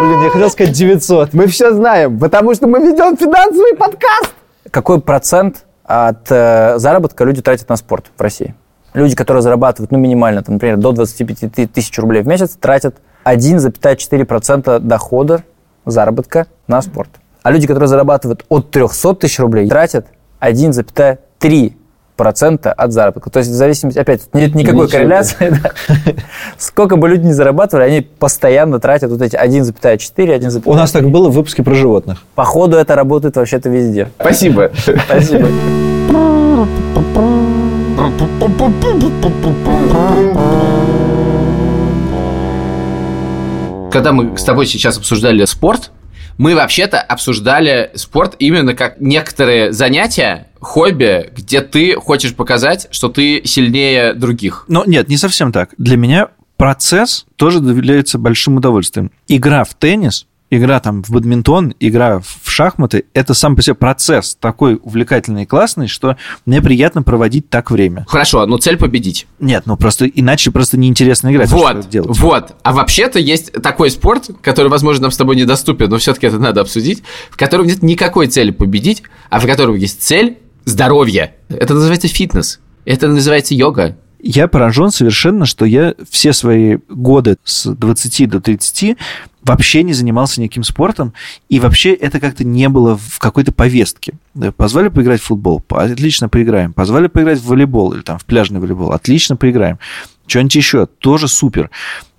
Блин, 0.00 0.22
я 0.22 0.30
хотел 0.30 0.50
сказать 0.50 0.72
900. 0.72 1.32
Мы 1.34 1.46
все 1.46 1.72
знаем, 1.72 2.18
потому 2.18 2.54
что 2.54 2.66
мы 2.66 2.80
ведем 2.80 3.16
финансовый 3.16 3.76
подкаст. 3.76 4.34
Какой 4.70 5.00
процент 5.00 5.64
от 5.84 6.30
э, 6.30 6.78
заработка 6.78 7.24
люди 7.24 7.42
тратят 7.42 7.68
на 7.68 7.76
спорт 7.76 8.06
в 8.16 8.20
России? 8.20 8.54
Люди, 8.94 9.14
которые 9.14 9.42
зарабатывают, 9.42 9.90
ну, 9.90 9.98
минимально, 9.98 10.42
там, 10.42 10.54
например, 10.54 10.76
до 10.76 10.92
25 10.92 11.52
ты- 11.52 11.66
тысяч 11.66 11.98
рублей 11.98 12.22
в 12.22 12.26
месяц, 12.26 12.56
тратят 12.58 12.96
1,4% 13.24 14.78
дохода 14.80 15.42
заработка 15.84 16.46
на 16.66 16.80
спорт. 16.82 17.10
А 17.42 17.50
люди, 17.50 17.66
которые 17.66 17.88
зарабатывают 17.88 18.44
от 18.48 18.70
300 18.70 19.14
тысяч 19.16 19.38
рублей, 19.40 19.68
тратят 19.68 20.06
1,3% 20.40 22.68
от 22.68 22.92
заработка. 22.92 23.30
То 23.30 23.40
есть 23.40 23.50
в 23.50 23.54
зависимости, 23.54 23.98
опять, 23.98 24.22
нет 24.32 24.54
никакой 24.54 24.86
Ничего 24.86 24.98
корреляции. 24.98 25.58
да. 25.62 25.72
Сколько 26.58 26.96
бы 26.96 27.08
люди 27.08 27.26
не 27.26 27.32
зарабатывали, 27.32 27.84
они 27.84 28.00
постоянно 28.02 28.78
тратят 28.78 29.10
вот 29.10 29.22
эти 29.22 29.36
1,4, 29.36 29.74
1,3. 30.14 30.62
У 30.66 30.74
нас 30.74 30.92
так 30.92 31.10
было 31.10 31.28
в 31.28 31.32
выпуске 31.32 31.62
про 31.62 31.74
животных. 31.74 32.22
Походу, 32.34 32.76
это 32.76 32.94
работает 32.94 33.36
вообще-то 33.36 33.68
везде. 33.68 34.08
Спасибо. 34.20 34.70
Спасибо. 35.06 35.48
Когда 43.92 44.12
мы 44.12 44.38
с 44.38 44.44
тобой 44.44 44.64
сейчас 44.64 44.96
обсуждали 44.96 45.44
спорт, 45.44 45.90
мы 46.38 46.54
вообще-то 46.54 46.98
обсуждали 46.98 47.90
спорт 47.94 48.36
именно 48.38 48.72
как 48.72 48.98
некоторые 49.00 49.72
занятия, 49.72 50.48
хобби, 50.60 51.30
где 51.36 51.60
ты 51.60 51.96
хочешь 51.96 52.34
показать, 52.34 52.88
что 52.90 53.10
ты 53.10 53.42
сильнее 53.44 54.14
других. 54.14 54.64
Но 54.66 54.84
нет, 54.86 55.10
не 55.10 55.18
совсем 55.18 55.52
так. 55.52 55.74
Для 55.76 55.98
меня 55.98 56.28
процесс 56.56 57.26
тоже 57.36 57.58
является 57.58 58.16
большим 58.16 58.56
удовольствием. 58.56 59.10
Игра 59.28 59.62
в 59.64 59.74
теннис, 59.74 60.26
игра 60.52 60.80
там 60.80 61.02
в 61.02 61.10
бадминтон, 61.10 61.74
игра 61.80 62.20
в 62.20 62.50
шахматы, 62.50 63.06
это 63.14 63.32
сам 63.32 63.56
по 63.56 63.62
себе 63.62 63.74
процесс 63.74 64.36
такой 64.38 64.78
увлекательный 64.82 65.44
и 65.44 65.46
классный, 65.46 65.88
что 65.88 66.16
мне 66.44 66.60
приятно 66.60 67.02
проводить 67.02 67.48
так 67.48 67.70
время. 67.70 68.04
Хорошо, 68.06 68.44
но 68.44 68.58
цель 68.58 68.76
победить. 68.76 69.26
Нет, 69.40 69.64
ну 69.64 69.78
просто 69.78 70.06
иначе 70.06 70.50
просто 70.50 70.76
неинтересно 70.76 71.32
играть. 71.32 71.50
а 71.50 71.56
Вот, 71.56 71.88
делать? 71.88 72.18
вот. 72.18 72.54
А 72.62 72.72
вообще-то 72.72 73.18
есть 73.18 73.52
такой 73.62 73.90
спорт, 73.90 74.28
который, 74.42 74.68
возможно, 74.68 75.02
нам 75.04 75.10
с 75.10 75.16
тобой 75.16 75.36
недоступен, 75.36 75.88
но 75.88 75.96
все-таки 75.96 76.26
это 76.26 76.38
надо 76.38 76.60
обсудить, 76.60 77.02
в 77.30 77.38
котором 77.38 77.66
нет 77.66 77.82
никакой 77.82 78.26
цели 78.26 78.50
победить, 78.50 79.02
а 79.30 79.40
в 79.40 79.46
котором 79.46 79.74
есть 79.76 80.02
цель 80.02 80.36
здоровья. 80.66 81.34
Это 81.48 81.72
называется 81.72 82.08
фитнес. 82.08 82.60
Это 82.84 83.08
называется 83.08 83.54
йога. 83.54 83.96
Я 84.22 84.46
поражен 84.46 84.90
совершенно, 84.90 85.46
что 85.46 85.64
я 85.64 85.94
все 86.08 86.32
свои 86.32 86.78
годы 86.88 87.36
с 87.42 87.66
20 87.66 88.30
до 88.30 88.40
30 88.40 88.96
вообще 89.42 89.82
не 89.82 89.92
занимался 89.92 90.40
никаким 90.40 90.62
спортом, 90.62 91.12
и 91.48 91.58
вообще 91.58 91.92
это 91.92 92.20
как-то 92.20 92.44
не 92.44 92.68
было 92.68 92.96
в 92.96 93.18
какой-то 93.18 93.50
повестке. 93.50 94.14
Позвали 94.56 94.88
поиграть 94.88 95.20
в 95.20 95.24
футбол, 95.24 95.60
отлично 95.68 96.28
поиграем. 96.28 96.72
Позвали 96.72 97.08
поиграть 97.08 97.40
в 97.40 97.46
волейбол 97.46 97.94
или 97.94 98.02
там 98.02 98.18
в 98.18 98.24
пляжный 98.24 98.60
волейбол, 98.60 98.92
отлично 98.92 99.34
поиграем. 99.34 99.80
Что-нибудь 100.26 100.54
еще, 100.54 100.86
тоже 100.86 101.28
супер. 101.28 101.70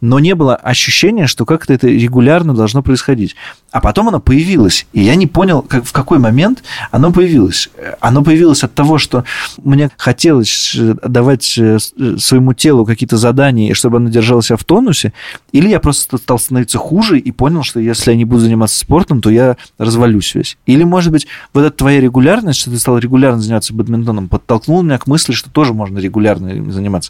Но 0.02 0.20
не 0.20 0.36
было 0.36 0.58
ощущения, 0.58 1.28
что 1.28 1.46
как-то 1.46 1.74
это 1.74 1.88
регулярно 1.88 2.54
должно 2.54 2.84
происходить. 2.84 3.38
А 3.72 3.80
потом 3.80 4.10
оно 4.10 4.20
появилось, 4.20 4.86
и 4.92 5.02
я 5.02 5.16
не 5.16 5.28
понял, 5.28 5.62
как, 5.62 5.86
в 5.86 5.94
какой 5.94 6.20
момент 6.20 6.62
оно 6.92 7.14
появилось. 7.14 7.70
Оно 8.02 8.22
появилось 8.22 8.66
от 8.66 8.74
того, 8.76 8.98
что 8.98 9.24
мне 9.64 9.90
хотелось 9.98 10.76
э, 10.78 10.96
давать 11.08 11.58
э, 11.58 11.78
э, 11.98 12.18
своему 12.18 12.54
телу 12.54 12.86
какие-то 12.86 13.16
задания, 13.16 13.74
чтобы 13.74 13.98
оно 13.98 14.10
держало 14.10 14.44
себя 14.44 14.58
в 14.58 14.66
тонусе, 14.66 15.14
или 15.54 15.70
я 15.70 15.80
просто 15.80 16.18
стал 16.18 16.38
становиться 16.38 16.78
хуже 16.78 17.18
и 17.18 17.32
понял, 17.32 17.64
что 17.64 17.80
если 17.80 18.12
я 18.12 18.18
не 18.18 18.26
буду 18.26 18.42
заниматься 18.42 18.78
спортом, 18.78 19.22
то 19.22 19.30
я 19.30 19.56
развалюсь 19.78 20.36
весь. 20.36 20.58
Или, 20.66 20.84
может 20.84 21.14
быть, 21.14 21.28
вот 21.54 21.62
эта 21.62 21.78
твоя 21.78 22.02
регулярность, 22.02 22.60
что 22.60 22.72
ты 22.72 22.78
стал 22.78 22.98
регулярно 22.98 23.42
заниматься 23.42 23.74
бадминтоном, 23.74 24.28
подтолкнула 24.28 24.84
меня 24.84 24.98
к 24.98 25.08
мысли, 25.08 25.32
что 25.32 25.50
тоже 25.50 25.74
можно 25.74 25.98
регулярно 25.98 26.50
им 26.50 26.74
заниматься. 26.74 27.10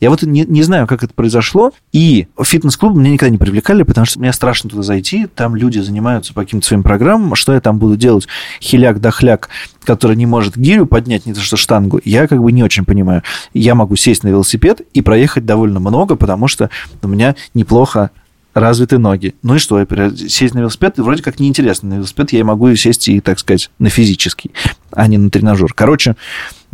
Я 0.00 0.10
вот 0.10 0.22
не, 0.34 0.44
не 0.44 0.62
знаю, 0.62 0.86
как 0.86 1.04
это 1.04 1.14
произошло, 1.14 1.72
и 1.92 2.26
фитнес-клубы 2.42 3.00
меня 3.00 3.12
никогда 3.12 3.30
не 3.30 3.38
привлекали, 3.38 3.84
потому 3.84 4.04
что 4.04 4.18
мне 4.18 4.32
страшно 4.32 4.68
туда 4.68 4.82
зайти, 4.82 5.26
там 5.26 5.54
люди 5.54 5.78
занимаются 5.78 6.34
по 6.34 6.42
каким-то 6.42 6.66
своим 6.66 6.82
программам, 6.82 7.36
что 7.36 7.54
я 7.54 7.60
там 7.60 7.78
буду 7.78 7.96
делать, 7.96 8.26
хиляк-дохляк, 8.60 9.48
который 9.84 10.16
не 10.16 10.26
может 10.26 10.56
гирю 10.56 10.86
поднять, 10.86 11.24
не 11.24 11.34
то 11.34 11.40
что 11.40 11.56
штангу, 11.56 12.00
я 12.04 12.26
как 12.26 12.42
бы 12.42 12.50
не 12.50 12.64
очень 12.64 12.84
понимаю. 12.84 13.22
Я 13.52 13.74
могу 13.74 13.94
сесть 13.96 14.24
на 14.24 14.28
велосипед 14.28 14.82
и 14.92 15.02
проехать 15.02 15.46
довольно 15.46 15.78
много, 15.78 16.16
потому 16.16 16.48
что 16.48 16.68
у 17.02 17.08
меня 17.08 17.36
неплохо 17.54 18.10
развиты 18.54 18.98
ноги. 18.98 19.34
Ну 19.42 19.56
и 19.56 19.58
что, 19.58 19.78
я 19.78 19.86
сесть 20.16 20.54
на 20.54 20.60
велосипед, 20.60 20.98
вроде 20.98 21.22
как 21.22 21.40
неинтересно. 21.40 21.90
На 21.90 21.94
велосипед 21.94 22.32
я 22.32 22.44
могу 22.44 22.74
сесть 22.76 23.08
и, 23.08 23.20
так 23.20 23.38
сказать, 23.38 23.70
на 23.78 23.90
физический, 23.90 24.52
а 24.90 25.06
не 25.06 25.18
на 25.18 25.30
тренажер. 25.30 25.72
Короче, 25.74 26.16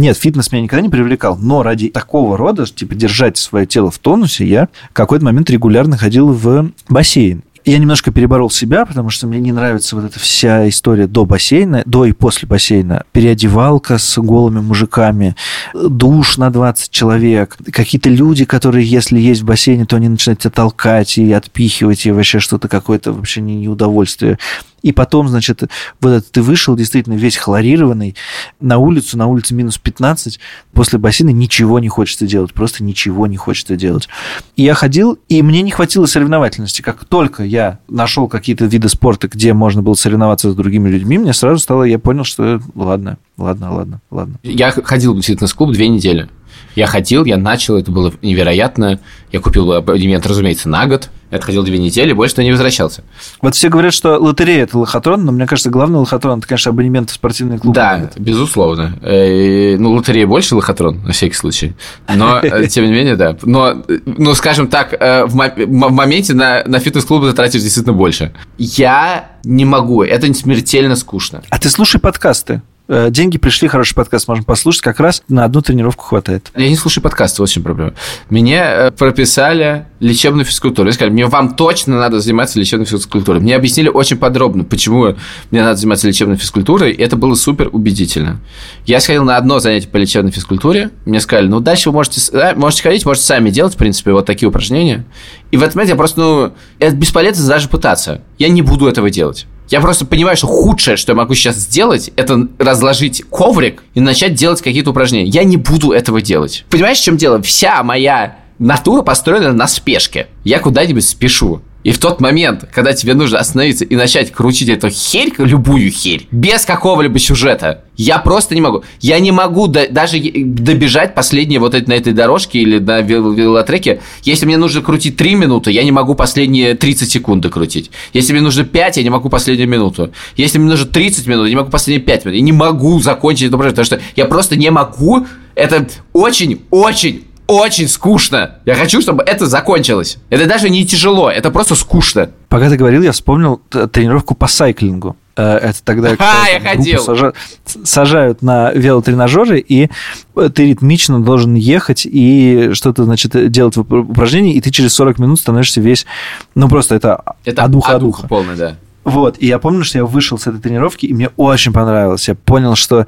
нет, 0.00 0.16
фитнес 0.16 0.50
меня 0.50 0.62
никогда 0.62 0.82
не 0.82 0.88
привлекал, 0.88 1.36
но 1.36 1.62
ради 1.62 1.90
такого 1.90 2.36
рода, 2.36 2.64
типа 2.64 2.94
держать 2.94 3.36
свое 3.36 3.66
тело 3.66 3.90
в 3.90 3.98
тонусе, 3.98 4.46
я 4.46 4.68
в 4.90 4.94
какой-то 4.94 5.24
момент 5.24 5.50
регулярно 5.50 5.98
ходил 5.98 6.32
в 6.32 6.70
бассейн. 6.88 7.42
Я 7.66 7.76
немножко 7.76 8.10
переборол 8.10 8.50
себя, 8.50 8.86
потому 8.86 9.10
что 9.10 9.26
мне 9.26 9.38
не 9.38 9.52
нравится 9.52 9.94
вот 9.94 10.06
эта 10.06 10.18
вся 10.18 10.66
история 10.70 11.06
до 11.06 11.26
бассейна, 11.26 11.82
до 11.84 12.06
и 12.06 12.12
после 12.12 12.48
бассейна. 12.48 13.04
Переодевалка 13.12 13.98
с 13.98 14.18
голыми 14.18 14.60
мужиками, 14.60 15.36
душ 15.74 16.38
на 16.38 16.50
20 16.50 16.90
человек, 16.90 17.58
какие-то 17.70 18.08
люди, 18.08 18.46
которые, 18.46 18.86
если 18.86 19.20
есть 19.20 19.42
в 19.42 19.44
бассейне, 19.44 19.84
то 19.84 19.96
они 19.96 20.08
начинают 20.08 20.40
тебя 20.40 20.50
толкать 20.50 21.18
и 21.18 21.30
отпихивать, 21.32 22.06
и 22.06 22.12
вообще 22.12 22.38
что-то 22.38 22.68
какое-то 22.68 23.12
вообще 23.12 23.42
не 23.42 23.56
неудовольствие. 23.56 24.38
И 24.82 24.92
потом, 24.92 25.28
значит, 25.28 25.62
вот 26.00 26.10
это 26.10 26.30
ты 26.30 26.42
вышел 26.42 26.76
действительно 26.76 27.14
весь 27.14 27.36
хлорированный 27.36 28.16
на 28.60 28.78
улицу, 28.78 29.18
на 29.18 29.26
улице 29.26 29.54
минус 29.54 29.78
15, 29.78 30.40
после 30.72 30.98
бассейна 30.98 31.30
ничего 31.30 31.78
не 31.78 31.88
хочется 31.88 32.26
делать, 32.26 32.52
просто 32.52 32.84
ничего 32.84 33.26
не 33.26 33.36
хочется 33.36 33.76
делать. 33.76 34.08
И 34.56 34.62
я 34.62 34.74
ходил, 34.74 35.18
и 35.28 35.42
мне 35.42 35.62
не 35.62 35.70
хватило 35.70 36.06
соревновательности. 36.06 36.82
Как 36.82 37.04
только 37.04 37.44
я 37.44 37.78
нашел 37.88 38.28
какие-то 38.28 38.66
виды 38.66 38.88
спорта, 38.88 39.28
где 39.28 39.52
можно 39.52 39.82
было 39.82 39.94
соревноваться 39.94 40.50
с 40.50 40.54
другими 40.54 40.88
людьми, 40.88 41.18
мне 41.18 41.32
сразу 41.32 41.58
стало, 41.58 41.84
я 41.84 41.98
понял, 41.98 42.24
что 42.24 42.60
ладно, 42.74 43.18
ладно, 43.36 43.74
ладно, 43.74 44.00
ладно. 44.10 44.38
Я 44.42 44.70
ходил 44.70 45.14
в 45.14 45.22
фитнес-клуб 45.22 45.72
две 45.72 45.88
недели. 45.88 46.28
Я 46.74 46.86
ходил, 46.86 47.24
я 47.24 47.36
начал, 47.36 47.76
это 47.76 47.90
было 47.90 48.12
невероятно. 48.22 49.00
Я 49.32 49.40
купил 49.40 49.72
абонемент, 49.72 50.26
разумеется, 50.26 50.68
на 50.68 50.86
год. 50.86 51.10
Я 51.30 51.40
ходил 51.40 51.62
две 51.62 51.78
недели, 51.78 52.12
больше 52.12 52.34
туда 52.34 52.44
не 52.44 52.50
возвращался. 52.50 53.04
Вот 53.40 53.54
все 53.54 53.68
говорят, 53.68 53.94
что 53.94 54.16
лотерея– 54.18 54.62
это 54.64 54.76
лохотрон, 54.78 55.24
но 55.24 55.30
мне 55.30 55.46
кажется, 55.46 55.70
главный 55.70 56.00
лохотрон– 56.00 56.38
это, 56.40 56.48
конечно, 56.48 56.70
абонемент 56.70 57.10
в 57.10 57.14
спортивный 57.14 57.58
клуб. 57.58 57.72
Да, 57.72 58.10
безусловно. 58.16 58.98
Э, 59.02 59.76
ну, 59.76 59.92
лотерея 59.92 60.26
больше 60.26 60.56
лохотрон, 60.56 61.02
на 61.04 61.12
всякий 61.12 61.34
случай. 61.34 61.74
Но, 62.12 62.38
э, 62.42 62.66
тем 62.66 62.84
не 62.84 62.90
менее, 62.90 63.14
да. 63.14 63.36
Но, 63.42 63.84
ну, 64.06 64.34
скажем 64.34 64.66
так, 64.66 64.92
э, 64.92 65.24
в 65.26 65.34
моменте 65.36 66.34
на, 66.34 66.64
на 66.66 66.80
фитнес-клуб 66.80 67.24
ты 67.24 67.32
тратишь 67.32 67.62
действительно 67.62 67.94
больше. 67.94 68.32
Я 68.58 69.30
не 69.44 69.64
могу, 69.64 70.02
это 70.02 70.32
смертельно 70.34 70.96
скучно. 70.96 71.42
А 71.48 71.58
ты 71.58 71.70
слушай 71.70 72.00
подкасты. 72.00 72.62
Э, 72.92 73.08
деньги 73.08 73.38
пришли, 73.38 73.68
хороший 73.68 73.94
подкаст 73.94 74.26
можно 74.26 74.42
послушать, 74.42 74.82
как 74.82 74.98
раз 74.98 75.22
на 75.28 75.44
одну 75.44 75.62
тренировку 75.62 76.02
хватает. 76.04 76.50
Я 76.56 76.68
не 76.68 76.74
слушаю 76.74 77.04
подкасты, 77.04 77.46
чем 77.46 77.62
проблема. 77.62 77.94
Мне 78.30 78.60
э, 78.60 78.90
прописали 78.90 79.86
лечебную 80.00 80.44
физкультуру. 80.44 80.88
Я 80.88 80.92
сказали, 80.92 81.12
мне 81.12 81.26
вам 81.26 81.54
точно 81.54 82.00
надо 82.00 82.18
заниматься 82.18 82.58
лечебной 82.58 82.86
физкультурой. 82.86 83.40
Мне 83.40 83.54
объяснили 83.54 83.88
очень 83.88 84.16
подробно, 84.16 84.64
почему 84.64 85.14
мне 85.52 85.62
надо 85.62 85.76
заниматься 85.76 86.08
лечебной 86.08 86.36
физкультурой, 86.36 86.90
и 86.90 87.00
это 87.00 87.14
было 87.14 87.36
супер 87.36 87.68
убедительно. 87.70 88.40
Я 88.86 88.98
сходил 88.98 89.22
на 89.22 89.36
одно 89.36 89.60
занятие 89.60 89.86
по 89.86 89.96
лечебной 89.96 90.32
физкультуре, 90.32 90.90
мне 91.04 91.20
сказали, 91.20 91.46
ну, 91.46 91.60
дальше 91.60 91.90
вы 91.90 91.94
можете, 91.94 92.20
можете 92.56 92.82
ходить, 92.82 93.06
можете 93.06 93.24
сами 93.24 93.50
делать, 93.50 93.74
в 93.74 93.76
принципе, 93.76 94.10
вот 94.10 94.26
такие 94.26 94.48
упражнения. 94.48 95.04
И 95.52 95.56
в 95.56 95.62
этот 95.62 95.76
момент 95.76 95.90
я 95.90 95.96
просто, 95.96 96.20
ну, 96.20 96.52
это 96.80 96.96
бесполезно 96.96 97.46
даже 97.46 97.68
пытаться. 97.68 98.22
Я 98.36 98.48
не 98.48 98.62
буду 98.62 98.88
этого 98.88 99.10
делать. 99.10 99.46
Я 99.70 99.80
просто 99.80 100.04
понимаю, 100.04 100.36
что 100.36 100.48
худшее, 100.48 100.96
что 100.96 101.12
я 101.12 101.16
могу 101.16 101.34
сейчас 101.34 101.56
сделать, 101.56 102.10
это 102.16 102.48
разложить 102.58 103.22
коврик 103.30 103.84
и 103.94 104.00
начать 104.00 104.34
делать 104.34 104.60
какие-то 104.60 104.90
упражнения. 104.90 105.30
Я 105.30 105.44
не 105.44 105.56
буду 105.56 105.92
этого 105.92 106.20
делать. 106.20 106.64
Понимаешь, 106.68 106.98
в 106.98 107.04
чем 107.04 107.16
дело? 107.16 107.40
Вся 107.40 107.80
моя 107.84 108.36
натура 108.58 109.02
построена 109.02 109.52
на 109.52 109.68
спешке. 109.68 110.26
Я 110.42 110.58
куда-нибудь 110.58 111.04
спешу. 111.04 111.62
И 111.82 111.92
в 111.92 111.98
тот 111.98 112.20
момент, 112.20 112.68
когда 112.72 112.92
тебе 112.92 113.14
нужно 113.14 113.38
остановиться 113.38 113.84
и 113.84 113.96
начать 113.96 114.32
крутить 114.32 114.68
эту 114.68 114.90
херь, 114.90 115.32
любую 115.38 115.90
херь, 115.90 116.26
без 116.30 116.66
какого-либо 116.66 117.18
сюжета, 117.18 117.84
я 117.96 118.18
просто 118.18 118.54
не 118.54 118.60
могу. 118.60 118.84
Я 119.00 119.18
не 119.18 119.32
могу 119.32 119.66
до, 119.66 119.88
даже 119.88 120.18
добежать 120.18 121.14
последние 121.14 121.58
вот 121.58 121.74
эти, 121.74 121.88
на 121.88 121.94
этой 121.94 122.12
дорожке 122.12 122.58
или 122.58 122.78
на 122.78 123.00
велотреке. 123.00 124.00
Если 124.22 124.44
мне 124.44 124.58
нужно 124.58 124.82
крутить 124.82 125.16
3 125.16 125.34
минуты, 125.34 125.70
я 125.70 125.82
не 125.82 125.92
могу 125.92 126.14
последние 126.14 126.74
30 126.74 127.10
секунд 127.10 127.46
крутить. 127.48 127.90
Если 128.12 128.32
мне 128.32 128.42
нужно 128.42 128.64
5, 128.64 128.98
я 128.98 129.02
не 129.02 129.10
могу 129.10 129.30
последнюю 129.30 129.68
минуту. 129.68 130.12
Если 130.36 130.58
мне 130.58 130.70
нужно 130.70 130.86
30 130.86 131.26
минут, 131.26 131.44
я 131.44 131.50
не 131.50 131.56
могу 131.56 131.70
последние 131.70 132.04
5 132.04 132.24
минут. 132.26 132.36
Я 132.36 132.42
не 132.42 132.52
могу 132.52 133.00
закончить 133.00 133.48
это 133.48 133.56
потому 133.56 133.84
что 133.84 134.00
я 134.16 134.26
просто 134.26 134.56
не 134.56 134.70
могу. 134.70 135.26
Это 135.54 135.86
очень-очень 136.12 137.24
очень 137.50 137.88
скучно. 137.88 138.56
Я 138.64 138.74
хочу, 138.74 139.00
чтобы 139.00 139.22
это 139.22 139.46
закончилось. 139.46 140.18
Это 140.30 140.46
даже 140.46 140.70
не 140.70 140.86
тяжело, 140.86 141.30
это 141.30 141.50
просто 141.50 141.74
скучно. 141.74 142.30
Пока 142.48 142.68
ты 142.68 142.76
говорил, 142.76 143.02
я 143.02 143.12
вспомнил 143.12 143.60
тренировку 143.92 144.34
по 144.34 144.46
сайклингу. 144.46 145.16
Э, 145.36 145.56
это 145.56 145.82
тогда, 145.82 146.10
когда 146.10 146.46
я 146.48 146.60
ходил. 146.60 147.02
Сажают, 147.02 147.36
сажают 147.84 148.42
на 148.42 148.72
велотренажеры, 148.72 149.58
и 149.58 149.88
ты 150.34 150.68
ритмично 150.68 151.20
должен 151.20 151.54
ехать 151.54 152.06
и 152.06 152.70
что-то, 152.72 153.04
значит, 153.04 153.50
делать 153.50 153.76
в 153.76 153.80
упражнении, 153.80 154.54
и 154.54 154.60
ты 154.60 154.70
через 154.70 154.94
40 154.94 155.18
минут 155.18 155.40
становишься 155.40 155.80
весь... 155.80 156.06
Ну, 156.54 156.68
просто 156.68 156.94
это, 156.94 157.22
это 157.44 157.64
одуха, 157.64 157.96
одуха. 157.96 158.28
полный, 158.28 158.56
да. 158.56 158.76
Вот, 159.04 159.36
и 159.38 159.46
я 159.46 159.58
помню, 159.58 159.82
что 159.82 159.98
я 159.98 160.04
вышел 160.04 160.38
с 160.38 160.46
этой 160.46 160.60
тренировки, 160.60 161.06
и 161.06 161.14
мне 161.14 161.30
очень 161.36 161.72
понравилось. 161.72 162.28
Я 162.28 162.34
понял, 162.34 162.74
что 162.76 163.06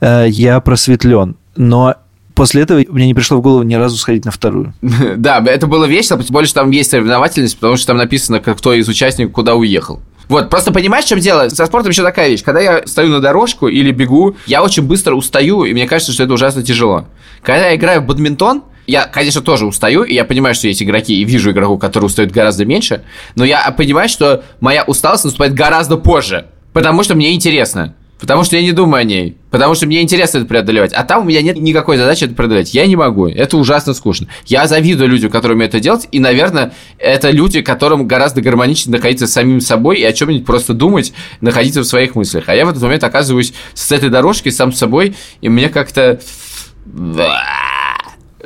э, 0.00 0.26
я 0.28 0.58
просветлен. 0.60 1.36
Но 1.56 1.96
после 2.34 2.62
этого 2.62 2.82
мне 2.88 3.06
не 3.06 3.14
пришло 3.14 3.38
в 3.38 3.40
голову 3.40 3.62
ни 3.62 3.74
разу 3.74 3.96
сходить 3.96 4.24
на 4.24 4.30
вторую. 4.30 4.74
Да, 5.16 5.42
это 5.46 5.66
было 5.66 5.84
весело, 5.84 6.22
тем 6.22 6.32
более, 6.32 6.48
что 6.48 6.60
там 6.60 6.70
есть 6.70 6.90
соревновательность, 6.90 7.56
потому 7.56 7.76
что 7.76 7.88
там 7.88 7.96
написано, 7.96 8.40
кто 8.40 8.72
из 8.72 8.88
участников 8.88 9.32
куда 9.32 9.54
уехал. 9.54 10.00
Вот, 10.28 10.48
просто 10.48 10.72
понимаешь, 10.72 11.04
в 11.04 11.08
чем 11.08 11.20
дело? 11.20 11.48
Со 11.48 11.66
спортом 11.66 11.90
еще 11.90 12.02
такая 12.02 12.30
вещь. 12.30 12.42
Когда 12.42 12.60
я 12.60 12.86
стою 12.86 13.10
на 13.10 13.20
дорожку 13.20 13.68
или 13.68 13.90
бегу, 13.90 14.36
я 14.46 14.62
очень 14.62 14.82
быстро 14.82 15.14
устаю, 15.14 15.64
и 15.64 15.72
мне 15.72 15.86
кажется, 15.86 16.12
что 16.12 16.24
это 16.24 16.32
ужасно 16.32 16.62
тяжело. 16.62 17.06
Когда 17.42 17.68
я 17.68 17.76
играю 17.76 18.00
в 18.00 18.06
бадминтон, 18.06 18.62
я, 18.86 19.06
конечно, 19.06 19.40
тоже 19.40 19.66
устаю, 19.66 20.02
и 20.02 20.14
я 20.14 20.24
понимаю, 20.24 20.54
что 20.54 20.68
есть 20.68 20.82
игроки, 20.82 21.20
и 21.20 21.24
вижу 21.24 21.50
игроков, 21.50 21.80
которые 21.80 22.06
устают 22.06 22.32
гораздо 22.32 22.64
меньше, 22.64 23.02
но 23.34 23.44
я 23.44 23.70
понимаю, 23.70 24.08
что 24.08 24.44
моя 24.60 24.84
усталость 24.84 25.24
наступает 25.24 25.54
гораздо 25.54 25.96
позже, 25.96 26.46
потому 26.72 27.02
что 27.02 27.14
мне 27.14 27.34
интересно. 27.34 27.94
Потому 28.20 28.44
что 28.44 28.56
я 28.56 28.62
не 28.62 28.72
думаю 28.72 29.00
о 29.00 29.04
ней. 29.04 29.36
Потому 29.54 29.76
что 29.76 29.86
мне 29.86 30.02
интересно 30.02 30.38
это 30.38 30.48
преодолевать. 30.48 30.92
А 30.92 31.04
там 31.04 31.22
у 31.22 31.24
меня 31.26 31.40
нет 31.40 31.56
никакой 31.56 31.96
задачи 31.96 32.24
это 32.24 32.34
преодолевать. 32.34 32.74
Я 32.74 32.88
не 32.88 32.96
могу. 32.96 33.28
Это 33.28 33.56
ужасно 33.56 33.94
скучно. 33.94 34.26
Я 34.46 34.66
завидую 34.66 35.08
людям, 35.08 35.30
которые 35.30 35.54
умеют 35.54 35.76
это 35.76 35.80
делать. 35.80 36.08
И, 36.10 36.18
наверное, 36.18 36.72
это 36.98 37.30
люди, 37.30 37.62
которым 37.62 38.08
гораздо 38.08 38.40
гармоничнее 38.40 38.96
находиться 38.96 39.28
самим 39.28 39.60
собой 39.60 40.00
и 40.00 40.04
о 40.04 40.12
чем-нибудь 40.12 40.44
просто 40.44 40.74
думать, 40.74 41.12
находиться 41.40 41.82
в 41.82 41.84
своих 41.84 42.16
мыслях. 42.16 42.48
А 42.48 42.54
я 42.56 42.66
в 42.66 42.70
этот 42.70 42.82
момент 42.82 43.04
оказываюсь 43.04 43.54
с 43.74 43.92
этой 43.92 44.08
дорожкой 44.08 44.50
сам 44.50 44.72
с 44.72 44.78
собой, 44.78 45.14
и 45.40 45.48
мне 45.48 45.68
как-то... 45.68 46.18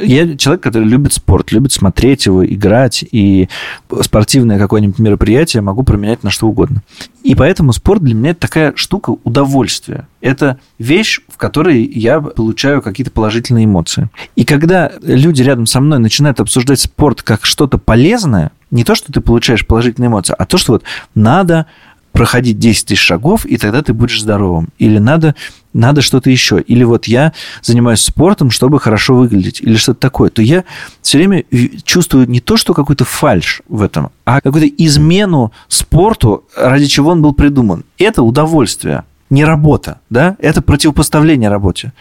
Я 0.00 0.36
человек, 0.36 0.62
который 0.62 0.84
любит 0.84 1.12
спорт, 1.12 1.52
любит 1.52 1.72
смотреть 1.72 2.26
его, 2.26 2.44
играть, 2.44 3.04
и 3.10 3.48
спортивное 4.02 4.58
какое-нибудь 4.58 4.98
мероприятие 4.98 5.62
могу 5.62 5.82
променять 5.82 6.22
на 6.22 6.30
что 6.30 6.46
угодно. 6.46 6.82
И 7.22 7.34
поэтому 7.34 7.72
спорт 7.72 8.02
для 8.02 8.14
меня 8.14 8.30
это 8.30 8.40
такая 8.40 8.72
штука 8.76 9.16
удовольствия. 9.24 10.08
Это 10.20 10.58
вещь, 10.78 11.20
в 11.28 11.36
которой 11.36 11.84
я 11.84 12.20
получаю 12.20 12.82
какие-то 12.82 13.10
положительные 13.10 13.64
эмоции. 13.64 14.08
И 14.36 14.44
когда 14.44 14.92
люди 15.02 15.42
рядом 15.42 15.66
со 15.66 15.80
мной 15.80 15.98
начинают 15.98 16.40
обсуждать 16.40 16.80
спорт 16.80 17.22
как 17.22 17.44
что-то 17.44 17.78
полезное, 17.78 18.52
не 18.70 18.84
то, 18.84 18.94
что 18.94 19.12
ты 19.12 19.20
получаешь 19.20 19.66
положительные 19.66 20.08
эмоции, 20.08 20.34
а 20.38 20.44
то, 20.46 20.58
что 20.58 20.72
вот 20.72 20.84
надо 21.14 21.66
проходить 22.12 22.58
10 22.58 22.86
тысяч 22.86 23.00
шагов, 23.00 23.46
и 23.46 23.56
тогда 23.58 23.82
ты 23.82 23.92
будешь 23.92 24.20
здоровым. 24.20 24.70
Или 24.78 24.98
надо, 24.98 25.34
надо 25.78 26.02
что-то 26.02 26.28
еще. 26.28 26.60
Или 26.60 26.84
вот 26.84 27.06
я 27.06 27.32
занимаюсь 27.62 28.00
спортом, 28.00 28.50
чтобы 28.50 28.80
хорошо 28.80 29.14
выглядеть. 29.14 29.60
Или 29.60 29.76
что-то 29.76 30.00
такое. 30.00 30.28
То 30.30 30.42
я 30.42 30.64
все 31.02 31.18
время 31.18 31.44
чувствую 31.84 32.28
не 32.28 32.40
то, 32.40 32.56
что 32.56 32.74
какой-то 32.74 33.04
фальш 33.04 33.62
в 33.68 33.82
этом, 33.82 34.10
а 34.24 34.40
какую-то 34.40 34.68
измену 34.84 35.52
спорту, 35.68 36.44
ради 36.56 36.86
чего 36.86 37.10
он 37.10 37.22
был 37.22 37.32
придуман. 37.32 37.84
Это 37.96 38.22
удовольствие, 38.22 39.04
не 39.30 39.44
работа. 39.44 40.00
Да? 40.10 40.36
Это 40.40 40.62
противопоставление 40.62 41.48
работе. 41.48 41.92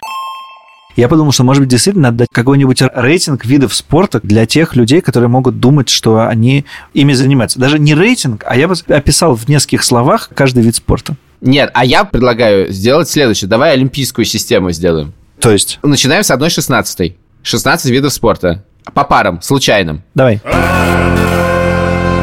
Я 0.96 1.08
подумал, 1.08 1.32
что, 1.32 1.44
может 1.44 1.62
быть, 1.62 1.70
действительно 1.70 2.08
надо 2.08 2.18
дать 2.18 2.30
какой-нибудь 2.32 2.82
рейтинг 2.96 3.46
видов 3.46 3.76
спорта 3.76 4.20
для 4.24 4.48
тех 4.48 4.76
людей, 4.76 5.02
которые 5.02 5.30
могут 5.30 5.60
думать, 5.60 5.90
что 5.90 6.28
они 6.28 6.66
ими 6.96 7.14
занимаются. 7.14 7.60
Даже 7.60 7.78
не 7.78 7.94
рейтинг, 7.94 8.44
а 8.48 8.58
я 8.58 8.68
бы 8.68 8.74
описал 8.88 9.36
в 9.36 9.48
нескольких 9.48 9.84
словах 9.84 10.32
каждый 10.34 10.64
вид 10.64 10.76
спорта. 10.76 11.16
Нет, 11.42 11.70
а 11.74 11.86
я 11.86 12.04
предлагаю 12.04 12.72
сделать 12.72 13.10
следующее. 13.10 13.48
Давай 13.48 13.74
олимпийскую 13.74 14.26
систему 14.26 14.72
сделаем. 14.72 15.14
То 15.40 15.52
есть? 15.52 15.80
Начинаем 15.84 16.24
с 16.24 16.32
одной 16.32 16.50
шестнадцатой. 16.50 17.18
16 17.44 17.92
видов 17.92 18.12
спорта. 18.12 18.66
По 18.94 19.04
парам, 19.04 19.42
случайным. 19.42 20.04
Давай. 20.16 20.42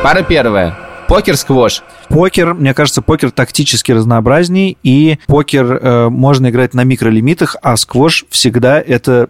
Пара 0.03 0.23
первая. 0.23 0.77
Покер-сквош. 1.09 1.83
Покер, 2.09 2.55
мне 2.55 2.75
кажется, 2.75 3.03
покер 3.03 3.31
тактически 3.31 3.93
разнообразней, 3.93 4.79
и 4.83 5.19
покер 5.27 5.79
э, 5.81 6.09
можно 6.09 6.51
играть 6.51 6.75
на 6.75 6.85
микролимитах, 6.85 7.57
а 7.62 7.77
сквош 7.77 8.25
всегда 8.31 8.81
это 8.81 9.29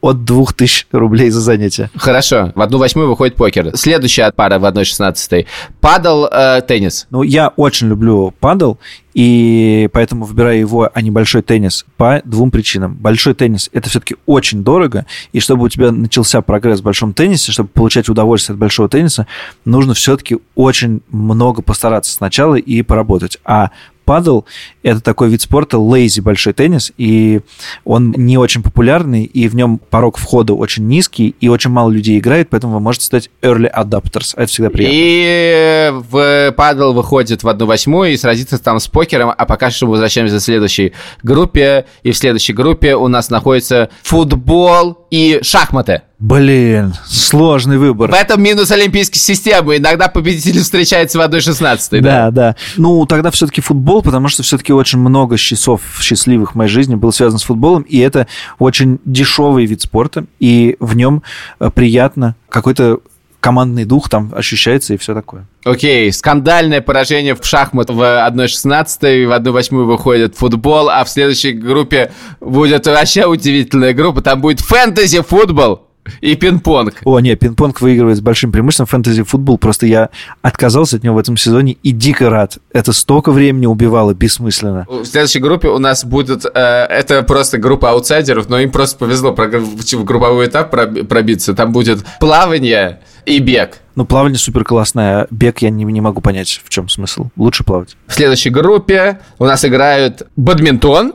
от 0.00 0.24
2000 0.24 0.86
рублей 0.92 1.30
за 1.30 1.40
занятие. 1.40 1.90
Хорошо, 1.96 2.52
в 2.54 2.60
одну 2.60 2.78
восьмую 2.78 3.08
выходит 3.08 3.36
покер. 3.36 3.70
Следующая 3.76 4.32
пара 4.32 4.58
в 4.58 4.64
одной 4.64 4.84
шестнадцатой. 4.84 5.46
Падал 5.80 6.26
э, 6.26 6.62
теннис. 6.66 7.06
Ну, 7.10 7.22
я 7.22 7.48
очень 7.48 7.88
люблю 7.88 8.34
падал, 8.40 8.78
и 9.14 9.88
поэтому 9.92 10.24
выбираю 10.24 10.58
его, 10.58 10.90
а 10.92 11.02
не 11.02 11.10
большой 11.10 11.42
теннис, 11.42 11.84
по 11.96 12.22
двум 12.24 12.50
причинам. 12.50 12.94
Большой 12.94 13.34
теннис– 13.34 13.68
это 13.72 13.90
все-таки 13.90 14.16
очень 14.26 14.64
дорого, 14.64 15.06
и 15.32 15.40
чтобы 15.40 15.64
у 15.64 15.68
тебя 15.68 15.92
начался 15.92 16.40
прогресс 16.40 16.80
в 16.80 16.84
большом 16.84 17.12
теннисе, 17.12 17.52
чтобы 17.52 17.68
получать 17.68 18.08
удовольствие 18.08 18.54
от 18.54 18.60
большого 18.60 18.88
тенниса, 18.88 19.26
нужно 19.64 19.94
все-таки 19.94 20.38
очень 20.54 21.02
много 21.10 21.62
постараться 21.62 22.12
сначала 22.12 22.56
и 22.56 22.82
поработать. 22.82 23.38
А 23.44 23.70
падал– 24.04 24.44
это 24.82 25.00
такой 25.00 25.28
вид 25.28 25.42
спорта, 25.42 25.78
лейзи 25.78 26.20
большой 26.20 26.52
теннис, 26.52 26.92
и 26.96 27.40
он 27.84 28.12
не 28.16 28.36
очень 28.38 28.62
популярный, 28.62 29.24
и 29.24 29.48
в 29.48 29.54
нем 29.54 29.78
порог 29.78 30.18
входа 30.18 30.54
очень 30.54 30.86
низкий, 30.86 31.34
и 31.40 31.48
очень 31.48 31.70
мало 31.70 31.90
людей 31.90 32.18
играет, 32.18 32.50
поэтому 32.50 32.74
вы 32.74 32.80
можете 32.80 33.06
стать 33.06 33.30
early 33.42 33.72
adapters. 33.72 34.34
Это 34.36 34.46
всегда 34.46 34.70
приятно. 34.70 34.94
И 34.96 35.90
в 36.10 36.52
падл 36.56 36.92
выходит 36.92 37.42
в 37.42 37.48
одну 37.48 37.66
восьмую 37.66 38.12
и 38.12 38.16
сразится 38.16 38.62
там 38.62 38.80
с 38.80 38.88
покером, 38.88 39.32
а 39.36 39.46
пока 39.46 39.70
что 39.70 39.86
мы 39.86 39.92
возвращаемся 39.92 40.38
к 40.38 40.42
следующей 40.42 40.92
группе, 41.22 41.86
и 42.02 42.10
в 42.12 42.16
следующей 42.16 42.52
группе 42.52 42.96
у 42.96 43.08
нас 43.08 43.30
находится 43.30 43.90
футбол 44.02 45.06
и 45.10 45.40
шахматы. 45.42 46.02
Блин, 46.22 46.94
сложный 47.04 47.78
выбор. 47.78 48.08
В 48.08 48.14
этом 48.14 48.40
минус 48.40 48.70
олимпийской 48.70 49.18
системы. 49.18 49.78
Иногда 49.78 50.06
победитель 50.06 50.60
встречается 50.60 51.18
в 51.18 51.20
1-16. 51.20 52.00
Да, 52.00 52.30
да. 52.30 52.54
Ну, 52.76 53.04
тогда 53.06 53.32
все-таки 53.32 53.60
футбол, 53.60 54.02
потому 54.02 54.28
что 54.28 54.44
все-таки 54.44 54.72
очень 54.72 55.00
много 55.00 55.36
часов 55.36 55.80
счастливых 56.00 56.52
в 56.52 56.54
моей 56.54 56.70
жизни 56.70 56.94
было 56.94 57.10
связано 57.10 57.40
с 57.40 57.42
футболом, 57.42 57.82
и 57.82 57.98
это 57.98 58.28
очень 58.60 59.00
дешевый 59.04 59.66
вид 59.66 59.82
спорта, 59.82 60.26
и 60.38 60.76
в 60.78 60.94
нем 60.94 61.24
э, 61.58 61.70
приятно 61.74 62.36
какой-то 62.48 63.00
командный 63.40 63.84
дух 63.84 64.08
там 64.08 64.32
ощущается 64.32 64.94
и 64.94 64.98
все 64.98 65.14
такое. 65.14 65.48
Окей, 65.64 66.12
скандальное 66.12 66.82
поражение 66.82 67.34
в 67.34 67.44
шахмат 67.44 67.90
в 67.90 68.00
1-16, 68.00 69.26
в 69.26 69.32
1-8 69.32 69.84
выходит 69.84 70.36
футбол, 70.36 70.88
а 70.88 71.02
в 71.02 71.08
следующей 71.08 71.50
группе 71.50 72.12
будет 72.40 72.86
вообще 72.86 73.26
удивительная 73.26 73.92
группа, 73.92 74.22
там 74.22 74.40
будет 74.40 74.60
фэнтези-футбол. 74.60 75.88
И 76.20 76.34
пинг-понг. 76.34 76.94
О, 77.04 77.20
нет, 77.20 77.38
пинг-понг 77.38 77.80
выигрывает 77.80 78.18
с 78.18 78.20
большим 78.20 78.52
преимуществом. 78.52 78.86
Фэнтези-футбол 78.86 79.58
просто 79.58 79.86
я 79.86 80.10
отказался 80.40 80.96
от 80.96 81.04
него 81.04 81.14
в 81.14 81.18
этом 81.18 81.36
сезоне 81.36 81.76
и 81.82 81.92
дико 81.92 82.30
рад. 82.30 82.58
Это 82.72 82.92
столько 82.92 83.32
времени 83.32 83.66
убивало 83.66 84.14
бессмысленно. 84.14 84.86
В 84.88 85.04
следующей 85.04 85.40
группе 85.40 85.68
у 85.68 85.78
нас 85.78 86.04
будет... 86.04 86.44
Э, 86.44 86.86
это 86.88 87.22
просто 87.22 87.58
группа 87.58 87.90
аутсайдеров, 87.90 88.48
но 88.48 88.58
им 88.58 88.70
просто 88.70 88.98
повезло 88.98 89.32
про, 89.32 89.48
в 89.48 90.04
групповой 90.04 90.46
этап 90.46 90.70
пробиться. 90.70 91.54
Там 91.54 91.72
будет 91.72 92.04
плавание 92.20 93.00
и 93.26 93.38
бег. 93.38 93.78
Ну, 93.94 94.04
плавание 94.04 94.38
супер 94.38 94.64
классное. 94.64 95.26
Бег 95.30 95.58
я 95.58 95.70
не, 95.70 95.84
не 95.84 96.00
могу 96.00 96.20
понять, 96.20 96.60
в 96.64 96.68
чем 96.68 96.88
смысл. 96.88 97.28
Лучше 97.36 97.62
плавать. 97.62 97.96
В 98.06 98.14
следующей 98.14 98.50
группе 98.50 99.20
у 99.38 99.44
нас 99.44 99.64
играют 99.64 100.22
бадминтон, 100.36 101.12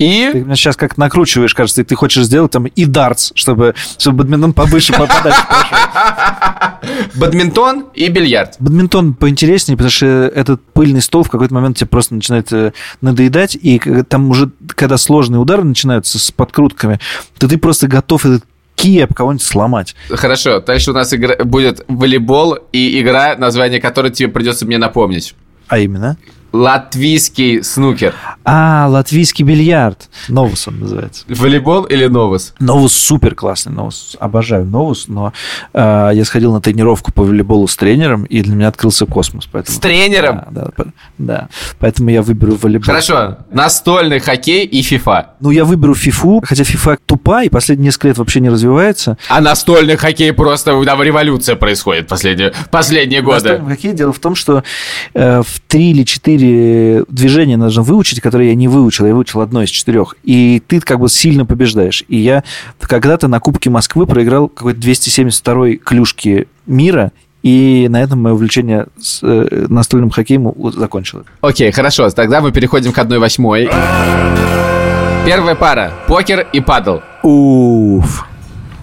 и... 0.00 0.30
Ты 0.32 0.40
меня 0.40 0.56
сейчас 0.56 0.76
как 0.76 0.96
накручиваешь, 0.96 1.54
кажется, 1.54 1.82
и 1.82 1.84
ты 1.84 1.94
хочешь 1.94 2.24
сделать 2.24 2.50
там 2.50 2.64
и 2.64 2.84
дартс, 2.86 3.32
чтобы, 3.34 3.74
чтобы 3.98 4.24
бадминтон 4.24 4.54
повыше 4.54 4.94
попадать. 4.94 5.34
Бадминтон 7.16 7.88
и 7.92 8.08
бильярд. 8.08 8.56
Бадминтон 8.60 9.12
поинтереснее, 9.12 9.76
потому 9.76 9.90
что 9.90 10.06
этот 10.06 10.64
пыльный 10.72 11.02
стол 11.02 11.22
в 11.22 11.30
какой-то 11.30 11.52
момент 11.52 11.76
тебе 11.76 11.88
просто 11.88 12.14
начинает 12.14 12.50
э, 12.50 12.72
надоедать, 13.02 13.58
и 13.60 13.78
там 14.08 14.30
уже, 14.30 14.50
когда 14.68 14.96
сложные 14.96 15.38
удары 15.38 15.64
начинаются 15.64 16.18
с 16.18 16.30
подкрутками, 16.30 16.98
то 17.38 17.46
ты 17.46 17.58
просто 17.58 17.86
готов 17.86 18.24
этот 18.24 18.44
киеп 18.76 19.12
кого-нибудь 19.12 19.44
сломать. 19.44 19.94
Хорошо, 20.08 20.60
дальше 20.60 20.92
у 20.92 20.94
нас 20.94 21.12
игра, 21.12 21.36
будет 21.44 21.84
волейбол 21.88 22.56
и 22.72 23.02
игра, 23.02 23.36
название 23.36 23.82
которой 23.82 24.10
тебе 24.10 24.30
придется 24.30 24.64
мне 24.64 24.78
напомнить. 24.78 25.34
А 25.68 25.78
именно? 25.78 26.16
Латвийский 26.52 27.62
снукер. 27.62 28.14
А, 28.44 28.86
латвийский 28.88 29.44
бильярд. 29.44 30.08
Новус 30.28 30.66
он 30.66 30.80
называется. 30.80 31.24
Волейбол 31.28 31.84
или 31.84 32.06
новус? 32.06 32.54
Новус 32.58 32.92
супер 32.92 33.34
классный 33.34 33.72
новус. 33.72 34.16
Обожаю 34.18 34.64
новус, 34.64 35.06
но 35.08 35.32
э, 35.72 36.10
я 36.14 36.24
сходил 36.24 36.52
на 36.52 36.60
тренировку 36.60 37.12
по 37.12 37.22
волейболу 37.22 37.68
с 37.68 37.76
тренером, 37.76 38.24
и 38.24 38.42
для 38.42 38.54
меня 38.54 38.68
открылся 38.68 39.06
космос. 39.06 39.46
Поэтому, 39.50 39.76
с 39.76 39.80
тренером? 39.80 40.44
Да, 40.50 40.68
да, 40.76 40.84
да. 41.18 41.48
Поэтому 41.78 42.10
я 42.10 42.22
выберу 42.22 42.56
волейбол. 42.56 42.86
Хорошо. 42.86 43.38
Настольный 43.52 44.18
хоккей 44.18 44.64
и 44.64 44.82
фифа. 44.82 45.30
Ну, 45.40 45.50
я 45.50 45.64
выберу 45.64 45.94
фифу, 45.94 46.42
хотя 46.44 46.64
фифа 46.64 46.98
тупа, 47.06 47.44
и 47.44 47.48
последние 47.48 47.86
несколько 47.86 48.08
лет 48.08 48.18
вообще 48.18 48.40
не 48.40 48.48
развивается. 48.48 49.18
А 49.28 49.40
настольный 49.40 49.96
хоккей 49.96 50.32
просто, 50.32 50.82
там 50.84 51.02
революция 51.02 51.56
происходит 51.56 52.08
последние, 52.08 52.52
последние 52.70 53.22
годы. 53.22 53.50
Настольный 53.50 53.70
хоккей, 53.70 53.92
дело 53.92 54.12
в 54.12 54.18
том, 54.18 54.34
что 54.34 54.64
э, 55.14 55.42
в 55.42 55.60
три 55.68 55.90
или 55.90 56.04
четыре 56.04 56.39
четыре 56.40 57.04
движения 57.08 57.56
нужно 57.56 57.82
выучить, 57.82 58.20
которые 58.20 58.50
я 58.50 58.54
не 58.54 58.68
выучил, 58.68 59.06
я 59.06 59.14
выучил 59.14 59.40
одно 59.40 59.62
из 59.62 59.68
четырех. 59.68 60.16
И 60.22 60.62
ты 60.66 60.80
как 60.80 61.00
бы 61.00 61.08
сильно 61.08 61.44
побеждаешь. 61.44 62.04
И 62.08 62.16
я 62.16 62.44
когда-то 62.80 63.28
на 63.28 63.40
Кубке 63.40 63.70
Москвы 63.70 64.06
проиграл 64.06 64.48
какой-то 64.48 64.80
272-й 64.80 65.76
клюшки 65.76 66.48
мира, 66.66 67.12
и 67.42 67.86
на 67.90 68.02
этом 68.02 68.22
мое 68.22 68.34
увлечение 68.34 68.86
с 69.00 69.20
э, 69.22 69.66
настольным 69.68 70.10
хоккеем 70.10 70.52
закончилось. 70.72 71.26
Окей, 71.40 71.70
хорошо. 71.72 72.08
Тогда 72.10 72.42
мы 72.42 72.52
переходим 72.52 72.92
к 72.92 72.98
одной 72.98 73.18
восьмой. 73.18 73.70
Первая 75.24 75.54
пара. 75.54 75.92
Покер 76.06 76.46
и 76.52 76.60
падл. 76.60 76.98
Уф. 77.22 78.26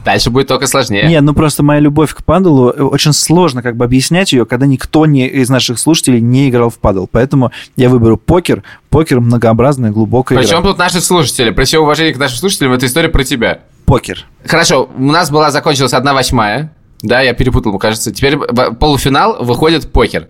Дальше 0.08 0.30
будет 0.30 0.48
только 0.48 0.68
сложнее. 0.68 1.06
Нет, 1.06 1.22
ну 1.22 1.34
просто 1.34 1.64
моя 1.64 1.82
любовь 1.82 2.14
к 2.14 2.24
падалу, 2.24 2.70
э, 2.70 2.82
очень 2.82 3.12
сложно 3.12 3.62
как 3.62 3.76
бы 3.76 3.84
объяснять 3.84 4.32
ее, 4.32 4.46
когда 4.46 4.66
никто 4.66 5.06
не, 5.06 5.28
из 5.28 5.50
наших 5.50 5.78
слушателей 5.78 6.22
не 6.22 6.48
играл 6.48 6.70
в 6.70 6.76
падал. 6.78 7.10
Поэтому 7.12 7.52
я 7.76 7.90
выберу 7.90 8.16
покер. 8.16 8.64
Покер 8.90 9.20
многообразная, 9.20 9.92
глубокая 9.92 10.40
Причем 10.40 10.62
игра. 10.62 10.70
тут 10.70 10.78
наши 10.78 11.02
слушатели? 11.02 11.50
При 11.50 11.66
всем 11.66 11.82
уважении 11.82 12.14
к 12.14 12.18
нашим 12.18 12.38
слушателям, 12.38 12.72
это 12.72 12.86
история 12.86 13.10
про 13.10 13.26
тебя. 13.26 13.60
Покер. 13.84 14.26
Хорошо, 14.46 14.90
у 14.98 15.04
нас 15.04 15.30
была 15.30 15.52
закончилась 15.52 15.92
одна 15.92 16.14
восьмая. 16.14 16.74
Да, 17.02 17.20
я 17.20 17.34
перепутал, 17.34 17.74
мне 17.74 17.80
кажется. 17.80 18.14
Теперь 18.14 18.38
полуфинал 18.38 19.44
выходит 19.44 19.92
покер. 19.92 20.30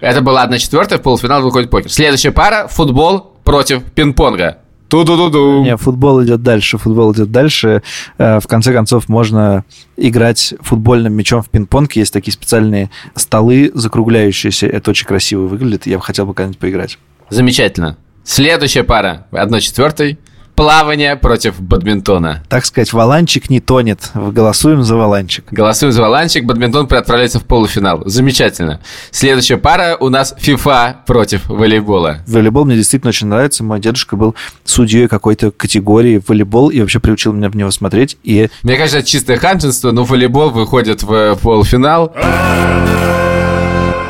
Это 0.00 0.22
была 0.22 0.44
одна 0.44 0.56
четвертая, 0.56 0.98
в 0.98 1.02
полуфинал 1.02 1.42
выходит 1.42 1.68
покер. 1.68 1.90
Следующая 1.90 2.30
пара– 2.30 2.68
футбол 2.70 3.36
против 3.44 3.82
пинг-понга. 3.82 4.60
Ту-ду-ду-ду. 4.90 5.62
Не, 5.62 5.76
футбол 5.76 6.22
идет 6.24 6.42
дальше, 6.42 6.76
футбол 6.76 7.12
идет 7.12 7.30
дальше. 7.30 7.82
Э, 8.18 8.40
в 8.40 8.46
конце 8.48 8.72
концов, 8.72 9.08
можно 9.08 9.64
играть 9.96 10.54
футбольным 10.60 11.12
мячом 11.12 11.42
в 11.42 11.48
пинг-понг. 11.48 11.92
Есть 11.92 12.12
такие 12.12 12.32
специальные 12.32 12.90
столы 13.14 13.70
закругляющиеся. 13.72 14.66
Это 14.66 14.90
очень 14.90 15.06
красиво 15.06 15.42
выглядит. 15.42 15.86
Я 15.86 15.98
бы 15.98 16.02
хотел 16.02 16.26
бы 16.26 16.34
когда-нибудь 16.34 16.58
поиграть. 16.58 16.98
Замечательно. 17.28 17.98
Следующая 18.24 18.82
пара. 18.82 19.26
1-4. 19.30 20.18
Плавание 20.60 21.16
против 21.16 21.58
бадминтона. 21.58 22.42
Так 22.50 22.66
сказать, 22.66 22.92
Валанчик 22.92 23.48
не 23.48 23.60
тонет. 23.60 24.10
Голосуем 24.12 24.82
за 24.82 24.94
Валанчик. 24.94 25.46
Голосуем 25.50 25.90
за 25.90 26.02
Валанчик. 26.02 26.44
Бадминтон 26.44 26.86
отправляется 26.90 27.40
в 27.40 27.46
полуфинал. 27.46 28.02
Замечательно. 28.04 28.78
Следующая 29.10 29.56
пара 29.56 29.96
у 29.98 30.10
нас 30.10 30.34
FIFA 30.38 30.96
против 31.06 31.48
волейбола. 31.48 32.18
Волейбол 32.26 32.66
мне 32.66 32.76
действительно 32.76 33.08
очень 33.08 33.28
нравится. 33.28 33.64
Мой 33.64 33.80
дедушка 33.80 34.16
был 34.16 34.34
судьей 34.64 35.08
какой-то 35.08 35.50
категории 35.50 36.22
волейбол 36.28 36.68
и 36.68 36.82
вообще 36.82 37.00
приучил 37.00 37.32
меня 37.32 37.48
в 37.48 37.56
него 37.56 37.70
смотреть. 37.70 38.18
И... 38.22 38.50
Мне 38.62 38.76
кажется, 38.76 38.98
это 38.98 39.08
чистое 39.08 39.38
ханженство, 39.38 39.92
но 39.92 40.04
волейбол 40.04 40.50
выходит 40.50 41.02
в 41.02 41.36
полуфинал. 41.36 42.14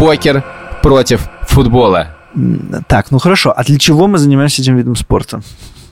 Покер 0.00 0.44
против 0.82 1.28
футбола. 1.42 2.16
Так, 2.88 3.12
ну 3.12 3.20
хорошо. 3.20 3.54
А 3.56 3.62
для 3.62 3.78
чего 3.78 4.08
мы 4.08 4.18
занимаемся 4.18 4.62
этим 4.62 4.76
видом 4.76 4.96
спорта? 4.96 5.42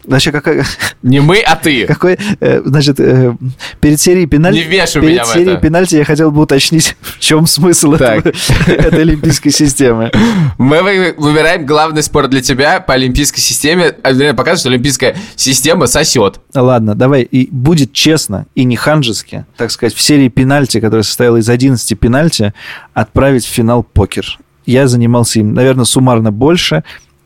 Вообще, 0.08 0.32
какая... 0.32 0.64
Не 1.02 1.20
мы, 1.20 1.40
а 1.40 1.54
ты. 1.54 1.86
Какой, 1.86 2.18
э, 2.40 2.62
значит, 2.64 2.98
э, 2.98 3.34
перед 3.80 4.00
серией 4.00 4.26
пенальти... 4.26 4.58
Не 4.60 4.64
вешай 4.64 5.02
перед 5.02 5.14
меня 5.14 5.24
в 5.24 5.28
серией 5.28 5.52
это. 5.52 5.60
пенальти 5.60 5.96
я 5.96 6.04
хотел 6.04 6.30
бы 6.30 6.40
уточнить, 6.40 6.96
в 7.02 7.18
чем 7.20 7.46
смысл 7.46 7.92
этого, 7.92 8.32
этой 8.66 9.02
олимпийской 9.02 9.50
системы. 9.50 10.10
Мы 10.56 10.82
вы- 10.82 11.14
выбираем 11.18 11.66
главный 11.66 12.02
спорт 12.02 12.30
для 12.30 12.40
тебя 12.40 12.80
по 12.80 12.94
олимпийской 12.94 13.40
системе. 13.40 13.94
А, 14.02 14.12
вернее, 14.12 14.32
показывает, 14.32 14.60
что 14.60 14.68
олимпийская 14.70 15.14
система 15.36 15.86
сосет. 15.86 16.40
Ладно, 16.54 16.94
давай, 16.94 17.22
и 17.22 17.50
будет 17.50 17.92
честно 17.92 18.46
и 18.54 18.64
не 18.64 18.76
ханжески, 18.76 19.44
так 19.58 19.70
сказать, 19.70 19.94
в 19.94 20.00
серии 20.00 20.28
пенальти, 20.28 20.80
которая 20.80 21.02
состояла 21.04 21.36
из 21.36 21.50
11 21.50 22.00
пенальти, 22.00 22.54
отправить 22.94 23.44
в 23.44 23.48
финал 23.50 23.82
покер. 23.82 24.38
Я 24.64 24.88
занимался 24.88 25.40
им, 25.40 25.52
наверное, 25.52 25.84
суммарно 25.84 26.32
больше, 26.32 26.82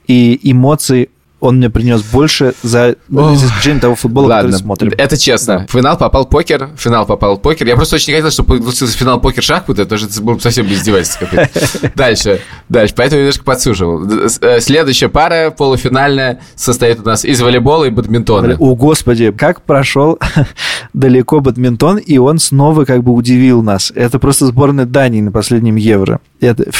и 0.08 0.38
эмоций 0.42 1.10
он 1.42 1.56
мне 1.56 1.68
принес 1.70 2.02
больше 2.02 2.54
за 2.62 2.94
исключением 3.10 3.80
того 3.80 3.94
футбола, 3.96 4.28
который 4.28 4.52
смотрим. 4.52 4.92
это 4.96 5.16
честно. 5.16 5.66
В 5.68 5.72
финал 5.72 5.98
попал 5.98 6.24
покер, 6.26 6.70
в 6.76 6.80
финал 6.80 7.04
попал 7.04 7.36
покер. 7.36 7.66
Я 7.66 7.74
просто 7.76 7.96
очень 7.96 8.12
не 8.12 8.18
хотел, 8.20 8.30
чтобы 8.30 8.58
получился 8.58 8.96
финал 8.96 9.20
покер 9.20 9.42
шахматы, 9.42 9.82
потому 9.82 9.98
что 9.98 10.08
это 10.08 10.22
было 10.22 10.34
бы 10.34 10.40
совсем 10.40 10.66
издевательство 10.66 11.26
какое-то. 11.26 11.60
Дальше, 11.96 12.40
дальше. 12.68 12.94
Поэтому 12.96 13.20
немножко 13.20 13.42
подсуживал. 13.44 14.08
С- 14.28 14.38
э, 14.40 14.60
Следующая 14.60 15.08
пара, 15.08 15.50
полуфинальная, 15.50 16.40
состоит 16.54 17.00
у 17.00 17.02
нас 17.02 17.24
из 17.24 17.40
волейбола 17.40 17.86
и 17.86 17.90
бадминтона. 17.90 18.56
О, 18.58 18.74
господи, 18.76 19.32
как 19.32 19.62
прошел 19.62 20.18
далеко 20.92 21.40
бадминтон, 21.40 21.98
и 21.98 22.18
он 22.18 22.38
снова 22.38 22.84
как 22.84 23.02
бы 23.02 23.12
удивил 23.12 23.62
нас. 23.62 23.92
Это 23.94 24.18
просто 24.18 24.46
сборная 24.46 24.86
Дании 24.86 25.20
на 25.20 25.32
последнем 25.32 25.76
Евро. 25.76 26.20
Это 26.40 26.64
Так. 26.64 26.72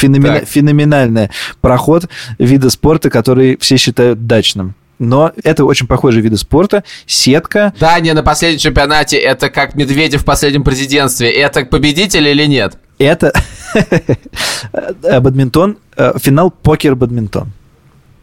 феноменальный 0.47 1.29
проход 1.61 2.07
вида 2.39 2.69
спорта, 2.69 3.09
который 3.09 3.57
все 3.59 3.77
считают 3.77 4.25
дачным. 4.25 4.52
Но 4.99 5.31
это 5.43 5.65
очень 5.65 5.87
похожие 5.87 6.21
виды 6.21 6.37
спорта. 6.37 6.83
Сетка. 7.05 7.73
Дания 7.79 8.13
на 8.13 8.23
последнем 8.23 8.59
чемпионате, 8.59 9.17
это 9.17 9.49
как 9.49 9.75
Медведев 9.75 10.21
в 10.21 10.25
последнем 10.25 10.63
президентстве. 10.63 11.29
Это 11.31 11.65
победитель 11.65 12.27
или 12.27 12.45
нет? 12.45 12.77
Это 12.99 13.33
бадминтон. 15.01 15.77
э, 15.97 16.13
Финал 16.19 16.51
покер-бадминтон. 16.63 17.47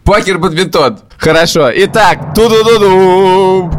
Покер, 0.05 0.39
бадминтон. 0.39 0.99
Хорошо. 1.19 1.71
Итак, 1.75 2.35
ту-ду-ду-ду. 2.35 3.71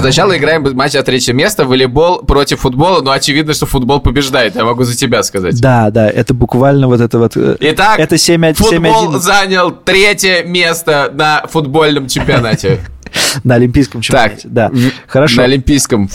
Сначала 0.00 0.36
играем 0.36 0.66
матч 0.76 0.92
за 0.92 1.02
третье 1.02 1.32
место, 1.32 1.64
волейбол 1.64 2.22
против 2.22 2.60
футбола, 2.60 3.02
но 3.02 3.10
очевидно, 3.10 3.52
что 3.54 3.66
футбол 3.66 4.00
побеждает, 4.00 4.54
я 4.56 4.64
могу 4.64 4.84
за 4.84 4.96
тебя 4.96 5.22
сказать. 5.22 5.60
Да, 5.60 5.90
да, 5.90 6.08
это 6.08 6.34
буквально 6.34 6.88
вот 6.88 7.00
это 7.00 7.18
вот... 7.18 7.36
э, 7.36 7.56
Итак, 7.60 7.98
это 7.98 8.16
7 8.18 8.54
футбол 8.54 9.12
занял 9.18 9.70
третье 9.70 10.42
место 10.44 11.10
на 11.14 11.44
футбольном 11.48 12.08
чемпионате. 12.08 12.80
На 13.44 13.56
Олимпийском 13.56 14.00
чемпионате, 14.02 14.46
да. 14.48 14.70
Хорошо. 15.08 15.38
На 15.38 15.44
Олимпийском. 15.44 16.08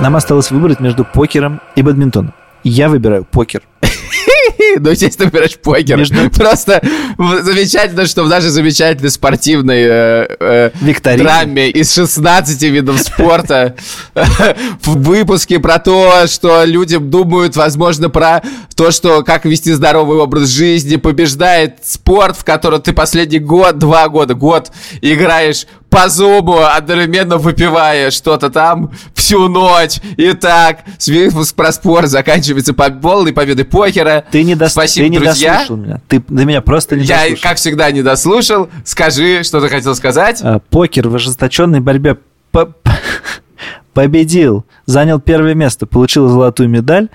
Нам 0.00 0.16
осталось 0.16 0.50
выбрать 0.50 0.80
между 0.80 1.04
покером 1.04 1.60
и 1.76 1.82
бадминтоном. 1.82 2.34
Я 2.64 2.88
выбираю 2.88 3.24
покер. 3.24 3.62
Ну, 4.78 4.90
естественно, 4.90 5.26
выбираешь 5.30 5.56
покер. 5.58 5.96
Между- 5.98 6.30
Просто 6.30 6.82
замечательно, 7.42 8.06
что 8.06 8.24
в 8.24 8.28
нашей 8.28 8.50
замечательной 8.50 9.10
спортивной 9.10 9.82
э, 9.82 10.26
э, 10.40 10.70
драме 11.24 11.70
из 11.70 11.92
16 11.94 12.62
видов 12.64 12.98
спорта 13.00 13.74
в 14.82 14.98
выпуске 15.02 15.58
про 15.58 15.78
то, 15.78 16.26
что 16.26 16.64
люди 16.64 16.96
думают, 16.98 17.56
возможно, 17.56 18.10
про 18.10 18.42
то, 18.76 18.90
что 18.90 19.22
как 19.22 19.44
вести 19.44 19.72
здоровый 19.72 20.18
образ 20.18 20.48
жизни, 20.48 20.96
побеждает 20.96 21.78
спорт, 21.84 22.36
в 22.36 22.44
котором 22.44 22.80
ты 22.82 22.92
последний 22.92 23.38
год, 23.38 23.78
два 23.78 24.08
года, 24.08 24.34
год 24.34 24.70
играешь 25.00 25.66
по 25.90 26.08
зубу, 26.10 26.58
одновременно 26.58 27.38
выпивая 27.38 28.10
что-то 28.10 28.50
там 28.50 28.92
всю 29.14 29.48
ночь. 29.48 29.96
Итак, 30.18 30.80
с- 30.98 31.08
выпуск 31.08 31.54
про 31.54 31.72
спорт 31.72 32.10
заканчивается 32.10 32.74
по 32.74 32.90
полной 32.90 33.32
победой 33.32 33.64
покера. 33.64 34.22
Ты 34.30 34.42
не, 34.44 34.54
дос- 34.58 34.68
Спасибо, 34.70 35.06
ты 35.06 35.10
не 35.10 35.18
друзья. 35.18 35.52
дослушал 35.54 35.76
меня. 35.76 36.00
Ты 36.08 36.22
до 36.28 36.44
меня 36.44 36.60
просто 36.60 36.96
не 36.96 37.04
Я, 37.04 37.20
дослушал. 37.22 37.42
как 37.42 37.56
всегда, 37.56 37.90
не 37.90 38.02
дослушал. 38.02 38.68
Скажи, 38.84 39.42
что 39.44 39.60
ты 39.60 39.68
хотел 39.68 39.94
сказать. 39.94 40.40
А, 40.42 40.58
Покер 40.58 41.08
в 41.08 41.14
ожесточенной 41.14 41.80
борьбе 41.80 42.18
по- 42.50 42.74
победил, 43.94 44.64
занял 44.86 45.20
первое 45.20 45.54
место, 45.54 45.86
получил 45.86 46.28
золотую 46.28 46.68
медаль, 46.68 47.08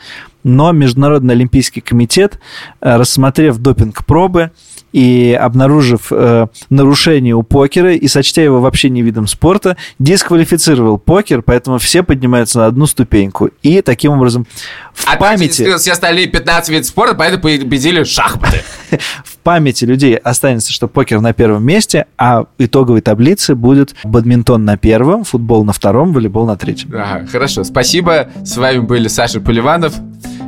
но 0.44 0.72
Международный 0.72 1.34
Олимпийский 1.34 1.82
комитет, 1.82 2.40
э, 2.82 2.96
рассмотрев 2.96 3.58
допинг-пробы 3.58 4.52
и 4.94 5.38
обнаружив 5.40 6.12
э, 6.12 6.48
нарушение 6.70 7.34
у 7.34 7.44
покера 7.44 7.94
и 7.94 8.08
сочтя 8.08 8.44
его 8.44 8.62
вообще 8.62 8.90
не 8.90 9.02
видом 9.02 9.28
спорта, 9.28 9.76
дисквалифицировал 10.00 11.00
покер, 11.00 11.42
поэтому 11.42 11.80
все 11.80 12.04
поднимаются 12.04 12.60
на 12.60 12.68
одну 12.68 12.86
ступеньку. 12.86 13.50
И 13.64 13.82
таким 13.82 14.12
образом 14.14 14.46
в 14.94 15.06
также 15.06 15.20
памяти... 15.20 15.78
все 15.78 15.92
остальные 15.92 16.28
15 16.28 16.70
видов 16.70 16.86
спорта, 16.86 17.16
поэтому 17.16 17.42
победили 17.42 18.04
шахматы. 18.04 18.62
в 19.26 19.38
памяти 19.38 19.86
людей 19.86 20.16
останется, 20.16 20.72
что 20.72 20.88
покер 20.88 21.20
на 21.22 21.34
первом 21.34 21.66
месте, 21.66 22.06
а 22.18 22.46
итоговой 22.60 23.02
таблице 23.02 23.56
будет 23.56 23.96
бадминтон 24.04 24.64
на 24.64 24.78
первом, 24.78 25.24
футбол 25.24 25.66
на 25.66 25.74
втором, 25.74 26.14
волейбол 26.14 26.46
на 26.46 26.56
третьем. 26.56 26.92
Ага, 26.94 27.26
хорошо, 27.26 27.64
спасибо. 27.64 28.30
С 28.44 28.56
вами 28.58 28.80
были 28.80 29.08
Саша 29.08 29.42
Поливанов, 29.42 29.96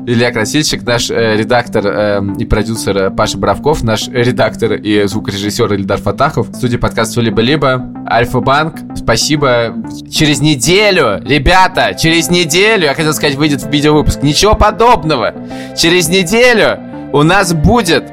Илья 0.08 0.32
Красильщик, 0.32 0.84
наш 0.84 1.10
э, 1.10 1.36
редактор 1.36 1.88
э, 1.88 2.22
и 2.38 2.45
продюсер 2.45 2.97
э, 2.97 3.10
Паша 3.10 3.39
Бравков, 3.39 3.82
наш 3.82 4.08
редактор 4.08 4.74
и 4.74 5.08
звукорежиссер 5.08 5.74
Ильдар 5.74 5.99
Фатахов, 5.99 6.47
студия 6.53 6.78
подкаста 6.78 7.22
«Либо-либо», 7.22 7.91
Альфа-банк. 8.08 8.76
Спасибо. 8.95 9.74
Через 10.12 10.41
неделю, 10.41 11.22
ребята, 11.26 11.95
через 11.99 12.30
неделю, 12.30 12.86
я 12.86 12.93
хотел 12.93 13.14
сказать, 13.14 13.36
выйдет 13.36 13.66
видеовыпуск. 13.66 14.22
Ничего 14.22 14.53
подобного. 14.53 15.34
Через 15.76 16.08
неделю 16.08 16.80
у 17.12 17.24
нас 17.24 17.53
будет 17.53 18.03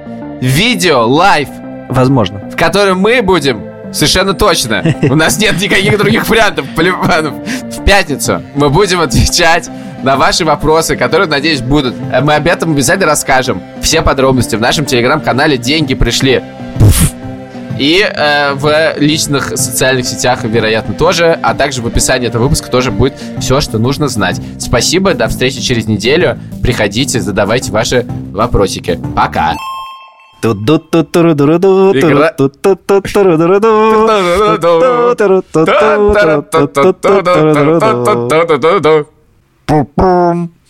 видео 0.40 1.06
live 1.06 1.48
Возможно. 1.90 2.48
в 2.50 2.56
котором 2.56 3.00
мы 3.00 3.20
будем 3.20 3.71
Совершенно 3.92 4.34
точно. 4.34 4.82
У 5.02 5.14
нас 5.14 5.38
нет 5.38 5.60
никаких 5.60 5.98
других 5.98 6.28
вариантов. 6.28 6.66
Поливанов. 6.74 7.34
В 7.34 7.84
пятницу 7.84 8.42
мы 8.54 8.70
будем 8.70 9.00
отвечать 9.00 9.68
на 10.02 10.16
ваши 10.16 10.44
вопросы, 10.44 10.96
которые, 10.96 11.28
надеюсь, 11.28 11.60
будут. 11.60 11.94
Мы 12.22 12.34
об 12.34 12.46
этом 12.46 12.72
обязательно 12.72 13.06
расскажем. 13.06 13.62
Все 13.80 14.02
подробности 14.02 14.56
в 14.56 14.60
нашем 14.60 14.84
телеграм-канале 14.84 15.58
«Деньги 15.58 15.94
пришли». 15.94 16.42
И 17.78 18.00
э, 18.00 18.52
в 18.54 18.94
личных 18.98 19.56
социальных 19.56 20.06
сетях, 20.06 20.44
вероятно, 20.44 20.94
тоже, 20.94 21.38
а 21.42 21.54
также 21.54 21.82
в 21.82 21.86
описании 21.86 22.28
этого 22.28 22.44
выпуска 22.44 22.70
тоже 22.70 22.90
будет 22.90 23.14
все, 23.40 23.60
что 23.60 23.78
нужно 23.78 24.08
знать. 24.08 24.40
Спасибо, 24.58 25.14
до 25.14 25.26
встречи 25.28 25.60
через 25.60 25.86
неделю. 25.86 26.38
Приходите, 26.62 27.20
задавайте 27.20 27.72
ваши 27.72 28.06
вопросики. 28.32 29.00
Пока. 29.16 29.56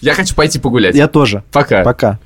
Я 0.01 0.14
хочу 0.14 0.35
пойти 0.35 0.59
погулять. 0.59 0.95
Я 0.95 1.09
тоже. 1.09 1.43
Пока. 1.53 1.83
Пока. 1.85 2.18